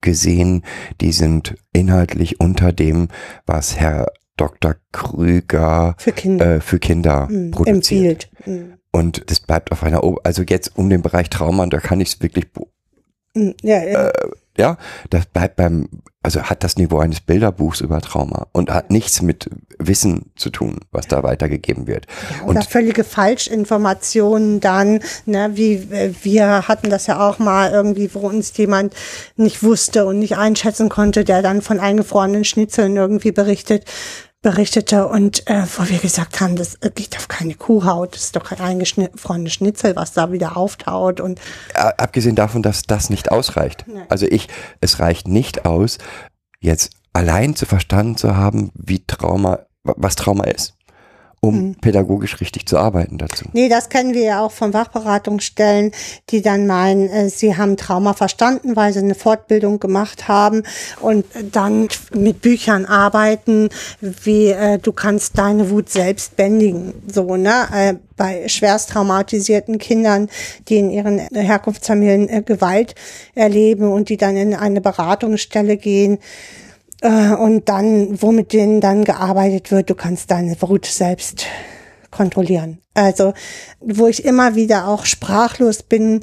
gesehen, 0.00 0.64
die 1.00 1.12
sind 1.12 1.54
inhaltlich 1.72 2.40
unter 2.40 2.72
dem, 2.72 3.08
was 3.46 3.76
Herr 3.78 4.12
Dr. 4.36 4.74
Krüger 4.90 5.94
Für 5.98 6.12
Kinder. 6.12 6.56
äh, 6.56 6.60
für 6.60 6.78
Kinder 6.80 7.28
Hm, 7.28 7.50
produziert. 7.52 7.74
empfiehlt. 7.76 8.30
Hm. 8.44 8.78
Und 8.90 9.30
das 9.30 9.40
bleibt 9.40 9.70
auf 9.72 9.82
einer, 9.84 10.02
O- 10.02 10.18
also 10.24 10.42
jetzt 10.42 10.76
um 10.76 10.90
den 10.90 11.02
Bereich 11.02 11.30
Trauma, 11.30 11.64
da 11.66 11.78
kann 11.78 12.00
ich 12.00 12.08
es 12.14 12.20
wirklich, 12.22 12.50
bu- 12.52 12.66
Hm, 13.36 13.54
Ja, 13.62 13.82
ja. 13.84 14.12
ja, 14.58 14.76
das 15.10 15.26
bleibt 15.26 15.56
beim, 15.56 15.88
also 16.22 16.42
hat 16.42 16.62
das 16.62 16.76
Niveau 16.76 16.98
eines 16.98 17.20
Bilderbuchs 17.20 17.80
über 17.80 18.00
Trauma 18.00 18.46
und 18.52 18.70
hat 18.70 18.90
nichts 18.90 19.22
mit 19.22 19.50
Wissen 19.78 20.30
zu 20.36 20.50
tun, 20.50 20.78
was 20.92 21.08
da 21.08 21.22
weitergegeben 21.22 21.86
wird. 21.86 22.06
Oder 22.44 22.60
Und 22.60 22.64
völlige 22.66 23.04
Falschinformationen 23.04 24.60
dann, 24.60 25.00
ne, 25.26 25.50
wie 25.54 25.74
äh, 25.74 26.14
wir 26.22 26.68
hatten 26.68 26.90
das 26.90 27.06
ja 27.06 27.28
auch 27.28 27.38
mal 27.38 27.72
irgendwie, 27.72 28.14
wo 28.14 28.20
uns 28.20 28.56
jemand 28.56 28.94
nicht 29.36 29.62
wusste 29.62 30.06
und 30.06 30.18
nicht 30.18 30.36
einschätzen 30.36 30.88
konnte, 30.88 31.24
der 31.24 31.42
dann 31.42 31.62
von 31.62 31.80
eingefrorenen 31.80 32.44
Schnitzeln 32.44 32.96
irgendwie 32.96 33.32
berichtet 33.32 33.84
berichtete 34.42 35.06
und 35.06 35.46
äh, 35.48 35.62
wo 35.76 35.88
wir 35.88 35.98
gesagt 35.98 36.40
haben, 36.40 36.56
das 36.56 36.78
geht 36.94 37.16
auf 37.16 37.28
keine 37.28 37.54
Kuhhaut, 37.54 38.14
das 38.14 38.24
ist 38.24 38.36
doch 38.36 38.44
kein 38.44 38.60
eingefrorene 38.60 39.48
Schnitzel, 39.50 39.94
was 39.96 40.12
da 40.12 40.32
wieder 40.32 40.56
auftaut 40.56 41.20
und 41.20 41.40
abgesehen 41.74 42.34
davon, 42.34 42.62
dass 42.62 42.82
das 42.82 43.08
nicht 43.08 43.30
ausreicht. 43.30 43.84
Nein. 43.86 44.04
Also 44.08 44.26
ich, 44.26 44.48
es 44.80 44.98
reicht 44.98 45.28
nicht 45.28 45.64
aus, 45.64 45.98
jetzt 46.60 46.90
allein 47.12 47.54
zu 47.54 47.66
verstanden 47.66 48.16
zu 48.16 48.36
haben, 48.36 48.70
wie 48.74 49.04
Trauma, 49.06 49.60
wa- 49.84 49.94
was 49.96 50.16
Trauma 50.16 50.44
ist. 50.44 50.74
Um 51.44 51.54
Mhm. 51.56 51.74
pädagogisch 51.80 52.40
richtig 52.40 52.66
zu 52.66 52.78
arbeiten 52.78 53.18
dazu. 53.18 53.46
Nee, 53.52 53.68
das 53.68 53.88
kennen 53.88 54.14
wir 54.14 54.22
ja 54.22 54.40
auch 54.46 54.52
von 54.52 54.72
Wachberatungsstellen, 54.72 55.90
die 56.30 56.40
dann 56.40 56.68
meinen, 56.68 57.08
äh, 57.08 57.28
sie 57.30 57.56
haben 57.56 57.76
Trauma 57.76 58.14
verstanden, 58.14 58.76
weil 58.76 58.92
sie 58.92 59.00
eine 59.00 59.16
Fortbildung 59.16 59.80
gemacht 59.80 60.28
haben 60.28 60.62
und 61.00 61.24
dann 61.50 61.88
mit 62.14 62.42
Büchern 62.42 62.84
arbeiten, 62.84 63.70
wie 64.00 64.50
äh, 64.50 64.78
du 64.78 64.92
kannst 64.92 65.36
deine 65.36 65.68
Wut 65.70 65.88
selbst 65.88 66.36
bändigen. 66.36 66.94
So, 67.12 67.34
ne? 67.36 67.66
Äh, 67.74 67.94
bei 68.16 68.46
schwerst 68.46 68.90
traumatisierten 68.90 69.78
Kindern, 69.78 70.28
die 70.68 70.76
in 70.76 70.90
ihren 70.90 71.18
Herkunftsfamilien 71.18 72.28
äh, 72.28 72.42
Gewalt 72.42 72.94
erleben 73.34 73.90
und 73.90 74.10
die 74.10 74.16
dann 74.16 74.36
in 74.36 74.54
eine 74.54 74.80
Beratungsstelle 74.80 75.76
gehen, 75.76 76.18
äh, 77.02 77.34
und 77.34 77.68
dann, 77.68 78.22
wo 78.22 78.32
mit 78.32 78.52
denen 78.52 78.80
dann 78.80 79.04
gearbeitet 79.04 79.70
wird, 79.70 79.90
du 79.90 79.94
kannst 79.94 80.30
deine 80.30 80.60
Wut 80.62 80.86
selbst 80.86 81.46
kontrollieren. 82.10 82.78
Also, 82.94 83.34
wo 83.80 84.06
ich 84.06 84.24
immer 84.24 84.54
wieder 84.54 84.86
auch 84.86 85.04
sprachlos 85.04 85.82
bin 85.82 86.22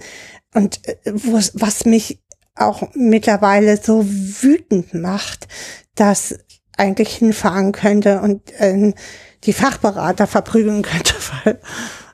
und 0.53 0.87
äh, 0.87 0.95
wo, 1.05 1.39
was 1.53 1.85
mich 1.85 2.19
auch 2.55 2.89
mittlerweile 2.93 3.77
so 3.77 4.05
wütend 4.05 4.93
macht, 4.93 5.47
dass 5.95 6.39
eigentlich 6.77 7.15
hinfahren 7.15 7.71
könnte 7.73 8.21
und 8.21 8.51
äh, 8.59 8.93
die 9.43 9.53
Fachberater 9.53 10.27
verprügeln 10.27 10.81
könnte, 10.81 11.13
weil 11.43 11.59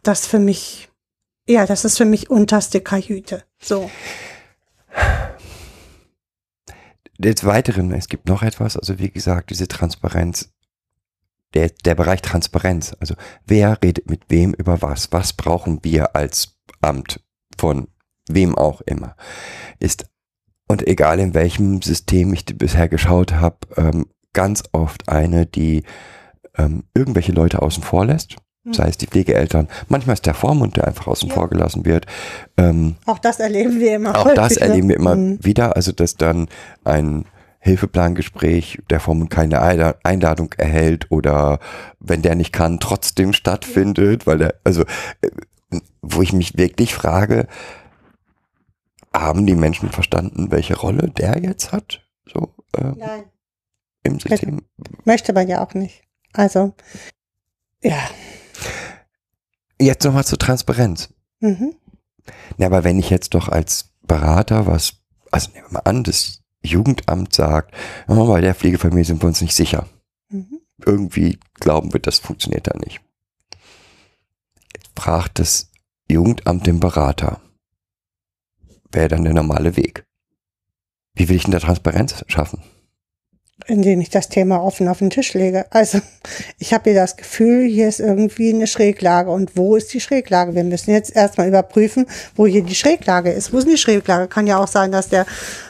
das 0.03 0.25
für 0.25 0.39
mich, 0.39 0.89
ja, 1.47 1.65
das 1.65 1.85
ist 1.85 1.97
für 1.97 2.05
mich 2.05 2.29
unterste 2.29 2.81
Kajüte. 2.81 3.43
So. 3.61 3.89
Des 7.17 7.45
Weiteren, 7.45 7.91
es 7.93 8.09
gibt 8.09 8.27
noch 8.27 8.43
etwas, 8.43 8.77
also 8.77 8.99
wie 8.99 9.09
gesagt, 9.09 9.49
diese 9.49 9.67
Transparenz, 9.67 10.51
der, 11.53 11.69
der 11.85 11.95
Bereich 11.95 12.21
Transparenz, 12.21 12.95
also 12.99 13.15
wer 13.45 13.81
redet 13.81 14.09
mit 14.09 14.23
wem 14.27 14.53
über 14.53 14.81
was, 14.81 15.11
was 15.11 15.33
brauchen 15.33 15.79
wir 15.83 16.15
als 16.15 16.57
Amt 16.81 17.21
von 17.57 17.87
wem 18.27 18.55
auch 18.55 18.81
immer, 18.81 19.15
ist, 19.79 20.05
und 20.67 20.85
egal 20.87 21.19
in 21.19 21.33
welchem 21.33 21.81
System 21.81 22.33
ich 22.33 22.45
bisher 22.45 22.89
geschaut 22.89 23.33
habe, 23.33 23.59
ähm, 23.77 24.07
ganz 24.33 24.63
oft 24.73 25.07
eine, 25.07 25.45
die 25.45 25.83
ähm, 26.57 26.83
irgendwelche 26.93 27.31
Leute 27.31 27.61
außen 27.61 27.83
vor 27.83 28.05
lässt, 28.05 28.35
sei 28.71 28.87
es 28.89 28.97
die 28.97 29.07
Pflegeeltern, 29.07 29.67
manchmal 29.89 30.15
ist 30.15 30.25
der 30.25 30.33
Vormund, 30.33 30.77
der 30.77 30.87
einfach 30.87 31.07
außen 31.07 31.29
Ja. 31.29 31.35
vor 31.35 31.49
gelassen 31.49 31.85
wird, 31.85 32.05
ähm, 32.57 32.95
Auch 33.05 33.19
das 33.19 33.39
erleben 33.39 33.79
wir 33.79 33.95
immer. 33.95 34.17
auch 34.17 34.33
das 34.33 34.45
häufig, 34.51 34.59
ne? 34.59 34.67
erleben 34.67 34.89
wir 34.89 34.95
immer 34.95 35.15
Mhm. 35.15 35.39
wieder, 35.43 35.75
also 35.75 35.91
dass 35.91 36.15
dann 36.15 36.47
ein 36.83 37.25
Hilfeplangespräch 37.59 38.79
der 38.89 38.99
Vormund 38.99 39.29
keine 39.31 39.61
Einladung 40.03 40.53
erhält 40.57 41.11
oder 41.11 41.59
wenn 41.99 42.21
der 42.21 42.35
nicht 42.35 42.53
kann, 42.53 42.79
trotzdem 42.79 43.33
stattfindet, 43.33 44.27
weil 44.27 44.37
der, 44.37 44.55
also 44.63 44.83
äh, 45.21 45.29
wo 46.01 46.21
ich 46.21 46.31
mich 46.33 46.57
wirklich 46.57 46.93
frage, 46.93 47.47
haben 49.13 49.45
die 49.45 49.55
Menschen 49.55 49.89
verstanden, 49.89 50.51
welche 50.51 50.75
Rolle 50.77 51.09
der 51.09 51.39
jetzt 51.41 51.71
hat? 51.71 52.01
So 52.31 52.53
äh, 52.77 52.83
Nein. 52.97 53.23
im 54.03 54.19
System. 54.19 54.61
Möchte 55.05 55.33
man 55.33 55.47
ja 55.47 55.63
auch 55.63 55.73
nicht. 55.73 56.03
Also, 56.33 56.73
ja. 57.81 57.97
Jetzt 59.79 60.03
nochmal 60.05 60.25
zur 60.25 60.39
Transparenz. 60.39 61.09
Mhm. 61.39 61.75
Ja, 62.57 62.67
aber 62.67 62.83
wenn 62.83 62.99
ich 62.99 63.09
jetzt 63.09 63.33
doch 63.33 63.49
als 63.49 63.91
Berater 64.03 64.67
was, 64.67 64.93
also 65.31 65.51
nehmen 65.51 65.67
wir 65.67 65.73
mal 65.73 65.89
an, 65.89 66.03
das 66.03 66.41
Jugendamt 66.63 67.33
sagt, 67.33 67.73
oh, 68.07 68.27
bei 68.27 68.41
der 68.41 68.55
Pflegefamilie 68.55 69.05
sind 69.05 69.21
wir 69.21 69.27
uns 69.27 69.41
nicht 69.41 69.55
sicher. 69.55 69.87
Mhm. 70.29 70.59
Irgendwie 70.85 71.39
glauben 71.55 71.93
wir, 71.93 71.99
das 71.99 72.19
funktioniert 72.19 72.67
da 72.67 72.77
nicht. 72.77 73.01
Jetzt 74.73 74.89
fragt 74.95 75.39
das 75.39 75.69
Jugendamt 76.09 76.65
den 76.67 76.79
Berater. 76.79 77.41
Wäre 78.91 79.09
dann 79.09 79.23
der 79.23 79.33
normale 79.33 79.75
Weg. 79.75 80.05
Wie 81.13 81.29
will 81.29 81.35
ich 81.35 81.43
denn 81.43 81.51
da 81.51 81.59
Transparenz 81.59 82.23
schaffen? 82.27 82.61
Indem 83.67 84.01
ich 84.01 84.09
das 84.09 84.27
Thema 84.27 84.61
offen 84.61 84.89
auf 84.89 84.99
den 84.99 85.09
Tisch 85.09 85.33
lege. 85.33 85.65
Also, 85.71 85.99
ich 86.59 86.73
habe 86.73 86.91
hier 86.91 86.99
das 86.99 87.15
Gefühl, 87.15 87.65
hier 87.65 87.87
ist 87.87 88.01
irgendwie 88.01 88.53
eine 88.53 88.67
Schräglage. 88.67 89.31
Und 89.31 89.55
wo 89.55 89.75
ist 89.77 89.93
die 89.93 90.01
Schräglage? 90.01 90.55
Wir 90.55 90.65
müssen 90.65 90.91
jetzt 90.91 91.15
erstmal 91.15 91.47
überprüfen, 91.47 92.05
wo 92.35 92.45
hier 92.45 92.63
die 92.63 92.75
Schräglage 92.75 93.31
ist. 93.31 93.53
Wo 93.53 93.57
ist 93.57 93.67
die 93.67 93.77
Schräglage? 93.77 94.27
Kann 94.27 94.45
ja 94.45 94.57
auch 94.57 94.67
sein, 94.67 94.91
dass 94.91 95.07
der 95.07 95.25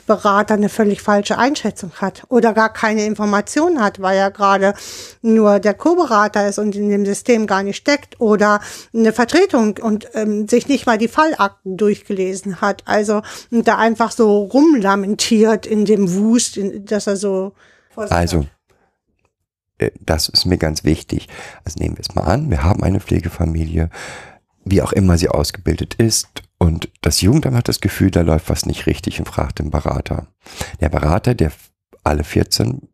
Berater 0.07 0.55
eine 0.55 0.69
völlig 0.69 1.01
falsche 1.01 1.37
Einschätzung 1.37 1.91
hat 1.95 2.23
oder 2.29 2.53
gar 2.53 2.71
keine 2.71 3.05
Informationen 3.05 3.81
hat, 3.81 4.01
weil 4.01 4.17
er 4.17 4.31
gerade 4.31 4.73
nur 5.21 5.59
der 5.59 5.73
Co-Berater 5.73 6.47
ist 6.47 6.59
und 6.59 6.75
in 6.75 6.89
dem 6.89 7.05
System 7.05 7.47
gar 7.47 7.63
nicht 7.63 7.77
steckt 7.77 8.19
oder 8.19 8.61
eine 8.93 9.13
Vertretung 9.13 9.77
und 9.81 10.07
ähm, 10.13 10.47
sich 10.47 10.67
nicht 10.67 10.85
mal 10.85 10.97
die 10.97 11.07
Fallakten 11.07 11.77
durchgelesen 11.77 12.61
hat. 12.61 12.83
Also 12.85 13.21
da 13.51 13.77
einfach 13.77 14.11
so 14.11 14.43
rumlamentiert 14.43 15.65
in 15.65 15.85
dem 15.85 16.13
Wust, 16.15 16.57
in, 16.57 16.85
dass 16.85 17.07
er 17.07 17.15
so 17.15 17.53
Also, 17.97 18.45
äh, 19.77 19.91
das 19.99 20.29
ist 20.29 20.45
mir 20.45 20.57
ganz 20.57 20.83
wichtig. 20.83 21.27
Also 21.63 21.79
nehmen 21.79 21.97
wir 21.97 22.01
es 22.01 22.15
mal 22.15 22.23
an, 22.23 22.49
wir 22.49 22.63
haben 22.63 22.83
eine 22.83 22.99
Pflegefamilie, 22.99 23.89
wie 24.63 24.81
auch 24.81 24.93
immer 24.93 25.17
sie 25.17 25.29
ausgebildet 25.29 25.95
ist, 25.95 26.43
und 26.57 26.89
das 27.01 27.21
Jugendamt 27.21 27.57
hat 27.57 27.67
das 27.67 27.81
Gefühl, 27.81 28.11
da 28.11 28.21
läuft 28.21 28.49
was 28.49 28.65
nicht 28.65 28.87
richtig 28.87 29.19
und 29.19 29.27
fragt 29.27 29.59
den 29.59 29.71
Berater. 29.71 30.27
Der 30.79 30.89
Berater, 30.89 31.35
der 31.35 31.51
alle 32.03 32.23
14 32.23 32.87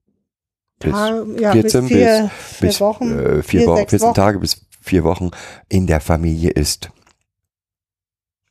bis, 0.80 0.92
Ja, 0.92 1.24
ja, 1.40 1.52
14 1.52 1.82
bis 1.82 1.90
vier, 1.90 2.32
vier 2.32 2.68
bis 2.68 2.82
Wochen, 2.82 3.12
äh, 3.12 3.44
vier, 3.44 3.62
vier, 3.62 3.68
Wochen, 3.68 3.78
sechs 3.78 3.90
14 3.92 4.08
Wochen. 4.08 4.16
Tage 4.16 4.40
bis 4.40 4.66
vier 4.82 5.04
Wochen 5.04 5.32
in 5.70 5.86
der 5.86 6.02
Familie 6.02 6.50
ist. 6.50 6.92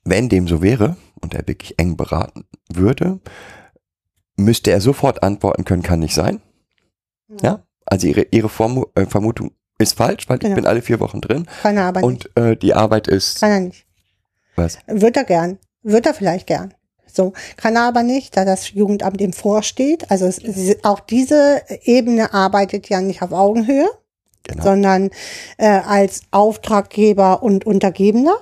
Wenn 0.05 0.29
dem 0.29 0.47
so 0.47 0.63
wäre 0.63 0.97
und 1.21 1.35
er 1.35 1.47
wirklich 1.47 1.79
eng 1.79 1.97
beraten 1.97 2.45
würde, 2.73 3.21
müsste 4.41 4.70
er 4.70 4.80
sofort 4.80 5.22
antworten 5.22 5.64
können, 5.64 5.82
kann 5.82 6.01
nicht 6.01 6.14
sein. 6.14 6.41
Ja, 7.43 7.62
also 7.86 8.07
ihre, 8.07 8.26
ihre 8.30 8.49
Formu 8.49 8.86
äh, 8.95 9.07
Vermutung 9.07 9.53
ist 9.78 9.97
falsch, 9.97 10.28
weil 10.28 10.38
Genau. 10.38 10.51
ich 10.51 10.55
bin 10.57 10.66
alle 10.66 10.82
vier 10.82 11.01
Wochen 11.01 11.20
drin 11.20 11.47
Kann 11.62 11.76
er 11.76 11.84
aber 11.84 12.01
nicht. 12.01 12.07
und 12.34 12.36
äh, 12.36 12.57
die 12.57 12.74
Arbeit 12.74 13.07
ist 13.09 13.41
Kann 13.41 13.51
er 13.51 13.61
nicht. 13.61 13.86
was? 14.57 14.78
Wird 14.86 15.16
er 15.16 15.24
gern. 15.24 15.59
Wird 15.82 16.07
er 16.07 16.14
vielleicht 16.14 16.47
gern. 16.47 16.74
So. 17.07 17.32
Kann 17.57 17.76
er 17.76 17.82
aber 17.88 18.03
nicht, 18.03 18.36
da 18.36 18.45
das 18.45 18.70
Jugendamt 18.72 19.20
ihm 19.20 19.32
vorsteht. 19.32 20.11
Also 20.11 20.26
es, 20.26 20.41
auch 20.84 21.01
diese 21.01 21.62
Ebene 21.82 22.34
arbeitet 22.34 22.88
ja 22.88 23.01
nicht 23.01 23.22
auf 23.22 23.32
Augenhöhe, 23.32 23.88
Genau. 24.45 24.62
sondern 24.64 25.11
äh, 25.59 25.66
als 25.68 26.22
Auftraggeber 26.30 27.43
und 27.43 27.66
Untergebener. 27.66 28.36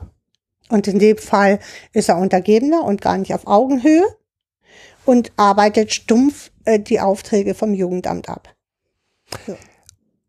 Und 0.71 0.87
in 0.87 0.99
dem 0.99 1.17
Fall 1.19 1.61
ist 1.93 2.09
er 2.09 2.19
Untergebener 2.19 2.85
und 2.85 3.01
gar 3.01 3.17
nicht 3.19 3.35
auf 3.35 3.47
Augenhöhe 3.47 4.05
und 5.09 5.33
arbeitet 5.39 5.95
stumpf 5.95 6.51
äh, 6.67 6.79
die 6.79 7.01
Aufträge 7.01 7.55
vom 7.55 7.73
Jugendamt 7.73 8.29
ab. 8.29 8.55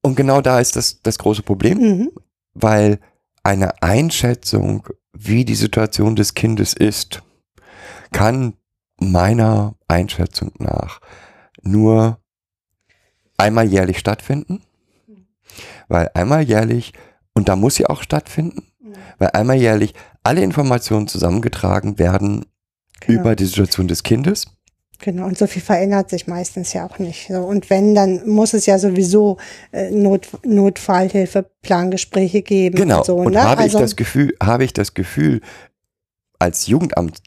Und 0.02 0.16
genau 0.16 0.40
da 0.40 0.62
ist 0.62 0.78
das, 0.78 1.02
das 1.02 1.18
große 1.20 1.44
Problem, 1.44 1.78
Mhm. 1.80 2.12
weil 2.54 3.00
eine 3.44 3.82
Einschätzung, 3.84 4.88
wie 5.12 5.44
die 5.44 5.56
Situation 5.56 6.16
des 6.16 6.34
Kindes 6.34 6.74
ist, 6.74 7.22
kann 8.14 8.54
meiner 9.02 9.76
Einschätzung 9.90 10.54
nach 10.60 11.02
nur 11.62 12.18
einmal 13.38 13.68
jährlich 13.68 14.00
stattfinden, 14.00 14.62
weil 15.90 16.10
einmal 16.14 16.44
jährlich, 16.44 16.94
und 17.34 17.50
da 17.50 17.58
muss 17.58 17.76
sie 17.76 17.86
auch 17.86 18.02
stattfinden, 18.02 18.66
weil 19.18 19.32
einmal 19.32 19.58
jährlich 19.58 19.94
alle 20.24 20.42
Informationen 20.42 21.10
zusammengetragen 21.10 22.00
werden 22.00 22.46
Genau. 23.02 23.22
über 23.22 23.36
die 23.36 23.46
Situation 23.46 23.88
des 23.88 24.04
Kindes. 24.04 24.48
Genau, 25.00 25.26
und 25.26 25.38
so 25.38 25.48
viel 25.48 25.62
verändert 25.62 26.10
sich 26.10 26.28
meistens 26.28 26.74
ja 26.74 26.86
auch 26.86 27.00
nicht. 27.00 27.28
So, 27.30 27.40
und 27.40 27.70
wenn, 27.70 27.96
dann 27.96 28.28
muss 28.28 28.54
es 28.54 28.66
ja 28.66 28.78
sowieso 28.78 29.38
äh, 29.72 29.92
Not, 29.92 30.28
Notfallhilfe, 30.46 31.50
Plangespräche 31.62 32.42
geben. 32.42 32.76
Genau. 32.76 33.00
Und, 33.00 33.06
so, 33.06 33.16
und 33.16 33.34
ne? 33.34 33.44
habe 33.44 33.62
also, 33.62 33.78
ich 33.78 33.82
das 33.82 33.96
Gefühl, 33.96 34.36
habe 34.44 34.66
ich 34.66 34.74
das 34.74 34.94
Gefühl 34.94 35.42
als 36.38 36.68
Jugendamt, 36.68 37.22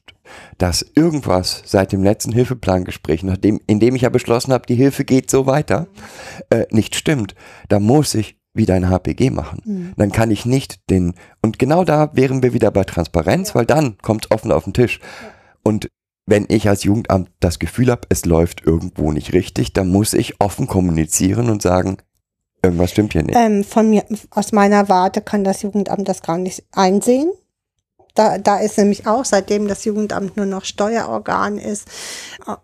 dass 0.59 0.85
irgendwas 0.95 1.63
seit 1.65 1.93
dem 1.93 2.03
letzten 2.03 2.33
Hilfeplangespräch, 2.33 3.23
nachdem, 3.23 3.61
in 3.67 3.81
dem 3.81 3.95
ich 3.95 4.03
ja 4.03 4.09
beschlossen 4.11 4.53
habe, 4.53 4.67
die 4.67 4.75
Hilfe 4.75 5.05
geht 5.05 5.31
so 5.31 5.47
weiter, 5.47 5.89
äh, 6.51 6.67
nicht 6.71 6.95
stimmt, 6.95 7.35
da 7.69 7.81
muss 7.81 8.15
ich 8.15 8.37
wieder 8.55 8.75
ein 8.75 8.91
HPG 8.91 9.31
machen. 9.31 9.63
Mhm. 9.65 9.93
Dann 9.97 10.13
kann 10.13 10.31
ich 10.31 10.45
nicht 10.45 10.91
den, 10.91 11.15
und 11.41 11.59
genau 11.59 11.85
da 11.85 12.11
wären 12.15 12.43
wir 12.43 12.53
wieder 12.53 12.71
bei 12.71 12.85
Transparenz, 12.85 13.55
weil 13.55 13.67
dann 13.67 13.97
kommt 14.03 14.31
offen 14.31 14.53
auf 14.53 14.65
den 14.65 14.75
Tisch. 14.75 15.01
Und 15.63 15.89
wenn 16.27 16.47
ich 16.49 16.69
als 16.69 16.85
Jugendamt 16.85 17.31
das 17.41 17.59
Gefühl 17.59 17.91
habe, 17.91 18.07
es 18.09 18.25
läuft 18.25 18.65
irgendwo 18.65 19.13
nicht 19.13 19.33
richtig, 19.33 19.73
dann 19.73 19.89
muss 19.89 20.13
ich 20.13 20.41
offen 20.41 20.67
kommunizieren 20.67 21.51
und 21.51 21.63
sagen, 21.63 21.99
irgendwas 22.63 22.91
stimmt 22.91 23.13
hier 23.13 23.23
nicht. 23.23 23.37
ähm, 23.37 23.65
von 23.65 23.91
mir, 23.91 24.05
aus 24.31 24.53
meiner 24.53 24.89
Warte 24.89 25.21
kann 25.21 25.45
das 25.45 25.63
Jugendamt 25.63 26.09
das 26.09 26.23
gar 26.23 26.39
nicht 26.39 26.65
einsehen. 26.73 27.31
Da, 28.15 28.39
da 28.39 28.59
ist 28.59 28.77
nämlich 28.77 29.07
auch, 29.07 29.25
seitdem 29.25 29.69
das 29.69 29.85
Jugendamt 29.85 30.37
nur 30.37 30.47
noch 30.47 30.65
Steuerorgan 30.65 31.59
ist, 31.59 31.89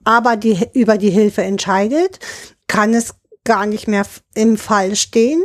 aber 0.04 0.36
die, 0.36 0.58
über 0.74 0.98
die 0.98 1.10
Hilfe 1.10 1.42
entscheidet, 1.42 2.20
kann 2.66 2.92
es 2.92 3.14
gar 3.44 3.64
nicht 3.64 3.88
mehr 3.88 4.04
im 4.34 4.58
Fall 4.58 4.94
stehen. 4.94 5.42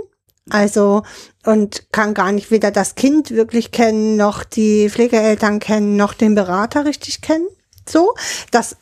Also, 0.50 1.04
und 1.46 1.90
kann 1.94 2.14
gar 2.14 2.34
nicht 2.34 2.52
weder 2.52 2.70
das 2.70 2.96
Kind 2.96 3.32
wirklich 3.32 3.72
kennen, 3.72 4.18
noch 4.18 4.44
die 4.44 4.90
Pflegeeltern 4.90 5.60
kennen, 5.60 5.96
noch 5.96 6.14
den 6.14 6.36
Berater 6.36 6.84
richtig 6.84 7.22
kennen. 7.22 7.48
So, 7.88 8.14
dass 8.52 8.78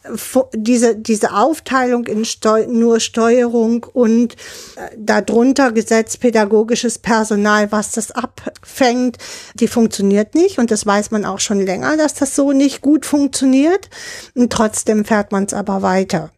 diese, 0.53 0.95
diese 0.95 1.33
Aufteilung 1.33 2.05
in 2.05 2.23
Steu 2.23 2.67
nur 2.67 2.99
Steuerung 2.99 3.85
und 3.93 4.33
äh, 4.75 4.89
darunter 4.97 5.71
gesetzt 5.71 6.19
pädagogisches 6.19 6.99
Personal, 6.99 7.71
was 7.71 7.91
das 7.91 8.11
abfängt, 8.11 9.17
die 9.55 9.67
funktioniert 9.67 10.35
nicht. 10.35 10.59
Und 10.59 10.71
das 10.71 10.85
weiß 10.85 11.11
man 11.11 11.25
auch 11.25 11.39
schon 11.39 11.59
länger, 11.65 11.97
dass 11.97 12.13
das 12.13 12.35
so 12.35 12.51
nicht 12.51 12.81
gut 12.81 13.05
funktioniert. 13.05 13.89
Und 14.35 14.53
trotzdem 14.53 15.03
fährt 15.03 15.31
man 15.31 15.45
es 15.45 15.53
aber 15.53 15.81
weiter. 15.81 16.31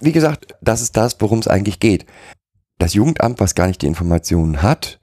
Wie 0.00 0.12
gesagt, 0.12 0.54
das 0.60 0.82
ist 0.82 0.96
das, 0.96 1.16
worum 1.20 1.38
es 1.38 1.48
eigentlich 1.48 1.80
geht. 1.80 2.04
Das 2.78 2.92
Jugendamt, 2.92 3.40
was 3.40 3.54
gar 3.54 3.66
nicht 3.66 3.80
die 3.80 3.86
Informationen 3.86 4.62
hat, 4.62 4.98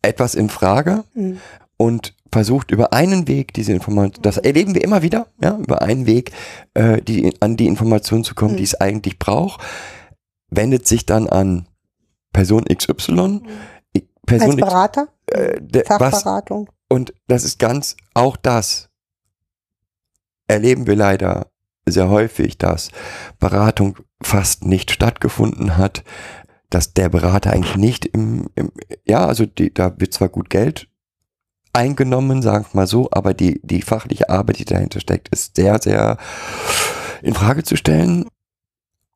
etwas 0.00 0.34
in 0.34 0.48
Frage 0.48 1.04
Mhm. 1.14 1.40
und 1.76 2.14
versucht 2.36 2.70
über 2.70 2.92
einen 2.92 3.28
Weg 3.28 3.54
diese 3.54 3.72
Information, 3.72 4.20
das 4.20 4.36
erleben 4.36 4.74
wir 4.74 4.84
immer 4.84 5.00
wieder, 5.00 5.26
ja, 5.40 5.56
über 5.56 5.80
einen 5.80 6.04
Weg 6.04 6.32
äh, 6.74 7.00
die, 7.00 7.34
an 7.40 7.56
die 7.56 7.66
Information 7.66 8.24
zu 8.24 8.34
kommen, 8.34 8.52
Mhm. 8.52 8.56
die 8.58 8.64
es 8.64 8.74
eigentlich 8.78 9.18
braucht, 9.18 9.62
wendet 10.50 10.86
sich 10.86 11.06
dann 11.06 11.30
an 11.30 11.66
Person 12.34 12.64
XY, 12.66 13.40
Als 13.94 14.04
Person 14.26 14.58
X, 14.58 14.68
Berater, 14.68 15.08
äh, 15.28 15.58
der, 15.62 15.84
was, 15.88 16.22
Fachberatung. 16.22 16.68
und 16.90 17.14
das 17.26 17.42
ist 17.44 17.58
ganz, 17.58 17.96
auch 18.12 18.36
das 18.36 18.90
erleben 20.46 20.86
wir 20.86 20.94
leider 20.96 21.46
sehr 21.88 22.10
häufig, 22.10 22.58
dass 22.58 22.90
Beratung 23.40 23.96
fast 24.22 24.66
nicht 24.66 24.90
stattgefunden 24.90 25.78
hat, 25.78 26.04
dass 26.68 26.92
der 26.92 27.08
Berater 27.08 27.50
eigentlich 27.52 27.76
nicht 27.76 28.04
im, 28.04 28.50
im 28.56 28.72
ja, 29.06 29.26
also 29.26 29.46
die, 29.46 29.72
da 29.72 29.94
wird 29.98 30.12
zwar 30.12 30.28
gut 30.28 30.50
Geld 30.50 30.88
eingenommen, 31.76 32.42
sagen 32.42 32.66
wir 32.72 32.80
mal 32.80 32.86
so, 32.86 33.08
aber 33.12 33.34
die, 33.34 33.60
die 33.62 33.82
fachliche 33.82 34.28
Arbeit, 34.30 34.58
die 34.58 34.64
dahinter 34.64 35.00
steckt, 35.00 35.28
ist 35.28 35.56
sehr, 35.56 35.78
sehr 35.80 36.16
in 37.22 37.34
Frage 37.34 37.62
zu 37.62 37.76
stellen 37.76 38.26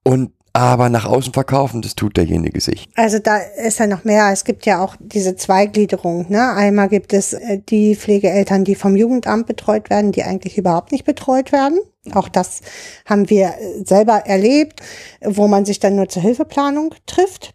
und 0.04 0.32
aber 0.52 0.88
nach 0.88 1.04
außen 1.04 1.32
verkaufen, 1.32 1.80
das 1.80 1.94
tut 1.94 2.16
derjenige 2.16 2.60
sich. 2.60 2.88
Also 2.96 3.20
da 3.20 3.36
ist 3.36 3.78
ja 3.78 3.86
noch 3.86 4.02
mehr. 4.02 4.30
Es 4.32 4.44
gibt 4.44 4.66
ja 4.66 4.82
auch 4.82 4.96
diese 4.98 5.36
Zweigliederung. 5.36 6.26
Ne? 6.28 6.52
Einmal 6.52 6.88
gibt 6.88 7.12
es 7.12 7.34
äh, 7.34 7.60
die 7.68 7.94
Pflegeeltern, 7.94 8.64
die 8.64 8.74
vom 8.74 8.96
Jugendamt 8.96 9.46
betreut 9.46 9.90
werden, 9.90 10.10
die 10.10 10.24
eigentlich 10.24 10.58
überhaupt 10.58 10.90
nicht 10.90 11.04
betreut 11.04 11.52
werden. 11.52 11.78
Auch 12.12 12.28
das 12.28 12.62
haben 13.06 13.30
wir 13.30 13.54
äh, 13.60 13.84
selber 13.84 14.26
erlebt, 14.26 14.80
wo 15.24 15.46
man 15.46 15.64
sich 15.64 15.78
dann 15.78 15.94
nur 15.94 16.08
zur 16.08 16.22
Hilfeplanung 16.22 16.96
trifft. 17.06 17.54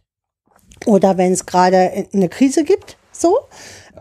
Oder 0.86 1.18
wenn 1.18 1.34
es 1.34 1.46
gerade 1.46 2.08
eine 2.14 2.30
Krise 2.30 2.64
gibt, 2.64 2.98
so. 3.12 3.36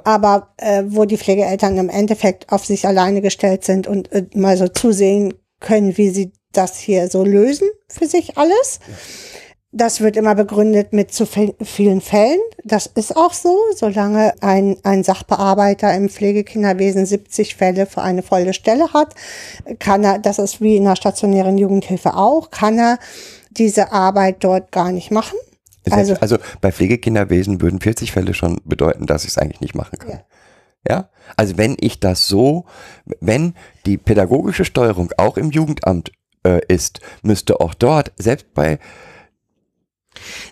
Aber 0.05 0.55
äh, 0.59 0.85
wo 0.87 1.05
die 1.05 1.19
Pflegeeltern 1.19 1.77
im 1.79 1.89
Endeffekt 1.89 2.51
auf 2.53 2.65
sich 2.65 2.87
alleine 2.87 3.21
gestellt 3.23 3.65
sind 3.65 3.87
und 3.87 4.13
äh, 4.13 4.27
mal 4.35 4.57
so 4.57 4.69
zusehen 4.69 5.35
können, 5.61 5.97
wie 5.97 6.11
sie 6.11 6.33
das 6.53 6.77
hier 6.79 7.09
so 7.09 7.25
lösen 7.25 7.69
für 7.89 8.07
sich 8.07 8.37
alles. 8.39 8.81
Das 9.77 10.01
wird 10.01 10.17
immer 10.17 10.37
begründet 10.37 10.93
mit 10.93 11.13
zu 11.13 11.25
vi- 11.25 11.53
vielen 11.65 12.01
Fällen. 12.01 12.39
Das 12.63 12.87
ist 12.87 13.17
auch 13.17 13.33
so. 13.33 13.59
Solange 13.75 14.35
ein, 14.41 14.77
ein 14.85 15.03
Sachbearbeiter 15.03 15.93
im 15.95 16.09
Pflegekinderwesen 16.09 17.07
70 17.07 17.57
Fälle 17.57 17.87
für 17.87 18.01
eine 18.03 18.23
volle 18.23 18.55
Stelle 18.55 18.93
hat, 18.93 19.15
kann 19.81 20.05
er, 20.05 20.21
das 20.21 20.39
ist 20.39 20.61
wie 20.61 20.77
in 20.77 20.85
der 20.85 20.95
stationären 20.95 21.59
Jugendhilfe 21.59 22.15
auch, 22.15 22.53
kann 22.53 22.79
er 22.79 22.99
diese 23.51 23.91
Arbeit 23.91 24.37
dort 24.45 24.71
gar 24.71 24.93
nicht 24.93 25.11
machen. 25.11 25.37
Also, 25.91 26.15
Also- 26.21 26.39
bei 26.61 26.73
Pflegekinderwesen 26.73 27.61
würden 27.61 27.81
40 27.81 28.13
Fälle 28.13 28.35
schon 28.35 28.61
bedeuten, 28.65 29.07
dass 29.07 29.25
ich 29.25 29.31
es 29.31 29.39
eigentlich 29.39 29.61
nicht 29.61 29.75
machen 29.75 29.99
kann. 29.99 30.11
Ja. 30.11 30.25
Ja. 30.89 31.09
Also 31.37 31.57
wenn 31.57 31.77
ich 31.81 31.99
das 32.01 32.29
so, 32.29 32.67
wenn 33.21 33.55
die 33.87 33.97
pädagogische 33.97 34.65
Steuerung 34.65 35.11
auch 35.17 35.37
im 35.39 35.51
Jugendamt 35.51 36.13
äh, 36.47 36.61
ist, 36.69 37.01
müsste 37.23 37.61
auch 37.61 37.73
dort, 37.73 38.13
selbst 38.19 38.53
bei, 38.53 38.79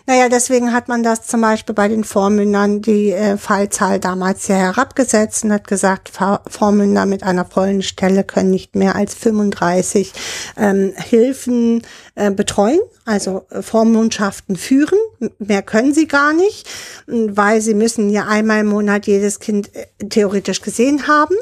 Naja, 0.05 0.29
deswegen 0.29 0.73
hat 0.73 0.87
man 0.87 1.03
das 1.03 1.25
zum 1.27 1.41
Beispiel 1.41 1.75
bei 1.75 1.87
den 1.87 2.03
Vormündern 2.03 2.81
die 2.81 3.11
äh, 3.11 3.37
Fallzahl 3.37 3.99
damals 3.99 4.47
ja 4.47 4.55
herabgesetzt 4.55 5.43
und 5.43 5.53
hat 5.53 5.67
gesagt, 5.67 6.11
Vormünder 6.47 7.05
mit 7.05 7.23
einer 7.23 7.45
vollen 7.45 7.81
Stelle 7.81 8.23
können 8.23 8.51
nicht 8.51 8.75
mehr 8.75 8.95
als 8.95 9.15
35 9.15 10.13
ähm, 10.57 10.93
Hilfen 10.95 11.81
äh, 12.15 12.31
betreuen, 12.31 12.79
also 13.05 13.45
äh, 13.49 13.61
Vormundschaften 13.61 14.55
führen. 14.55 14.99
Mehr 15.39 15.61
können 15.61 15.93
sie 15.93 16.07
gar 16.07 16.33
nicht, 16.33 16.69
weil 17.07 17.61
sie 17.61 17.73
müssen 17.73 18.09
ja 18.09 18.27
einmal 18.27 18.61
im 18.61 18.67
Monat 18.67 19.07
jedes 19.07 19.39
Kind 19.39 19.71
äh, 19.75 20.07
theoretisch 20.09 20.61
gesehen 20.61 21.07
haben 21.07 21.35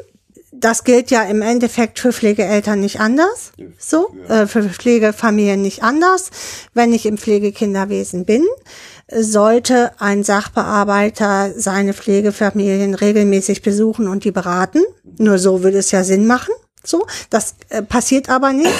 das 0.52 0.84
gilt 0.84 1.10
ja 1.10 1.24
im 1.24 1.42
Endeffekt 1.42 1.98
für 1.98 2.12
Pflegeeltern 2.12 2.80
nicht 2.80 3.00
anders. 3.00 3.52
So, 3.78 4.14
äh, 4.28 4.46
für 4.46 4.62
Pflegefamilien 4.62 5.60
nicht 5.60 5.82
anders. 5.82 6.30
Wenn 6.74 6.92
ich 6.92 7.06
im 7.06 7.18
Pflegekinderwesen 7.18 8.24
bin, 8.24 8.44
sollte 9.10 9.92
ein 9.98 10.22
Sachbearbeiter 10.22 11.52
seine 11.56 11.94
Pflegefamilien 11.94 12.94
regelmäßig 12.94 13.62
besuchen 13.62 14.08
und 14.08 14.24
die 14.24 14.30
beraten. 14.30 14.82
Nur 15.18 15.38
so 15.38 15.62
würde 15.62 15.78
es 15.78 15.90
ja 15.90 16.04
Sinn 16.04 16.26
machen. 16.26 16.52
So, 16.84 17.06
das 17.30 17.54
äh, 17.68 17.82
passiert 17.82 18.28
aber 18.28 18.52
nicht, 18.52 18.72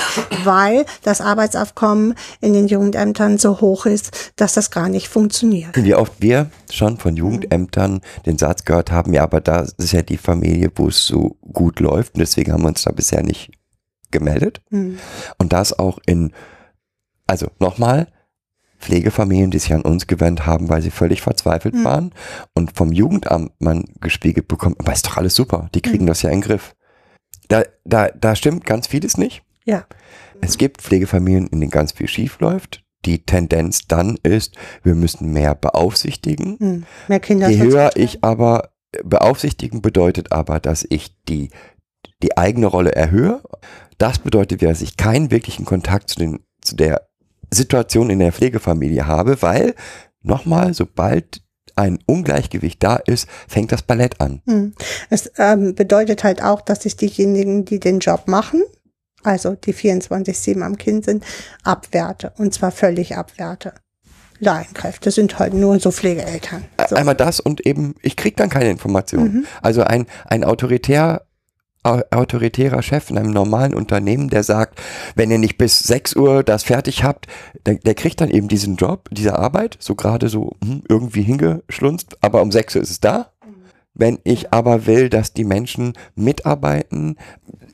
weil 0.44 0.84
das 1.03 1.20
Arbeitsaufkommen 1.20 2.14
in 2.40 2.53
den 2.53 2.66
Jugendämtern 2.68 3.38
so 3.38 3.61
hoch 3.61 3.86
ist, 3.86 4.32
dass 4.36 4.55
das 4.55 4.70
gar 4.70 4.88
nicht 4.88 5.09
funktioniert. 5.09 5.76
wie 5.76 5.94
oft 5.94 6.12
wir 6.20 6.50
schon 6.70 6.98
von 6.98 7.16
Jugendämtern 7.16 8.00
den 8.26 8.38
Satz 8.38 8.64
gehört 8.64 8.90
haben, 8.90 9.12
ja, 9.12 9.22
aber 9.22 9.40
da 9.40 9.66
ist 9.78 9.92
ja 9.92 10.03
die 10.03 10.16
Familie, 10.16 10.70
wo 10.74 10.88
es 10.88 11.07
so 11.07 11.36
gut 11.53 11.80
läuft 11.80 12.14
und 12.14 12.20
deswegen 12.20 12.53
haben 12.53 12.62
wir 12.62 12.68
uns 12.68 12.82
da 12.82 12.90
bisher 12.92 13.22
nicht 13.22 13.50
gemeldet. 14.11 14.61
Hm. 14.70 14.98
Und 15.38 15.53
das 15.53 15.78
auch 15.78 15.98
in, 16.07 16.32
also 17.26 17.48
nochmal, 17.59 18.09
Pflegefamilien, 18.80 19.53
die 19.53 19.61
sich 19.61 19.72
an 19.72 19.82
uns 19.82 20.09
gewandt 20.09 20.44
haben, 20.44 20.68
weil 20.68 20.82
sie 20.82 20.90
völlig 20.90 21.22
verzweifelt 21.22 21.74
Mhm. 21.74 21.84
waren 21.84 22.14
und 22.53 22.76
vom 22.76 22.90
Jugendamt 22.90 23.53
man 23.61 23.84
gespiegelt 24.00 24.48
bekommt, 24.48 24.80
aber 24.80 24.92
ist 24.92 25.07
doch 25.07 25.16
alles 25.16 25.36
super, 25.36 25.68
die 25.74 25.80
kriegen 25.82 26.03
Mhm. 26.05 26.09
das 26.09 26.22
ja 26.22 26.30
in 26.30 26.40
den 26.40 26.48
Griff. 26.48 26.74
Da, 27.53 27.64
da, 27.84 28.09
da 28.09 28.34
stimmt 28.34 28.64
ganz 28.64 28.86
vieles 28.86 29.18
nicht. 29.18 29.42
Ja. 29.66 29.84
Es 30.40 30.57
gibt 30.57 30.80
Pflegefamilien, 30.80 31.48
in 31.48 31.61
denen 31.61 31.70
ganz 31.70 31.92
viel 31.92 32.09
schief 32.09 32.40
läuft. 32.40 32.82
Die 33.05 33.26
Tendenz 33.26 33.86
dann 33.86 34.16
ist, 34.22 34.57
wir 34.82 34.94
müssen 34.94 35.34
mehr 35.34 35.55
beaufsichtigen. 35.55 36.57
Hm. 36.59 36.84
Mehr 37.09 37.20
Kinder. 37.20 37.50
Je 37.50 37.59
höher 37.59 37.90
ich 37.94 38.24
aber 38.24 38.70
beaufsichtigen 39.05 39.82
bedeutet 39.82 40.32
aber, 40.32 40.61
dass 40.61 40.86
ich 40.88 41.14
die, 41.28 41.50
die 42.22 42.38
eigene 42.38 42.66
Rolle 42.66 42.92
erhöhe. 42.92 43.42
Das 43.98 44.18
bedeutet 44.18 44.62
dass 44.62 44.80
ich 44.80 44.96
keinen 44.96 45.30
wirklichen 45.30 45.66
Kontakt 45.66 46.09
zu, 46.09 46.18
den, 46.18 46.40
zu 46.62 46.74
der 46.74 47.09
Situation 47.50 48.09
in 48.09 48.20
der 48.20 48.32
Pflegefamilie 48.32 49.07
habe, 49.07 49.42
weil 49.42 49.74
nochmal, 50.22 50.72
sobald 50.72 51.42
ein 51.76 51.98
Ungleichgewicht 52.06 52.82
da 52.82 52.96
ist, 52.96 53.28
fängt 53.48 53.72
das 53.72 53.82
Ballett 53.82 54.20
an. 54.20 54.42
Hm. 54.46 54.74
Es 55.10 55.30
ähm, 55.38 55.74
bedeutet 55.74 56.24
halt 56.24 56.42
auch, 56.42 56.60
dass 56.60 56.84
ich 56.84 56.96
diejenigen, 56.96 57.64
die 57.64 57.80
den 57.80 57.98
Job 57.98 58.28
machen, 58.28 58.62
also 59.22 59.54
die 59.54 59.74
24-7 59.74 60.60
am 60.62 60.76
Kind 60.78 61.04
sind, 61.04 61.24
abwerte. 61.64 62.32
Und 62.38 62.52
zwar 62.54 62.70
völlig 62.72 63.16
abwerte. 63.16 63.72
Laienkräfte 64.40 65.10
sind 65.12 65.38
halt 65.38 65.54
nur 65.54 65.78
so 65.78 65.92
Pflegeeltern. 65.92 66.64
So. 66.90 66.96
Einmal 66.96 67.14
das 67.14 67.38
und 67.38 67.64
eben, 67.64 67.94
ich 68.02 68.16
krieg 68.16 68.36
dann 68.36 68.50
keine 68.50 68.70
Informationen. 68.70 69.32
Mhm. 69.34 69.46
Also 69.62 69.82
ein, 69.84 70.06
ein 70.26 70.42
autoritär, 70.42 71.22
au- 71.22 71.31
autoritärer 71.82 72.82
Chef 72.82 73.10
in 73.10 73.18
einem 73.18 73.32
normalen 73.32 73.74
Unternehmen, 73.74 74.28
der 74.28 74.44
sagt, 74.44 74.80
wenn 75.16 75.30
ihr 75.30 75.38
nicht 75.38 75.58
bis 75.58 75.80
6 75.80 76.14
Uhr 76.16 76.44
das 76.44 76.62
fertig 76.62 77.02
habt, 77.02 77.26
der, 77.66 77.74
der 77.74 77.94
kriegt 77.94 78.20
dann 78.20 78.30
eben 78.30 78.48
diesen 78.48 78.76
Job, 78.76 79.08
diese 79.10 79.38
Arbeit, 79.38 79.76
so 79.80 79.94
gerade 79.94 80.28
so 80.28 80.52
hm, 80.64 80.82
irgendwie 80.88 81.22
hingeschlunzt, 81.22 82.18
aber 82.20 82.42
um 82.42 82.52
6 82.52 82.76
Uhr 82.76 82.82
ist 82.82 82.90
es 82.90 83.00
da. 83.00 83.32
Wenn 83.94 84.18
ich 84.24 84.52
aber 84.52 84.86
will, 84.86 85.10
dass 85.10 85.34
die 85.34 85.44
Menschen 85.44 85.92
mitarbeiten, 86.14 87.16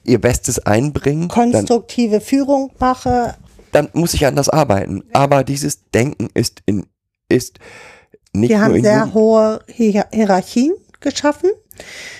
ihr 0.02 0.20
Bestes 0.20 0.58
einbringen, 0.58 1.28
dann, 1.28 1.52
Konstruktive 1.52 2.20
Führung 2.20 2.72
mache. 2.80 3.36
dann 3.72 3.88
muss 3.92 4.14
ich 4.14 4.26
anders 4.26 4.48
arbeiten. 4.48 5.04
Aber 5.12 5.44
dieses 5.44 5.90
Denken 5.90 6.28
ist 6.34 6.62
in, 6.66 6.86
ist 7.28 7.60
nicht 8.32 8.50
Wir 8.50 8.58
nur 8.58 8.66
haben 8.66 8.82
sehr 8.82 9.14
hohe 9.14 9.60
Hier 9.68 10.06
Hierarchien 10.12 10.74
geschaffen. 11.00 11.50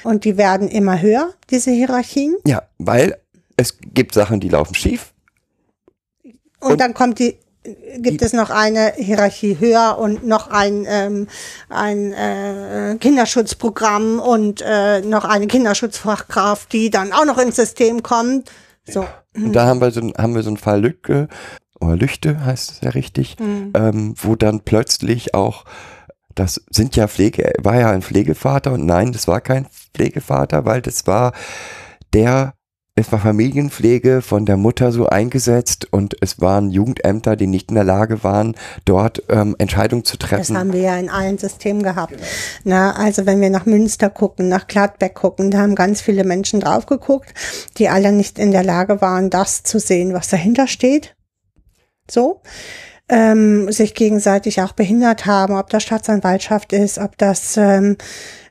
Und 0.04 0.24
die 0.24 0.36
werden 0.36 0.68
immer 0.68 1.00
höher, 1.00 1.32
diese 1.50 1.70
Hierarchien. 1.70 2.36
Ja, 2.46 2.62
weil 2.78 3.16
es 3.56 3.78
gibt 3.94 4.14
Sachen, 4.14 4.40
die 4.40 4.48
laufen 4.48 4.74
schief. 4.74 5.12
Und, 6.60 6.72
Und- 6.72 6.80
dann 6.80 6.94
kommt 6.94 7.18
die, 7.18 7.36
gibt 7.98 8.22
es 8.22 8.32
noch 8.32 8.50
eine 8.50 8.92
Hierarchie 8.96 9.58
höher 9.60 9.98
und 9.98 10.26
noch 10.26 10.48
ein, 10.48 10.86
ähm, 10.88 11.26
ein 11.68 12.12
äh, 12.12 12.96
Kinderschutzprogramm 12.98 14.20
und 14.20 14.62
äh, 14.64 15.00
noch 15.02 15.24
eine 15.24 15.46
Kinderschutzfachkraft, 15.46 16.72
die 16.72 16.90
dann 16.90 17.12
auch 17.12 17.24
noch 17.24 17.38
ins 17.38 17.56
System 17.56 18.02
kommt. 18.02 18.50
So. 18.88 19.06
Und 19.36 19.52
da 19.52 19.66
haben 19.66 19.80
wir 19.80 19.90
so, 19.90 20.00
haben 20.16 20.34
wir 20.34 20.42
so 20.42 20.48
einen 20.50 20.56
Fall 20.56 20.80
Lücke, 20.80 21.28
oder 21.80 21.94
Lüchte 21.96 22.44
heißt 22.44 22.70
es 22.70 22.80
ja 22.80 22.90
richtig, 22.90 23.36
Mhm. 23.38 23.72
ähm, 23.76 24.14
wo 24.16 24.34
dann 24.34 24.60
plötzlich 24.60 25.34
auch 25.34 25.64
das 26.38 26.62
sind 26.70 26.96
ja 26.96 27.08
Pflege, 27.08 27.52
war 27.58 27.78
ja 27.78 27.90
ein 27.90 28.02
Pflegevater 28.02 28.72
und 28.72 28.86
nein, 28.86 29.12
das 29.12 29.26
war 29.26 29.40
kein 29.40 29.66
Pflegevater, 29.94 30.64
weil 30.64 30.82
das 30.82 31.06
war 31.06 31.32
der 32.12 32.54
es 32.98 33.12
war 33.12 33.20
Familienpflege 33.20 34.22
von 34.22 34.44
der 34.44 34.56
Mutter 34.56 34.90
so 34.90 35.06
eingesetzt 35.06 35.86
und 35.92 36.16
es 36.20 36.40
waren 36.40 36.70
Jugendämter, 36.70 37.36
die 37.36 37.46
nicht 37.46 37.70
in 37.70 37.76
der 37.76 37.84
Lage 37.84 38.24
waren, 38.24 38.56
dort 38.84 39.22
ähm, 39.28 39.54
Entscheidungen 39.58 40.04
zu 40.04 40.16
treffen. 40.16 40.54
Das 40.54 40.60
haben 40.60 40.72
wir 40.72 40.80
ja 40.80 40.96
in 40.96 41.08
allen 41.08 41.38
Systemen 41.38 41.84
gehabt. 41.84 42.14
Na, 42.64 42.96
also 42.96 43.24
wenn 43.24 43.40
wir 43.40 43.50
nach 43.50 43.66
Münster 43.66 44.10
gucken, 44.10 44.48
nach 44.48 44.66
Gladbeck 44.66 45.14
gucken, 45.14 45.52
da 45.52 45.58
haben 45.58 45.76
ganz 45.76 46.00
viele 46.00 46.24
Menschen 46.24 46.58
drauf 46.58 46.86
geguckt, 46.86 47.32
die 47.76 47.88
alle 47.88 48.10
nicht 48.10 48.36
in 48.36 48.50
der 48.50 48.64
Lage 48.64 49.00
waren, 49.00 49.30
das 49.30 49.62
zu 49.62 49.78
sehen, 49.78 50.12
was 50.12 50.28
dahinter 50.28 50.66
steht. 50.66 51.14
So 52.10 52.42
ähm, 53.08 53.70
sich 53.72 53.94
gegenseitig 53.94 54.60
auch 54.60 54.72
behindert 54.72 55.26
haben, 55.26 55.54
ob 55.54 55.70
das 55.70 55.82
Staatsanwaltschaft 55.82 56.72
ist, 56.72 56.98
ob 56.98 57.16
das 57.16 57.56
ähm, 57.56 57.96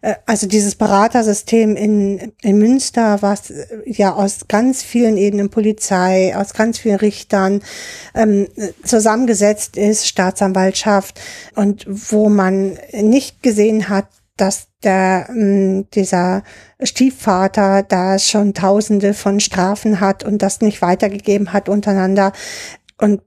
äh, 0.02 0.16
also 0.26 0.48
dieses 0.48 0.76
Beratersystem 0.76 1.76
in, 1.76 2.34
in 2.42 2.58
Münster, 2.58 3.22
was 3.22 3.52
äh, 3.52 3.66
ja 3.86 4.14
aus 4.14 4.48
ganz 4.48 4.84
vielen 4.84 5.18
Ebenen 5.18 5.50
Polizei, 5.50 6.36
aus 6.36 6.54
ganz 6.54 6.80
vielen 6.80 6.98
Richtern 6.98 7.62
ähm, 8.16 8.48
zusammengesetzt 8.84 9.78
ist, 9.78 10.08
Staatsanwaltschaft 10.08 11.20
und 11.56 11.86
wo 11.88 12.30
man 12.30 12.78
nicht 12.94 13.44
gesehen 13.44 13.90
hat, 13.90 14.08
dass 14.38 14.68
der, 14.84 15.28
ähm, 15.30 15.90
dieser 15.92 16.44
Stiefvater 16.82 17.84
da 17.84 18.20
schon 18.20 18.54
tausende 18.54 19.14
von 19.14 19.40
Strafen 19.40 20.00
hat 20.00 20.24
und 20.24 20.42
das 20.42 20.62
nicht 20.62 20.82
weitergegeben 20.82 21.54
hat 21.54 21.70
untereinander. 21.70 22.32
Und 23.00 23.22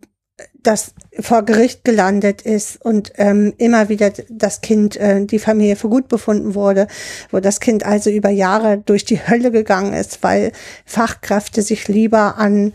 das 0.63 0.95
vor 1.19 1.43
Gericht 1.43 1.85
gelandet 1.85 2.43
ist 2.43 2.85
und 2.85 3.13
ähm, 3.17 3.55
immer 3.59 3.89
wieder 3.89 4.13
das 4.29 4.61
Kind, 4.61 4.97
äh, 4.97 5.25
die 5.25 5.39
Familie 5.39 5.77
für 5.77 5.89
gut 5.89 6.09
befunden 6.09 6.55
wurde, 6.55 6.87
wo 7.31 7.41
das 7.41 7.61
Kind 7.61 7.85
also 7.85 8.11
über 8.11 8.31
Jahre 8.31 8.79
durch 8.79 9.05
die 9.05 9.27
Hölle 9.27 9.51
gegangen 9.51 9.93
ist, 9.93 10.23
weil 10.23 10.53
Fachkräfte 10.85 11.63
sich 11.63 11.89
lieber 11.89 12.37
an 12.39 12.73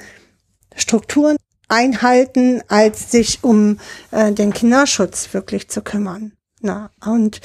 Strukturen 0.75 1.37
einhalten, 1.67 2.61
als 2.67 3.11
sich 3.11 3.43
um 3.43 3.79
äh, 4.11 4.31
den 4.31 4.53
Kinderschutz 4.53 5.33
wirklich 5.33 5.69
zu 5.69 5.81
kümmern. 5.81 6.33
Na, 6.61 6.89
und 7.05 7.41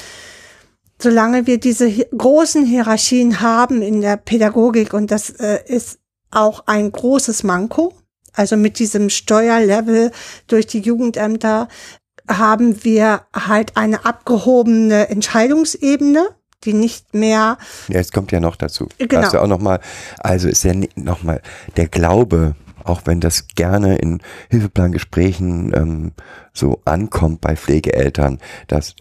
solange 1.00 1.46
wir 1.46 1.58
diese 1.58 1.90
großen 1.90 2.64
Hierarchien 2.64 3.40
haben 3.40 3.82
in 3.82 4.00
der 4.00 4.16
Pädagogik, 4.16 4.92
und 4.92 5.10
das 5.10 5.30
äh, 5.30 5.60
ist 5.66 5.98
auch 6.30 6.64
ein 6.66 6.92
großes 6.92 7.42
Manko, 7.42 7.94
also 8.34 8.56
mit 8.56 8.78
diesem 8.78 9.10
Steuerlevel 9.10 10.12
durch 10.46 10.66
die 10.66 10.80
Jugendämter 10.80 11.68
haben 12.28 12.84
wir 12.84 13.22
halt 13.34 13.76
eine 13.76 14.04
abgehobene 14.04 15.08
Entscheidungsebene, 15.08 16.28
die 16.64 16.74
nicht 16.74 17.14
mehr. 17.14 17.58
Ja, 17.88 18.00
es 18.00 18.12
kommt 18.12 18.32
ja 18.32 18.40
noch 18.40 18.56
dazu. 18.56 18.88
Genau. 18.98 19.22
Hast 19.22 19.34
du 19.34 19.42
auch 19.42 19.46
noch 19.46 19.60
mal, 19.60 19.80
also 20.18 20.48
ist 20.48 20.62
ja 20.62 20.74
noch 20.94 21.22
mal 21.22 21.40
der 21.76 21.88
Glaube, 21.88 22.54
auch 22.84 23.02
wenn 23.04 23.20
das 23.20 23.48
gerne 23.48 23.96
in 23.98 24.20
Hilfeplangesprächen 24.50 25.72
ähm, 25.74 26.12
so 26.52 26.80
ankommt 26.84 27.40
bei 27.40 27.56
Pflegeeltern, 27.56 28.38
dass 28.68 28.94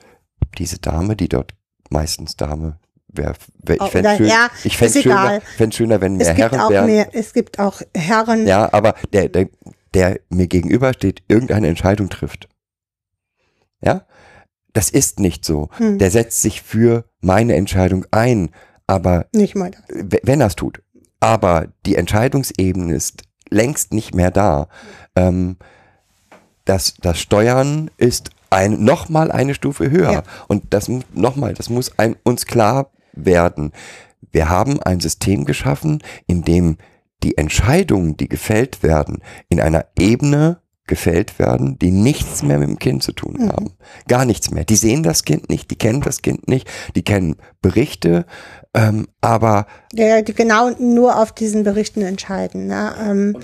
diese 0.57 0.79
Dame, 0.79 1.15
die 1.15 1.29
dort 1.29 1.53
meistens 1.89 2.35
Dame, 2.35 2.79
wär, 3.13 3.33
wär, 3.63 3.75
ich 3.75 3.91
fände 3.91 4.15
schön, 4.17 4.27
ich 4.63 4.77
schöner, 5.03 5.41
fänd 5.57 5.75
schöner, 5.75 6.01
wenn 6.01 6.17
mehr 6.17 6.33
Herren 6.35 6.59
auch 6.59 6.69
wären. 6.69 6.85
mehr, 6.85 7.09
es 7.13 7.33
gibt 7.33 7.59
auch 7.59 7.81
Herren. 7.95 8.47
Ja, 8.47 8.71
aber 8.73 8.95
der, 9.13 9.29
der, 9.29 9.49
der 9.93 10.19
mir 10.29 10.47
gegenüber 10.47 10.93
steht, 10.93 11.23
irgendeine 11.27 11.67
Entscheidung 11.67 12.09
trifft. 12.09 12.47
Ja? 13.81 14.05
Das 14.73 14.89
ist 14.89 15.19
nicht 15.19 15.45
so. 15.45 15.69
Hm. 15.77 15.97
Der 15.97 16.11
setzt 16.11 16.41
sich 16.41 16.61
für 16.61 17.05
meine 17.21 17.55
Entscheidung 17.55 18.05
ein, 18.11 18.51
aber 18.87 19.25
Nicht 19.33 19.55
mal 19.55 19.71
wenn 20.23 20.41
er 20.41 20.47
es 20.47 20.55
tut. 20.55 20.81
Aber 21.19 21.67
die 21.85 21.95
Entscheidungsebene 21.95 22.93
ist 22.93 23.23
längst 23.49 23.93
nicht 23.93 24.13
mehr 24.13 24.31
da. 24.31 24.67
Ähm, 25.15 25.57
das, 26.65 26.93
das 27.01 27.19
Steuern 27.19 27.89
ist 27.97 28.29
ein, 28.51 28.83
noch 28.83 29.09
mal 29.09 29.31
eine 29.31 29.53
Stufe 29.55 29.89
höher. 29.91 30.11
Ja. 30.11 30.23
Und 30.47 30.73
das 30.73 30.87
mu- 30.87 31.01
noch 31.13 31.35
mal, 31.35 31.53
das 31.53 31.69
muss 31.69 31.97
ein, 31.97 32.15
uns 32.23 32.45
klar 32.45 32.91
werden. 33.25 33.71
Wir 34.31 34.49
haben 34.49 34.81
ein 34.81 34.99
System 34.99 35.45
geschaffen, 35.45 36.03
in 36.27 36.43
dem 36.43 36.77
die 37.23 37.37
Entscheidungen, 37.37 38.15
die 38.17 38.29
gefällt 38.29 38.83
werden, 38.83 39.19
in 39.49 39.59
einer 39.59 39.85
Ebene 39.97 40.61
gefällt 40.87 41.37
werden, 41.37 41.77
die 41.77 41.91
nichts 41.91 42.41
mehr 42.41 42.57
mit 42.57 42.67
dem 42.67 42.79
Kind 42.79 43.03
zu 43.03 43.11
tun 43.11 43.35
Mhm. 43.37 43.49
haben. 43.49 43.71
Gar 44.07 44.25
nichts 44.25 44.49
mehr. 44.51 44.65
Die 44.65 44.75
sehen 44.75 45.03
das 45.03 45.23
Kind 45.23 45.49
nicht, 45.49 45.69
die 45.69 45.75
kennen 45.77 46.01
das 46.01 46.21
Kind 46.21 46.47
nicht, 46.47 46.67
die 46.95 47.03
kennen 47.03 47.35
Berichte, 47.61 48.25
ähm, 48.75 49.07
aber 49.19 49.65
der 49.93 50.21
die 50.21 50.35
genau 50.35 50.69
nur 50.77 51.17
auf 51.17 51.31
diesen 51.31 51.63
Berichten 51.63 52.03
entscheiden. 52.03 52.67
Ne? 52.67 52.93
Ähm, 53.03 53.37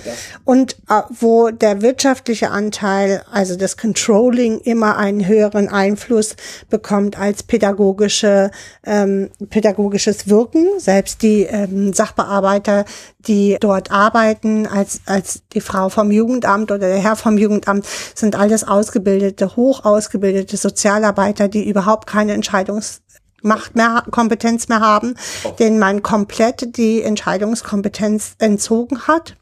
und 0.44 0.78
äh, 0.88 1.02
wo 1.20 1.50
der 1.50 1.82
wirtschaftliche 1.82 2.52
Anteil, 2.52 3.24
also 3.32 3.56
das 3.56 3.76
Controlling, 3.76 4.60
immer 4.60 4.98
einen 4.98 5.26
höheren 5.26 5.68
Einfluss 5.68 6.36
bekommt 6.70 7.18
als 7.18 7.42
pädagogische, 7.42 8.52
ähm, 8.86 9.32
pädagogisches 9.50 10.30
Wirken. 10.30 10.68
Selbst 10.78 11.24
die 11.24 11.44
ähm, 11.44 11.94
Sachbearbeiter, 11.94 12.86
die 13.20 13.58
dort 13.60 13.90
arbeiten, 13.90 14.68
als, 14.68 15.02
als 15.08 15.42
die 15.54 15.62
Frau 15.62 15.90
vom 15.90 16.12
Jugendamt 16.12 16.72
oder 16.72 16.88
der 16.88 17.00
Herr 17.00 17.16
vom 17.16 17.40
Jugendamt, 17.40 17.88
sind 18.14 18.36
alles 18.36 18.64
ausgebildete, 18.64 19.56
hoch 19.56 19.84
ausgebildete 19.86 20.58
Sozialarbeiter, 20.58 21.48
die 21.48 21.68
überhaupt 21.68 22.06
keine 22.06 22.34
Entscheidungs 22.34 23.02
Macht 23.46 23.76
mehr, 23.76 24.04
Kompetenz 24.10 24.68
mehr 24.68 24.80
haben, 24.80 25.16
denen 25.60 25.78
man 25.78 26.02
komplett 26.02 26.78
die 26.78 27.04
Entscheidungskompetenz 27.04 28.36
entzogen 28.40 29.08
hat. 29.08 29.38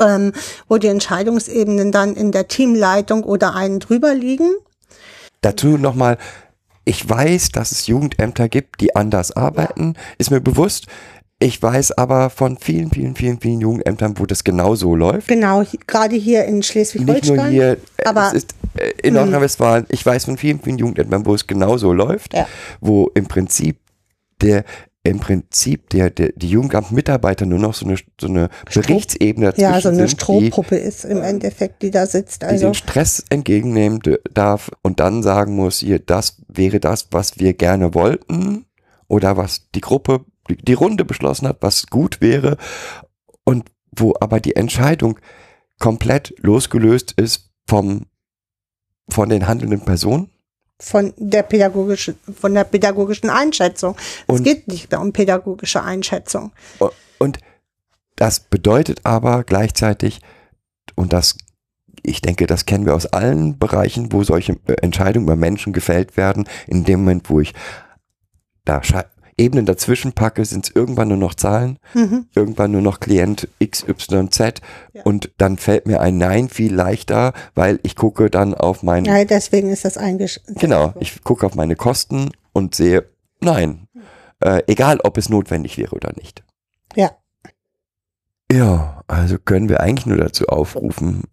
Ähm, 0.00 0.32
wo 0.66 0.78
die 0.78 0.86
Entscheidungsebenen 0.86 1.92
dann 1.92 2.14
in 2.14 2.32
der 2.32 2.48
Teamleitung 2.48 3.22
oder 3.22 3.54
einen 3.54 3.80
drüber 3.80 4.14
liegen. 4.14 4.50
Dazu 5.42 5.76
nochmal, 5.76 6.16
ich 6.86 7.08
weiß, 7.08 7.50
dass 7.50 7.72
es 7.72 7.86
Jugendämter 7.86 8.48
gibt, 8.48 8.80
die 8.80 8.94
anders 8.94 9.32
arbeiten, 9.32 9.94
ist 10.18 10.30
mir 10.30 10.40
bewusst. 10.40 10.86
Ich 11.40 11.60
weiß 11.60 11.92
aber 11.98 12.30
von 12.30 12.56
vielen, 12.58 12.90
vielen, 12.90 13.16
vielen, 13.16 13.40
vielen 13.40 13.60
Jugendämtern, 13.60 14.18
wo 14.18 14.24
das 14.24 14.44
genau 14.44 14.76
so 14.76 14.94
läuft. 14.94 15.28
Genau, 15.28 15.62
gerade 15.86 16.14
hier 16.16 16.44
in 16.44 16.56
Nicht 16.56 16.68
Schleswig-Holstein. 16.68 17.36
nur 17.36 17.46
hier, 17.48 17.72
äh, 17.98 18.04
aber- 18.04 18.32
ist 18.34 18.54
äh, 18.78 18.92
in 19.02 19.14
Nordrhein-Westfalen, 19.14 19.86
ich 19.90 20.04
weiß 20.06 20.24
von 20.26 20.38
vielen, 20.38 20.60
vielen 20.60 20.78
Jugendämtern, 20.78 21.26
wo 21.26 21.34
es 21.34 21.46
genau 21.46 21.76
so 21.76 21.92
läuft, 21.92 22.34
Ja. 22.34 22.46
wo 22.80 23.10
im 23.14 23.26
Prinzip 23.26 23.78
der 24.40 24.64
im 25.06 25.20
Prinzip 25.20 25.90
der, 25.90 26.08
der 26.08 26.30
die 26.34 26.48
Jugendamtmitarbeiter 26.48 27.44
nur 27.44 27.58
noch 27.58 27.74
so 27.74 27.84
eine 27.84 27.96
so 28.18 28.26
eine 28.26 28.48
Berichtsebene 28.72 29.46
dazwischen 29.48 29.70
Ja, 29.74 29.78
so 29.82 29.88
eine 29.90 29.98
sind, 29.98 30.06
die, 30.12 30.14
Strohpuppe 30.14 30.76
ist 30.76 31.04
im 31.04 31.20
Endeffekt, 31.20 31.82
die 31.82 31.90
da 31.90 32.06
sitzt. 32.06 32.40
die 32.40 32.46
Also 32.46 32.68
den 32.68 32.74
Stress 32.74 33.22
entgegennehmen 33.28 34.00
darf 34.32 34.70
und 34.82 35.00
dann 35.00 35.22
sagen 35.22 35.56
muss, 35.56 35.80
hier, 35.80 35.98
das 35.98 36.38
wäre 36.48 36.80
das, 36.80 37.08
was 37.10 37.38
wir 37.38 37.52
gerne 37.52 37.92
wollten 37.92 38.64
oder 39.06 39.36
was 39.36 39.66
die 39.74 39.82
Gruppe, 39.82 40.24
die, 40.48 40.72
Runde 40.74 41.04
beschlossen 41.04 41.48
hat, 41.48 41.58
was 41.60 41.86
gut 41.86 42.20
wäre 42.20 42.56
und 43.44 43.70
wo 43.96 44.14
aber 44.20 44.40
die 44.40 44.56
Entscheidung 44.56 45.18
komplett 45.78 46.34
losgelöst 46.38 47.12
ist 47.12 47.50
vom, 47.68 48.06
von 49.08 49.28
den 49.28 49.46
handelnden 49.46 49.80
Personen. 49.84 50.30
von 50.80 51.12
der 51.16 51.42
pädagogischen, 51.44 52.16
von 52.38 52.52
der 52.54 52.64
pädagogischen 52.64 53.30
Einschätzung. 53.30 53.96
es 54.26 54.34
Und- 54.38 54.44
geht 54.44 54.68
nicht 54.68 54.90
mehr 54.90 55.00
um 55.00 55.12
pädagogische 55.12 55.82
Einschätzung. 55.82 56.52
Und 57.18 57.38
das 58.16 58.40
bedeutet 58.40 59.00
aber 59.04 59.44
gleichzeitig, 59.44 60.20
und 60.94 61.12
das, 61.12 61.36
ich 62.02 62.20
denke, 62.20 62.46
das 62.46 62.66
kennen 62.66 62.86
wir 62.86 62.94
aus 62.94 63.06
allen 63.06 63.58
Bereichen, 63.58 64.12
wo 64.12 64.24
solche 64.24 64.58
äh, 64.66 64.74
Entscheidungen 64.82 65.26
über 65.26 65.36
Menschen 65.36 65.72
gefällt 65.72 66.16
werden, 66.16 66.46
in 66.66 66.84
dem 66.84 67.00
Moment, 67.00 67.30
wo 67.30 67.40
ich 67.40 67.54
da 68.64 68.82
Ebenen 69.36 69.66
dazwischen 69.66 70.12
packe, 70.12 70.44
sind 70.44 70.66
es 70.68 70.74
irgendwann 70.74 71.08
nur 71.08 71.16
noch 71.16 71.34
Zahlen, 71.34 71.78
Mhm. 71.94 72.26
irgendwann 72.34 72.70
nur 72.72 72.82
noch 72.82 73.00
Klient 73.00 73.48
XYZ 73.64 74.60
Ja. 74.92 75.02
und 75.04 75.32
dann 75.38 75.56
fällt 75.56 75.86
mir 75.86 76.00
ein 76.00 76.18
Nein 76.18 76.48
viel 76.48 76.74
leichter, 76.74 77.32
weil 77.54 77.80
ich 77.82 77.96
gucke 77.96 78.30
dann 78.30 78.54
auf 78.54 78.82
mein, 78.82 79.04
Ja, 79.04 79.24
deswegen 79.24 79.70
ist 79.70 79.84
das 79.84 79.96
eingeschränkt. 79.98 80.60
genau, 80.60 80.94
ich 81.00 81.22
gucke 81.24 81.46
auf 81.46 81.54
meine 81.54 81.76
Kosten 81.76 82.30
und 82.52 82.74
sehe 82.74 83.08
Nein, 83.40 83.88
äh, 84.40 84.62
egal 84.68 85.00
ob 85.00 85.18
es 85.18 85.28
notwendig 85.28 85.76
wäre 85.78 85.94
oder 85.94 86.12
nicht. 86.16 86.42
Ja. 86.94 87.10
Ja, 88.52 89.02
also 89.06 89.38
können 89.38 89.68
wir 89.68 89.80
eigentlich 89.80 90.06
nur 90.06 90.18
dazu 90.18 90.46
aufrufen, 90.46 91.24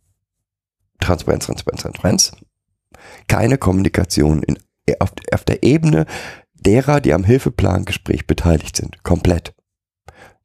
Transparenz, 1.00 1.46
Transparenz, 1.46 1.82
Transparenz. 1.82 2.32
Keine 3.28 3.58
Kommunikation 3.58 4.44
in, 4.44 4.58
auf, 5.00 5.12
auf 5.34 5.44
der 5.44 5.64
Ebene 5.64 6.06
derer, 6.62 7.02
die 7.02 7.14
am 7.14 7.24
Hilfeplangespräch 7.24 8.28
beteiligt 8.28 8.78
sind. 8.78 9.04
Komplett. 9.04 9.54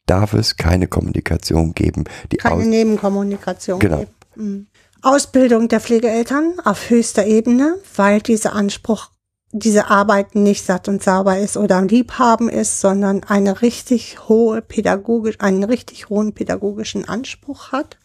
Darf 0.07 0.35
es 0.35 0.57
keine 0.57 0.87
Kommunikation 0.87 1.75
geben, 1.75 2.05
die 2.31 2.37
keine 2.37 2.57
aus, 2.57 2.65
Nebenkommunikation 2.65 3.81
Genau. 3.81 3.99
gibt. 4.01 4.37
Mhm. 4.37 4.67
Ausbildung 5.03 5.69
der 5.69 5.81
Pflegeeltern 5.81 6.55
auf 6.65 6.91
höchster 6.91 7.27
Ebene, 7.27 7.77
weil 7.95 8.21
dieser 8.21 8.55
Anspruch 8.55 9.11
diese 9.53 9.89
Arbeit 9.89 10.35
nicht 10.35 10.65
satt 10.65 10.89
und 10.89 11.03
sauber 11.03 11.39
ist 11.39 11.57
oder 11.57 11.77
am 11.77 11.89
Liebhaben 11.89 12.49
ist, 12.49 12.81
sondern 12.81 13.23
eine 13.25 13.63
richtig 13.63 14.29
hohe 14.29 14.61
pädagogisch, 14.61 15.37
einen 15.39 15.65
richtig 15.65 16.09
hohen 16.09 16.33
pädagogischen 16.35 17.09
Anspruch 17.09 17.73
hat 17.73 17.99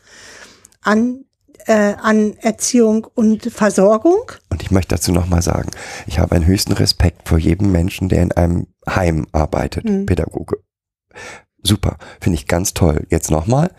an 0.81 1.25
äh, 1.67 1.95
an 2.01 2.35
Erziehung 2.37 3.05
und 3.15 3.51
Versorgung. 3.51 4.31
Und 4.49 4.61
ich 4.63 4.71
möchte 4.71 4.95
dazu 4.95 5.11
nochmal 5.11 5.41
sagen, 5.41 5.69
ich 6.07 6.19
habe 6.19 6.35
einen 6.35 6.45
höchsten 6.45 6.73
Respekt 6.73 7.27
vor 7.27 7.37
jedem 7.37 7.71
Menschen, 7.71 8.09
der 8.09 8.23
in 8.23 8.31
einem 8.31 8.67
Heim 8.89 9.27
arbeitet, 9.31 9.85
Mhm. 9.85 10.05
Pädagoge. 10.05 10.57
Super, 11.63 11.97
finde 12.19 12.35
ich 12.35 12.47
ganz 12.47 12.73
toll. 12.73 13.05
Jetzt 13.09 13.29
nochmal, 13.31 13.71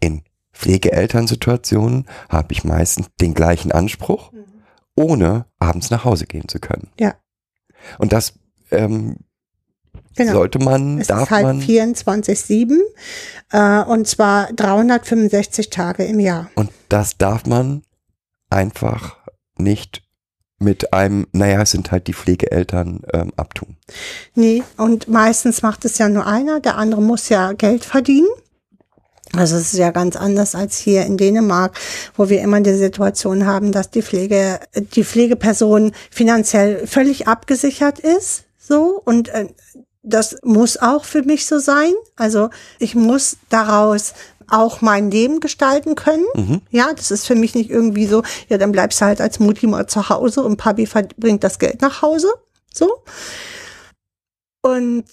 in 0.00 0.22
Pflegeelternsituationen 0.52 2.06
habe 2.28 2.52
ich 2.52 2.64
meistens 2.64 3.08
den 3.20 3.34
gleichen 3.34 3.72
Anspruch, 3.72 4.32
ohne 4.96 5.46
abends 5.58 5.90
nach 5.90 6.04
Hause 6.04 6.26
gehen 6.26 6.48
zu 6.48 6.58
können. 6.60 6.88
Ja. 6.98 7.14
Und 7.98 8.12
das 8.12 8.34
ähm, 8.70 9.16
Genau. 10.16 10.32
sollte 10.32 10.58
man, 10.58 10.98
Es 11.00 11.08
darf 11.08 11.22
ist 11.24 11.30
halt 11.30 11.44
man, 11.44 11.60
24-7 11.60 12.78
äh, 13.52 13.82
und 13.84 14.06
zwar 14.06 14.52
365 14.52 15.70
Tage 15.70 16.04
im 16.04 16.20
Jahr. 16.20 16.50
und 16.54 16.70
das 16.88 17.18
darf 17.18 17.46
man 17.46 17.82
einfach 18.50 19.16
nicht 19.56 20.02
mit 20.58 20.92
einem, 20.92 21.26
naja, 21.32 21.62
es 21.62 21.72
sind 21.72 21.90
halt 21.90 22.06
die 22.06 22.14
Pflegeeltern 22.14 23.02
ähm, 23.12 23.32
abtun. 23.36 23.76
Nee, 24.34 24.62
und 24.76 25.08
meistens 25.08 25.62
macht 25.62 25.84
es 25.84 25.98
ja 25.98 26.08
nur 26.08 26.26
einer, 26.26 26.60
der 26.60 26.76
andere 26.78 27.02
muss 27.02 27.28
ja 27.28 27.52
Geld 27.52 27.84
verdienen. 27.84 28.28
Also 29.32 29.56
es 29.56 29.72
ist 29.72 29.78
ja 29.78 29.90
ganz 29.90 30.16
anders 30.16 30.54
als 30.54 30.78
hier 30.78 31.04
in 31.04 31.16
Dänemark, 31.16 31.76
wo 32.16 32.28
wir 32.28 32.40
immer 32.40 32.60
die 32.60 32.74
Situation 32.74 33.46
haben, 33.46 33.72
dass 33.72 33.90
die 33.90 34.02
Pflege, 34.02 34.60
die 34.94 35.04
Pflegeperson 35.04 35.92
finanziell 36.10 36.86
völlig 36.86 37.26
abgesichert 37.26 37.98
ist, 37.98 38.44
so 38.58 39.00
und 39.04 39.28
äh, 39.30 39.48
das 40.04 40.36
muss 40.42 40.76
auch 40.76 41.04
für 41.04 41.22
mich 41.22 41.46
so 41.46 41.58
sein. 41.58 41.92
Also 42.16 42.50
ich 42.78 42.94
muss 42.94 43.38
daraus 43.48 44.14
auch 44.48 44.82
mein 44.82 45.10
Leben 45.10 45.40
gestalten 45.40 45.94
können. 45.94 46.26
Mhm. 46.34 46.60
Ja, 46.70 46.92
das 46.94 47.10
ist 47.10 47.26
für 47.26 47.34
mich 47.34 47.54
nicht 47.54 47.70
irgendwie 47.70 48.06
so, 48.06 48.22
ja, 48.48 48.58
dann 48.58 48.72
bleibst 48.72 49.00
du 49.00 49.06
halt 49.06 49.20
als 49.20 49.38
Mutti 49.40 49.66
mal 49.66 49.86
zu 49.86 50.08
Hause 50.08 50.42
und 50.42 50.58
Papi 50.58 50.88
bringt 51.16 51.42
das 51.42 51.58
Geld 51.58 51.80
nach 51.80 52.02
Hause. 52.02 52.28
So. 52.72 53.02
Und 54.62 55.04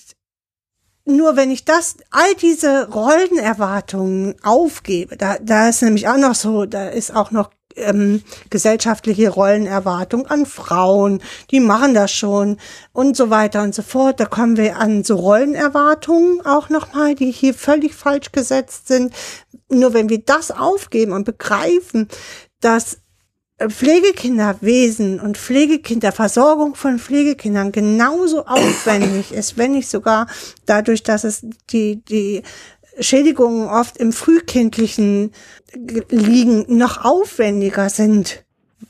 nur 1.06 1.36
wenn 1.36 1.52
ich 1.52 1.66
das, 1.66 1.98
all 2.12 2.36
diese 2.36 2.90
Rollenerwartungen 2.90 4.36
aufgebe, 4.44 5.18
da, 5.18 5.38
da 5.42 5.70
ist 5.70 5.82
nämlich 5.82 6.08
auch 6.08 6.18
noch 6.18 6.36
so, 6.36 6.66
da 6.66 6.90
ist 6.90 7.16
auch 7.16 7.32
noch 7.32 7.50
ähm, 7.76 8.22
gesellschaftliche 8.50 9.30
Rollenerwartung 9.30 10.28
an 10.28 10.46
Frauen, 10.46 11.22
die 11.52 11.60
machen 11.60 11.94
das 11.94 12.12
schon 12.12 12.58
und 12.94 13.16
so 13.16 13.30
weiter 13.30 13.62
und 13.64 13.76
so 13.76 13.82
fort. 13.82 14.20
Da 14.20 14.26
kommen 14.26 14.58
wir 14.58 14.78
an 14.78 15.04
so 15.04 15.16
Rollenerwartungen 15.16 16.46
auch 16.46 16.70
nochmal, 16.70 17.16
die 17.16 17.32
hier 17.32 17.54
völlig 17.54 17.94
falsch 17.94 18.32
gesetzt 18.32 18.88
sind. 18.88 19.14
Nur 19.70 19.94
wenn 19.94 20.10
wir 20.10 20.20
das 20.20 20.52
aufgeben 20.52 21.14
und 21.14 21.26
begreifen, 21.26 22.08
dass 22.60 22.98
Pflegekinderwesen 23.70 25.20
und 25.20 25.38
Pflegekinderversorgung 25.38 26.76
von 26.76 27.00
Pflegekindern 27.00 27.72
genauso 27.72 28.46
aufwendig 28.46 29.32
ist, 29.32 29.58
wenn 29.58 29.74
nicht 29.74 29.90
sogar 29.90 30.28
dadurch, 30.66 31.04
dass 31.04 31.24
es 31.24 31.46
die, 31.70 32.04
die 32.04 32.42
Schädigungen 33.00 33.68
oft 33.68 33.98
im 33.98 34.12
frühkindlichen 34.12 35.32
liegen, 36.10 36.66
noch 36.78 37.04
aufwendiger 37.04 37.90
sind, 37.90 38.44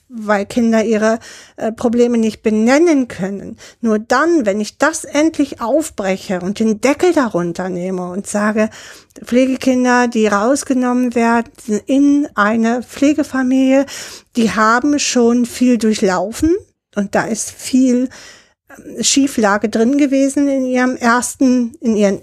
weil 0.09 0.45
Kinder 0.45 0.83
ihre 0.83 1.19
äh, 1.55 1.71
Probleme 1.71 2.17
nicht 2.17 2.41
benennen 2.41 3.07
können. 3.07 3.57
Nur 3.79 3.99
dann, 3.99 4.45
wenn 4.45 4.59
ich 4.59 4.77
das 4.77 5.05
endlich 5.05 5.61
aufbreche 5.61 6.41
und 6.41 6.59
den 6.59 6.81
Deckel 6.81 7.13
darunter 7.13 7.69
nehme 7.69 8.09
und 8.09 8.27
sage, 8.27 8.69
Pflegekinder, 9.23 10.07
die 10.07 10.27
rausgenommen 10.27 11.15
werden 11.15 11.79
in 11.85 12.27
eine 12.35 12.83
Pflegefamilie, 12.83 13.85
die 14.35 14.51
haben 14.51 14.99
schon 14.99 15.45
viel 15.45 15.77
durchlaufen 15.77 16.55
und 16.95 17.15
da 17.15 17.25
ist 17.25 17.51
viel 17.51 18.09
ähm, 18.69 19.03
Schieflage 19.03 19.69
drin 19.69 19.97
gewesen 19.97 20.49
in 20.49 20.65
ihrem 20.65 20.97
ersten, 20.97 21.75
in 21.79 21.95
ihren 21.95 22.21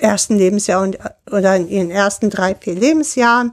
ersten 0.00 0.36
Lebensjahr 0.36 0.82
und, 0.82 0.98
oder 1.30 1.56
in 1.56 1.68
ihren 1.68 1.90
ersten 1.90 2.30
drei, 2.30 2.54
vier 2.54 2.74
Lebensjahren. 2.74 3.52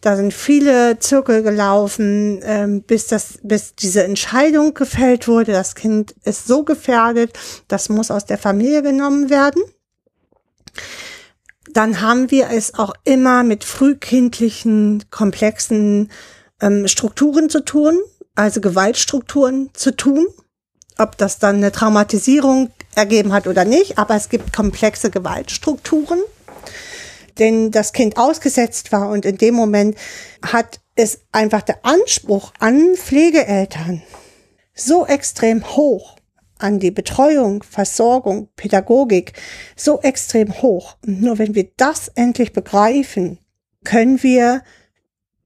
Da 0.00 0.16
sind 0.16 0.32
viele 0.32 0.98
Zirkel 0.98 1.42
gelaufen, 1.42 2.40
ähm, 2.42 2.82
bis 2.82 3.06
das, 3.06 3.38
bis 3.42 3.74
diese 3.74 4.04
Entscheidung 4.04 4.74
gefällt 4.74 5.28
wurde. 5.28 5.52
Das 5.52 5.74
Kind 5.74 6.14
ist 6.24 6.46
so 6.46 6.64
gefährdet, 6.64 7.38
das 7.68 7.88
muss 7.88 8.10
aus 8.10 8.24
der 8.24 8.38
Familie 8.38 8.82
genommen 8.82 9.28
werden. 9.30 9.62
Dann 11.72 12.00
haben 12.00 12.30
wir 12.30 12.48
es 12.50 12.74
auch 12.74 12.94
immer 13.04 13.42
mit 13.44 13.64
frühkindlichen, 13.64 15.04
komplexen 15.10 16.10
ähm, 16.60 16.88
Strukturen 16.88 17.48
zu 17.48 17.64
tun, 17.64 17.98
also 18.34 18.60
Gewaltstrukturen 18.60 19.70
zu 19.74 19.94
tun. 19.94 20.26
Ob 21.00 21.16
das 21.16 21.38
dann 21.38 21.56
eine 21.56 21.72
Traumatisierung 21.72 22.68
ergeben 22.94 23.32
hat 23.32 23.46
oder 23.46 23.64
nicht, 23.64 23.96
aber 23.96 24.16
es 24.16 24.28
gibt 24.28 24.52
komplexe 24.52 25.10
Gewaltstrukturen, 25.10 26.20
denen 27.38 27.70
das 27.70 27.94
Kind 27.94 28.18
ausgesetzt 28.18 28.92
war 28.92 29.08
und 29.08 29.24
in 29.24 29.38
dem 29.38 29.54
Moment 29.54 29.96
hat 30.44 30.78
es 30.96 31.20
einfach 31.32 31.62
der 31.62 31.86
Anspruch 31.86 32.52
an 32.58 32.96
Pflegeeltern 32.96 34.02
so 34.74 35.06
extrem 35.06 35.64
hoch, 35.74 36.16
an 36.58 36.80
die 36.80 36.90
Betreuung, 36.90 37.62
Versorgung, 37.62 38.48
Pädagogik 38.56 39.32
so 39.76 40.02
extrem 40.02 40.60
hoch. 40.60 40.96
Und 41.06 41.22
nur 41.22 41.38
wenn 41.38 41.54
wir 41.54 41.70
das 41.78 42.08
endlich 42.08 42.52
begreifen, 42.52 43.38
können 43.84 44.22
wir 44.22 44.62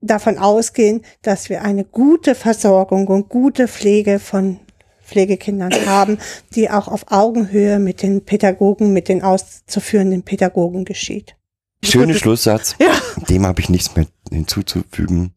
davon 0.00 0.36
ausgehen, 0.36 1.04
dass 1.22 1.48
wir 1.48 1.62
eine 1.62 1.84
gute 1.84 2.34
Versorgung 2.34 3.06
und 3.06 3.28
gute 3.28 3.68
Pflege 3.68 4.18
von 4.18 4.58
Pflegekindern 5.04 5.72
haben, 5.86 6.18
die 6.54 6.70
auch 6.70 6.88
auf 6.88 7.10
Augenhöhe 7.10 7.78
mit 7.78 8.02
den 8.02 8.24
Pädagogen, 8.24 8.92
mit 8.92 9.08
den 9.08 9.22
auszuführenden 9.22 10.22
Pädagogen 10.22 10.84
geschieht. 10.84 11.36
Schöner 11.82 12.14
Schlusssatz. 12.14 12.76
Ja. 12.80 12.92
Dem 13.28 13.46
habe 13.46 13.60
ich 13.60 13.68
nichts 13.68 13.94
mehr 13.94 14.06
hinzuzufügen. 14.30 15.34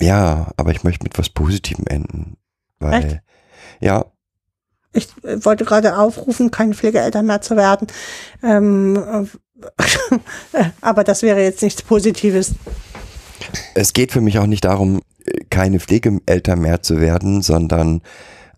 Ja, 0.00 0.50
aber 0.56 0.72
ich 0.72 0.82
möchte 0.82 1.04
mit 1.04 1.16
was 1.18 1.28
Positivem 1.28 1.86
enden. 1.86 2.36
Weil, 2.80 3.04
Echt? 3.04 3.20
ja, 3.80 4.04
Ich 4.92 5.06
äh, 5.22 5.44
wollte 5.44 5.64
gerade 5.64 5.96
aufrufen, 5.96 6.50
keine 6.50 6.74
Pflegeeltern 6.74 7.26
mehr 7.26 7.40
zu 7.40 7.56
werden. 7.56 7.86
Ähm, 8.42 8.96
äh, 8.96 10.18
aber 10.80 11.04
das 11.04 11.22
wäre 11.22 11.40
jetzt 11.40 11.62
nichts 11.62 11.82
Positives. 11.82 12.54
es 13.74 13.92
geht 13.92 14.10
für 14.10 14.20
mich 14.20 14.38
auch 14.40 14.46
nicht 14.46 14.64
darum, 14.64 15.00
äh, 15.24 15.44
keine 15.48 15.78
Pflegeeltern 15.78 16.60
mehr 16.60 16.82
zu 16.82 17.00
werden, 17.00 17.42
sondern 17.42 18.02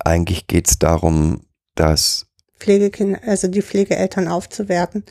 eigentlich 0.04 0.46
geht 0.46 0.68
es 0.68 0.78
darum, 0.78 1.46
dass, 1.74 2.26
Pflegekinder, 2.58 3.20
also 3.26 3.48
die 3.48 3.62
Pflegeeltern 3.62 4.28
aufzuwerten, 4.28 5.04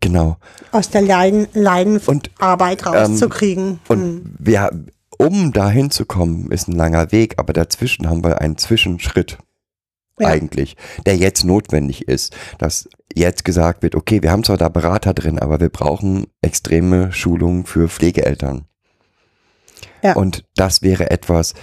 genau, 0.00 0.36
aus 0.72 0.90
der 0.90 1.02
Leiden, 1.02 1.48
Leiden 1.52 1.98
Und, 1.98 2.30
Arbeit 2.38 2.86
rauszukriegen. 2.86 3.80
und 3.88 4.00
Hm. 4.00 4.34
wir, 4.38 4.70
um 5.18 5.52
dahin 5.52 5.90
zu 5.90 6.06
kommen, 6.06 6.50
ist 6.50 6.68
ein 6.68 6.76
langer 6.76 7.12
Weg, 7.12 7.34
aber 7.38 7.52
dazwischen 7.52 8.08
haben 8.08 8.24
wir 8.24 8.40
einen 8.40 8.58
Zwischenschritt. 8.58 9.38
Ja. 10.20 10.28
eigentlich, 10.28 10.76
der 11.06 11.16
jetzt 11.16 11.42
notwendig 11.44 12.06
ist, 12.06 12.36
dass 12.58 12.88
jetzt 13.12 13.44
gesagt 13.44 13.82
wird, 13.82 13.96
okay, 13.96 14.22
wir 14.22 14.30
haben 14.30 14.44
zwar 14.44 14.58
da 14.58 14.68
Berater 14.68 15.12
drin, 15.12 15.40
aber 15.40 15.58
wir 15.58 15.70
brauchen 15.70 16.28
extreme 16.40 17.10
Schulungen 17.12 17.66
für 17.66 17.88
Pflegeeltern. 17.88 18.64
Ja. 20.04 20.14
Und 20.14 20.44
das 20.54 20.82
wäre 20.82 21.10
etwas, 21.10 21.54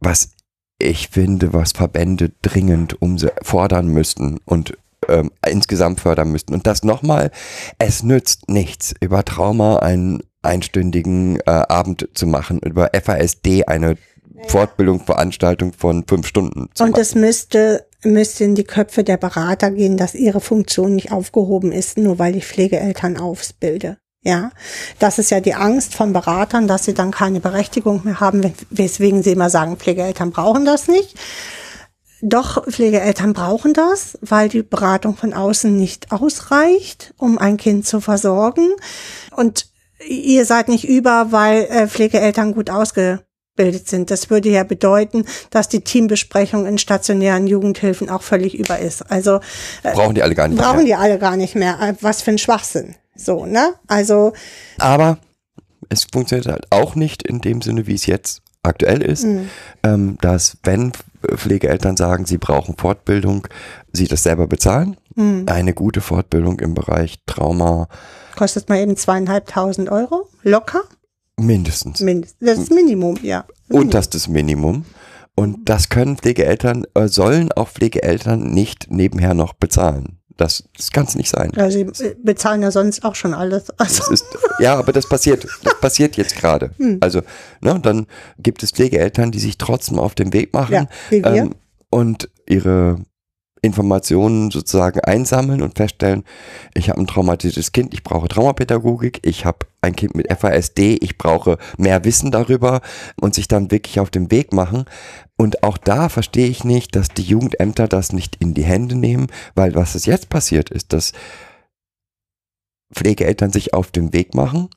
was 0.00 0.30
ich 0.78 1.08
finde, 1.08 1.52
was 1.52 1.72
Verbände 1.72 2.30
dringend 2.42 3.00
umse 3.02 3.32
fordern 3.42 3.88
müssten 3.88 4.38
und 4.44 4.76
ähm, 5.08 5.30
insgesamt 5.46 6.00
fördern 6.00 6.30
müssten. 6.30 6.54
Und 6.54 6.66
das 6.66 6.84
nochmal, 6.84 7.30
es 7.78 8.02
nützt 8.02 8.48
nichts, 8.48 8.94
über 9.00 9.24
Trauma 9.24 9.78
einen 9.78 10.22
einstündigen 10.42 11.40
äh, 11.40 11.50
Abend 11.50 12.08
zu 12.14 12.26
machen, 12.26 12.60
über 12.60 12.90
FASD 12.94 13.64
eine 13.66 13.96
Fortbildung, 14.46 15.00
Veranstaltung 15.00 15.72
von 15.72 16.04
fünf 16.06 16.26
Stunden 16.26 16.68
zu 16.74 16.84
Und 16.84 16.90
machen. 16.90 17.00
es 17.00 17.14
müsste, 17.16 17.86
müsste 18.04 18.44
in 18.44 18.54
die 18.54 18.64
Köpfe 18.64 19.02
der 19.02 19.16
Berater 19.16 19.72
gehen, 19.72 19.96
dass 19.96 20.14
ihre 20.14 20.40
Funktion 20.40 20.94
nicht 20.94 21.10
aufgehoben 21.10 21.72
ist, 21.72 21.98
nur 21.98 22.20
weil 22.20 22.36
ich 22.36 22.46
Pflegeeltern 22.46 23.16
ausbilde. 23.16 23.98
Ja, 24.22 24.50
das 24.98 25.18
ist 25.18 25.30
ja 25.30 25.40
die 25.40 25.54
Angst 25.54 25.94
von 25.94 26.12
Beratern, 26.12 26.66
dass 26.66 26.84
sie 26.84 26.94
dann 26.94 27.12
keine 27.12 27.40
Berechtigung 27.40 28.02
mehr 28.04 28.20
haben, 28.20 28.52
weswegen 28.70 29.22
sie 29.22 29.32
immer 29.32 29.48
sagen, 29.48 29.76
Pflegeeltern 29.76 30.32
brauchen 30.32 30.64
das 30.64 30.88
nicht. 30.88 31.14
Doch, 32.20 32.66
Pflegeeltern 32.66 33.32
brauchen 33.32 33.74
das, 33.74 34.18
weil 34.20 34.48
die 34.48 34.64
Beratung 34.64 35.16
von 35.16 35.34
außen 35.34 35.74
nicht 35.76 36.10
ausreicht, 36.10 37.14
um 37.16 37.38
ein 37.38 37.56
Kind 37.56 37.86
zu 37.86 38.00
versorgen. 38.00 38.70
Und 39.36 39.66
ihr 40.04 40.44
seid 40.44 40.68
nicht 40.68 40.88
über, 40.88 41.30
weil 41.30 41.62
äh, 41.66 41.86
Pflegeeltern 41.86 42.54
gut 42.54 42.70
ausgebildet 42.70 43.88
sind. 43.88 44.10
Das 44.10 44.30
würde 44.30 44.48
ja 44.48 44.64
bedeuten, 44.64 45.26
dass 45.50 45.68
die 45.68 45.82
Teambesprechung 45.82 46.66
in 46.66 46.78
stationären 46.78 47.46
Jugendhilfen 47.46 48.10
auch 48.10 48.22
völlig 48.22 48.58
über 48.58 48.80
ist. 48.80 49.08
Also 49.12 49.36
äh, 49.84 49.92
Brauchen 49.92 50.16
die 50.16 50.22
alle 50.24 50.34
gar 50.34 50.48
nicht 50.48 50.60
brauchen 50.60 50.78
mehr. 50.78 50.86
die 50.86 50.94
alle 50.96 51.18
gar 51.20 51.36
nicht 51.36 51.54
mehr. 51.54 51.78
Äh, 51.80 51.94
Was 52.00 52.22
für 52.22 52.32
ein 52.32 52.38
Schwachsinn. 52.38 52.96
So, 53.18 53.44
ne? 53.44 53.74
Also 53.86 54.32
Aber 54.78 55.18
es 55.90 56.04
funktioniert 56.10 56.46
halt 56.46 56.66
auch 56.70 56.94
nicht 56.94 57.22
in 57.22 57.40
dem 57.40 57.60
Sinne, 57.60 57.86
wie 57.86 57.94
es 57.94 58.06
jetzt 58.06 58.42
aktuell 58.62 59.02
ist, 59.02 59.24
Mhm. 59.24 59.48
ähm, 59.82 60.18
dass 60.20 60.56
wenn 60.62 60.92
Pflegeeltern 61.34 61.96
sagen, 61.96 62.26
sie 62.26 62.38
brauchen 62.38 62.76
Fortbildung, 62.76 63.46
sie 63.92 64.06
das 64.06 64.22
selber 64.22 64.46
bezahlen. 64.46 64.96
Mhm. 65.16 65.44
Eine 65.48 65.74
gute 65.74 66.00
Fortbildung 66.00 66.60
im 66.60 66.74
Bereich 66.74 67.18
Trauma 67.26 67.88
kostet 68.36 68.68
mal 68.68 68.78
eben 68.78 68.96
zweieinhalbtausend 68.96 69.88
Euro. 69.90 70.28
Locker. 70.42 70.82
mindestens. 71.40 72.00
Mindest. 72.00 72.36
Das 72.40 72.58
ist 72.58 72.70
Minimum, 72.72 73.16
ja. 73.22 73.44
Unterstes 73.68 74.28
Minimum. 74.28 74.84
Und 75.38 75.68
das 75.68 75.88
können 75.88 76.16
Pflegeeltern, 76.16 76.84
äh, 76.94 77.06
sollen 77.06 77.52
auch 77.52 77.68
Pflegeeltern 77.68 78.50
nicht 78.50 78.90
nebenher 78.90 79.34
noch 79.34 79.52
bezahlen. 79.52 80.18
Das, 80.36 80.64
das 80.76 80.90
kann 80.90 81.04
es 81.04 81.14
nicht 81.14 81.30
sein. 81.30 81.52
Ja, 81.54 81.70
sie 81.70 81.86
bezahlen 82.24 82.60
ja 82.60 82.72
sonst 82.72 83.04
auch 83.04 83.14
schon 83.14 83.34
alles. 83.34 83.66
Also, 83.78 84.12
ist, 84.12 84.26
ja, 84.58 84.76
aber 84.76 84.90
das 84.92 85.08
passiert, 85.08 85.46
das 85.62 85.80
passiert 85.80 86.16
jetzt 86.16 86.34
gerade. 86.34 86.72
Hm. 86.78 86.98
Also, 87.00 87.22
ne, 87.60 87.78
dann 87.80 88.08
gibt 88.40 88.64
es 88.64 88.72
Pflegeeltern, 88.72 89.30
die 89.30 89.38
sich 89.38 89.58
trotzdem 89.58 90.00
auf 90.00 90.16
den 90.16 90.32
Weg 90.32 90.52
machen 90.54 90.74
Ja, 90.74 90.88
ähm, 91.12 91.54
und 91.88 92.28
ihre 92.48 92.96
Informationen 93.62 94.50
sozusagen 94.50 95.00
einsammeln 95.00 95.62
und 95.62 95.76
feststellen, 95.76 96.24
ich 96.74 96.90
habe 96.90 97.00
ein 97.00 97.06
traumatisiertes 97.06 97.72
Kind, 97.72 97.94
ich 97.94 98.04
brauche 98.04 98.28
Traumapädagogik, 98.28 99.20
ich 99.22 99.44
habe 99.44 99.66
ein 99.80 99.96
Kind 99.96 100.14
mit 100.14 100.32
FASD, 100.32 100.98
ich 101.00 101.18
brauche 101.18 101.58
mehr 101.76 102.04
Wissen 102.04 102.30
darüber 102.30 102.80
und 103.20 103.34
sich 103.34 103.48
dann 103.48 103.70
wirklich 103.70 104.00
auf 104.00 104.10
den 104.10 104.30
Weg 104.30 104.52
machen. 104.52 104.84
Und 105.36 105.62
auch 105.62 105.78
da 105.78 106.08
verstehe 106.08 106.48
ich 106.48 106.64
nicht, 106.64 106.96
dass 106.96 107.08
die 107.08 107.22
Jugendämter 107.22 107.88
das 107.88 108.12
nicht 108.12 108.36
in 108.36 108.54
die 108.54 108.64
Hände 108.64 108.96
nehmen, 108.96 109.28
weil 109.54 109.74
was 109.74 109.94
es 109.94 110.06
jetzt 110.06 110.28
passiert 110.28 110.70
ist, 110.70 110.92
dass 110.92 111.12
Pflegeeltern 112.92 113.52
sich 113.52 113.74
auf 113.74 113.90
den 113.90 114.12
Weg 114.12 114.34
machen 114.34 114.68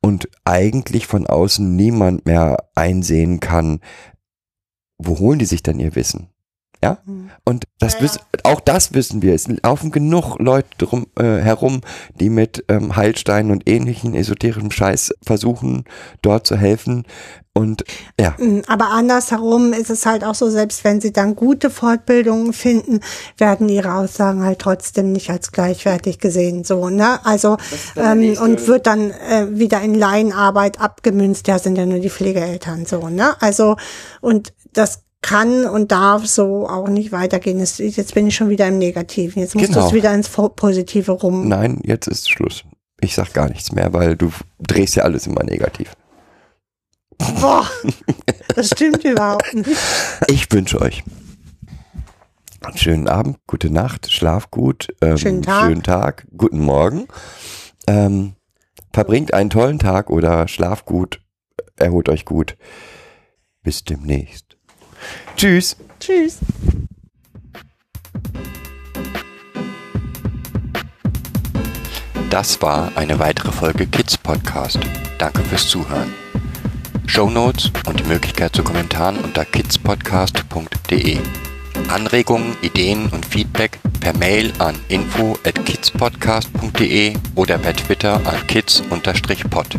und 0.00 0.28
eigentlich 0.44 1.06
von 1.06 1.26
außen 1.26 1.76
niemand 1.76 2.26
mehr 2.26 2.68
einsehen 2.74 3.40
kann, 3.40 3.80
wo 4.98 5.18
holen 5.18 5.38
die 5.38 5.44
sich 5.44 5.62
denn 5.62 5.80
ihr 5.80 5.94
Wissen? 5.94 6.28
Ja? 6.82 6.98
Mhm. 7.04 7.30
Und 7.44 7.64
das 7.78 7.94
Ja, 7.94 7.98
ja. 7.98 8.04
wissen, 8.04 8.20
auch 8.44 8.60
das 8.60 8.94
wissen 8.94 9.22
wir. 9.22 9.34
Es 9.34 9.48
laufen 9.62 9.90
genug 9.90 10.36
Leute 10.38 10.68
drum, 10.78 11.06
äh, 11.18 11.22
herum, 11.38 11.80
die 12.20 12.30
mit 12.30 12.64
ähm, 12.68 12.96
Heilsteinen 12.96 13.50
und 13.52 13.68
ähnlichen 13.68 14.14
esoterischen 14.14 14.70
Scheiß 14.70 15.14
versuchen, 15.22 15.84
dort 16.22 16.46
zu 16.46 16.56
helfen. 16.56 17.04
Und 17.54 17.82
ja, 18.20 18.36
Mm, 18.38 18.60
Aber 18.68 18.90
andersherum 18.90 19.72
ist 19.72 19.90
es 19.90 20.06
halt 20.06 20.22
auch 20.22 20.36
so, 20.36 20.48
selbst 20.48 20.84
wenn 20.84 21.00
sie 21.00 21.12
dann 21.12 21.34
gute 21.34 21.70
Fortbildungen 21.70 22.52
finden, 22.52 23.00
werden 23.36 23.68
ihre 23.68 23.94
Aussagen 23.94 24.44
halt 24.44 24.60
trotzdem 24.60 25.10
nicht 25.10 25.30
als 25.30 25.50
gleichwertig 25.50 26.20
gesehen, 26.20 26.62
so, 26.62 26.88
ne? 26.88 27.18
Also, 27.24 27.56
ähm, 27.96 28.36
und 28.40 28.68
wird 28.68 28.86
dann 28.86 29.10
äh, 29.10 29.46
wieder 29.50 29.80
in 29.80 29.94
Laienarbeit 29.96 30.80
abgemünzt, 30.80 31.48
ja, 31.48 31.58
sind 31.58 31.76
ja 31.76 31.86
nur 31.86 31.98
die 31.98 32.10
Pflegeeltern, 32.10 32.86
so, 32.86 33.08
ne? 33.08 33.34
Also, 33.42 33.76
und 34.20 34.52
das 34.72 35.02
kann 35.22 35.64
und 35.66 35.90
darf 35.92 36.26
so 36.26 36.68
auch 36.68 36.88
nicht 36.88 37.12
weitergehen. 37.12 37.58
Das, 37.58 37.78
jetzt 37.78 38.14
bin 38.14 38.26
ich 38.28 38.36
schon 38.36 38.48
wieder 38.50 38.68
im 38.68 38.78
Negativen. 38.78 39.40
Jetzt 39.42 39.54
musst 39.54 39.68
du 39.70 39.74
Genau. 39.74 39.86
es 39.88 39.92
wieder 39.92 40.14
ins 40.14 40.28
Positive 40.28 41.10
rum. 41.12 41.48
nein, 41.48 41.80
jetzt 41.84 42.06
ist 42.06 42.30
Schluss. 42.30 42.64
Ich 43.00 43.14
sag 43.14 43.32
gar 43.32 43.48
nichts 43.48 43.72
mehr, 43.72 43.92
weil 43.92 44.16
du 44.16 44.30
drehst 44.58 44.96
ja 44.96 45.04
alles 45.04 45.26
immer 45.26 45.42
negativ. 45.44 45.92
Boah, 47.40 47.68
das 48.54 48.68
stimmt 48.68 49.04
überhaupt 49.04 49.52
nicht. 49.54 49.68
Ich 50.28 50.50
wünsche 50.52 50.80
euch 50.80 51.02
einen 52.60 52.76
schönen 52.76 53.08
Abend, 53.08 53.38
gute 53.46 53.70
Nacht, 53.70 54.10
schlaf 54.12 54.50
gut, 54.50 54.88
ähm, 55.00 55.16
Schönen 55.16 55.42
Tag. 55.42 55.64
schönen 55.68 55.82
Tag, 55.82 56.26
guten 56.36 56.60
Morgen. 56.60 57.06
Ähm, 57.86 58.34
verbringt 58.92 59.32
einen 59.32 59.50
tollen 59.50 59.78
Tag 59.78 60.10
oder 60.10 60.48
schlaf 60.48 60.84
gut, 60.84 61.20
erholt 61.76 62.08
euch 62.08 62.24
gut. 62.24 62.56
Bis 63.62 63.84
demnächst. 63.84 64.47
Tschüss. 65.36 65.76
Tschüss. 66.00 66.38
Das 72.30 72.60
war 72.60 72.92
eine 72.94 73.18
weitere 73.18 73.52
Folge 73.52 73.86
Kids 73.86 74.18
Podcast. 74.18 74.78
Danke 75.18 75.42
fürs 75.44 75.66
Zuhören. 75.66 76.12
Show 77.06 77.30
Notes 77.30 77.72
und 77.86 78.00
die 78.00 78.04
Möglichkeit 78.04 78.54
zu 78.54 78.62
Kommentaren 78.62 79.16
unter 79.18 79.46
kidspodcast.de. 79.46 81.18
Anregungen, 81.88 82.54
Ideen 82.60 83.08
und 83.08 83.24
Feedback 83.24 83.78
per 84.00 84.16
Mail 84.18 84.52
an 84.58 84.74
info 84.88 85.38
at 85.44 85.64
kidspodcast.de 85.64 87.14
oder 87.34 87.56
per 87.58 87.74
Twitter 87.74 88.20
an 88.26 88.46
kids-pod. 88.46 89.78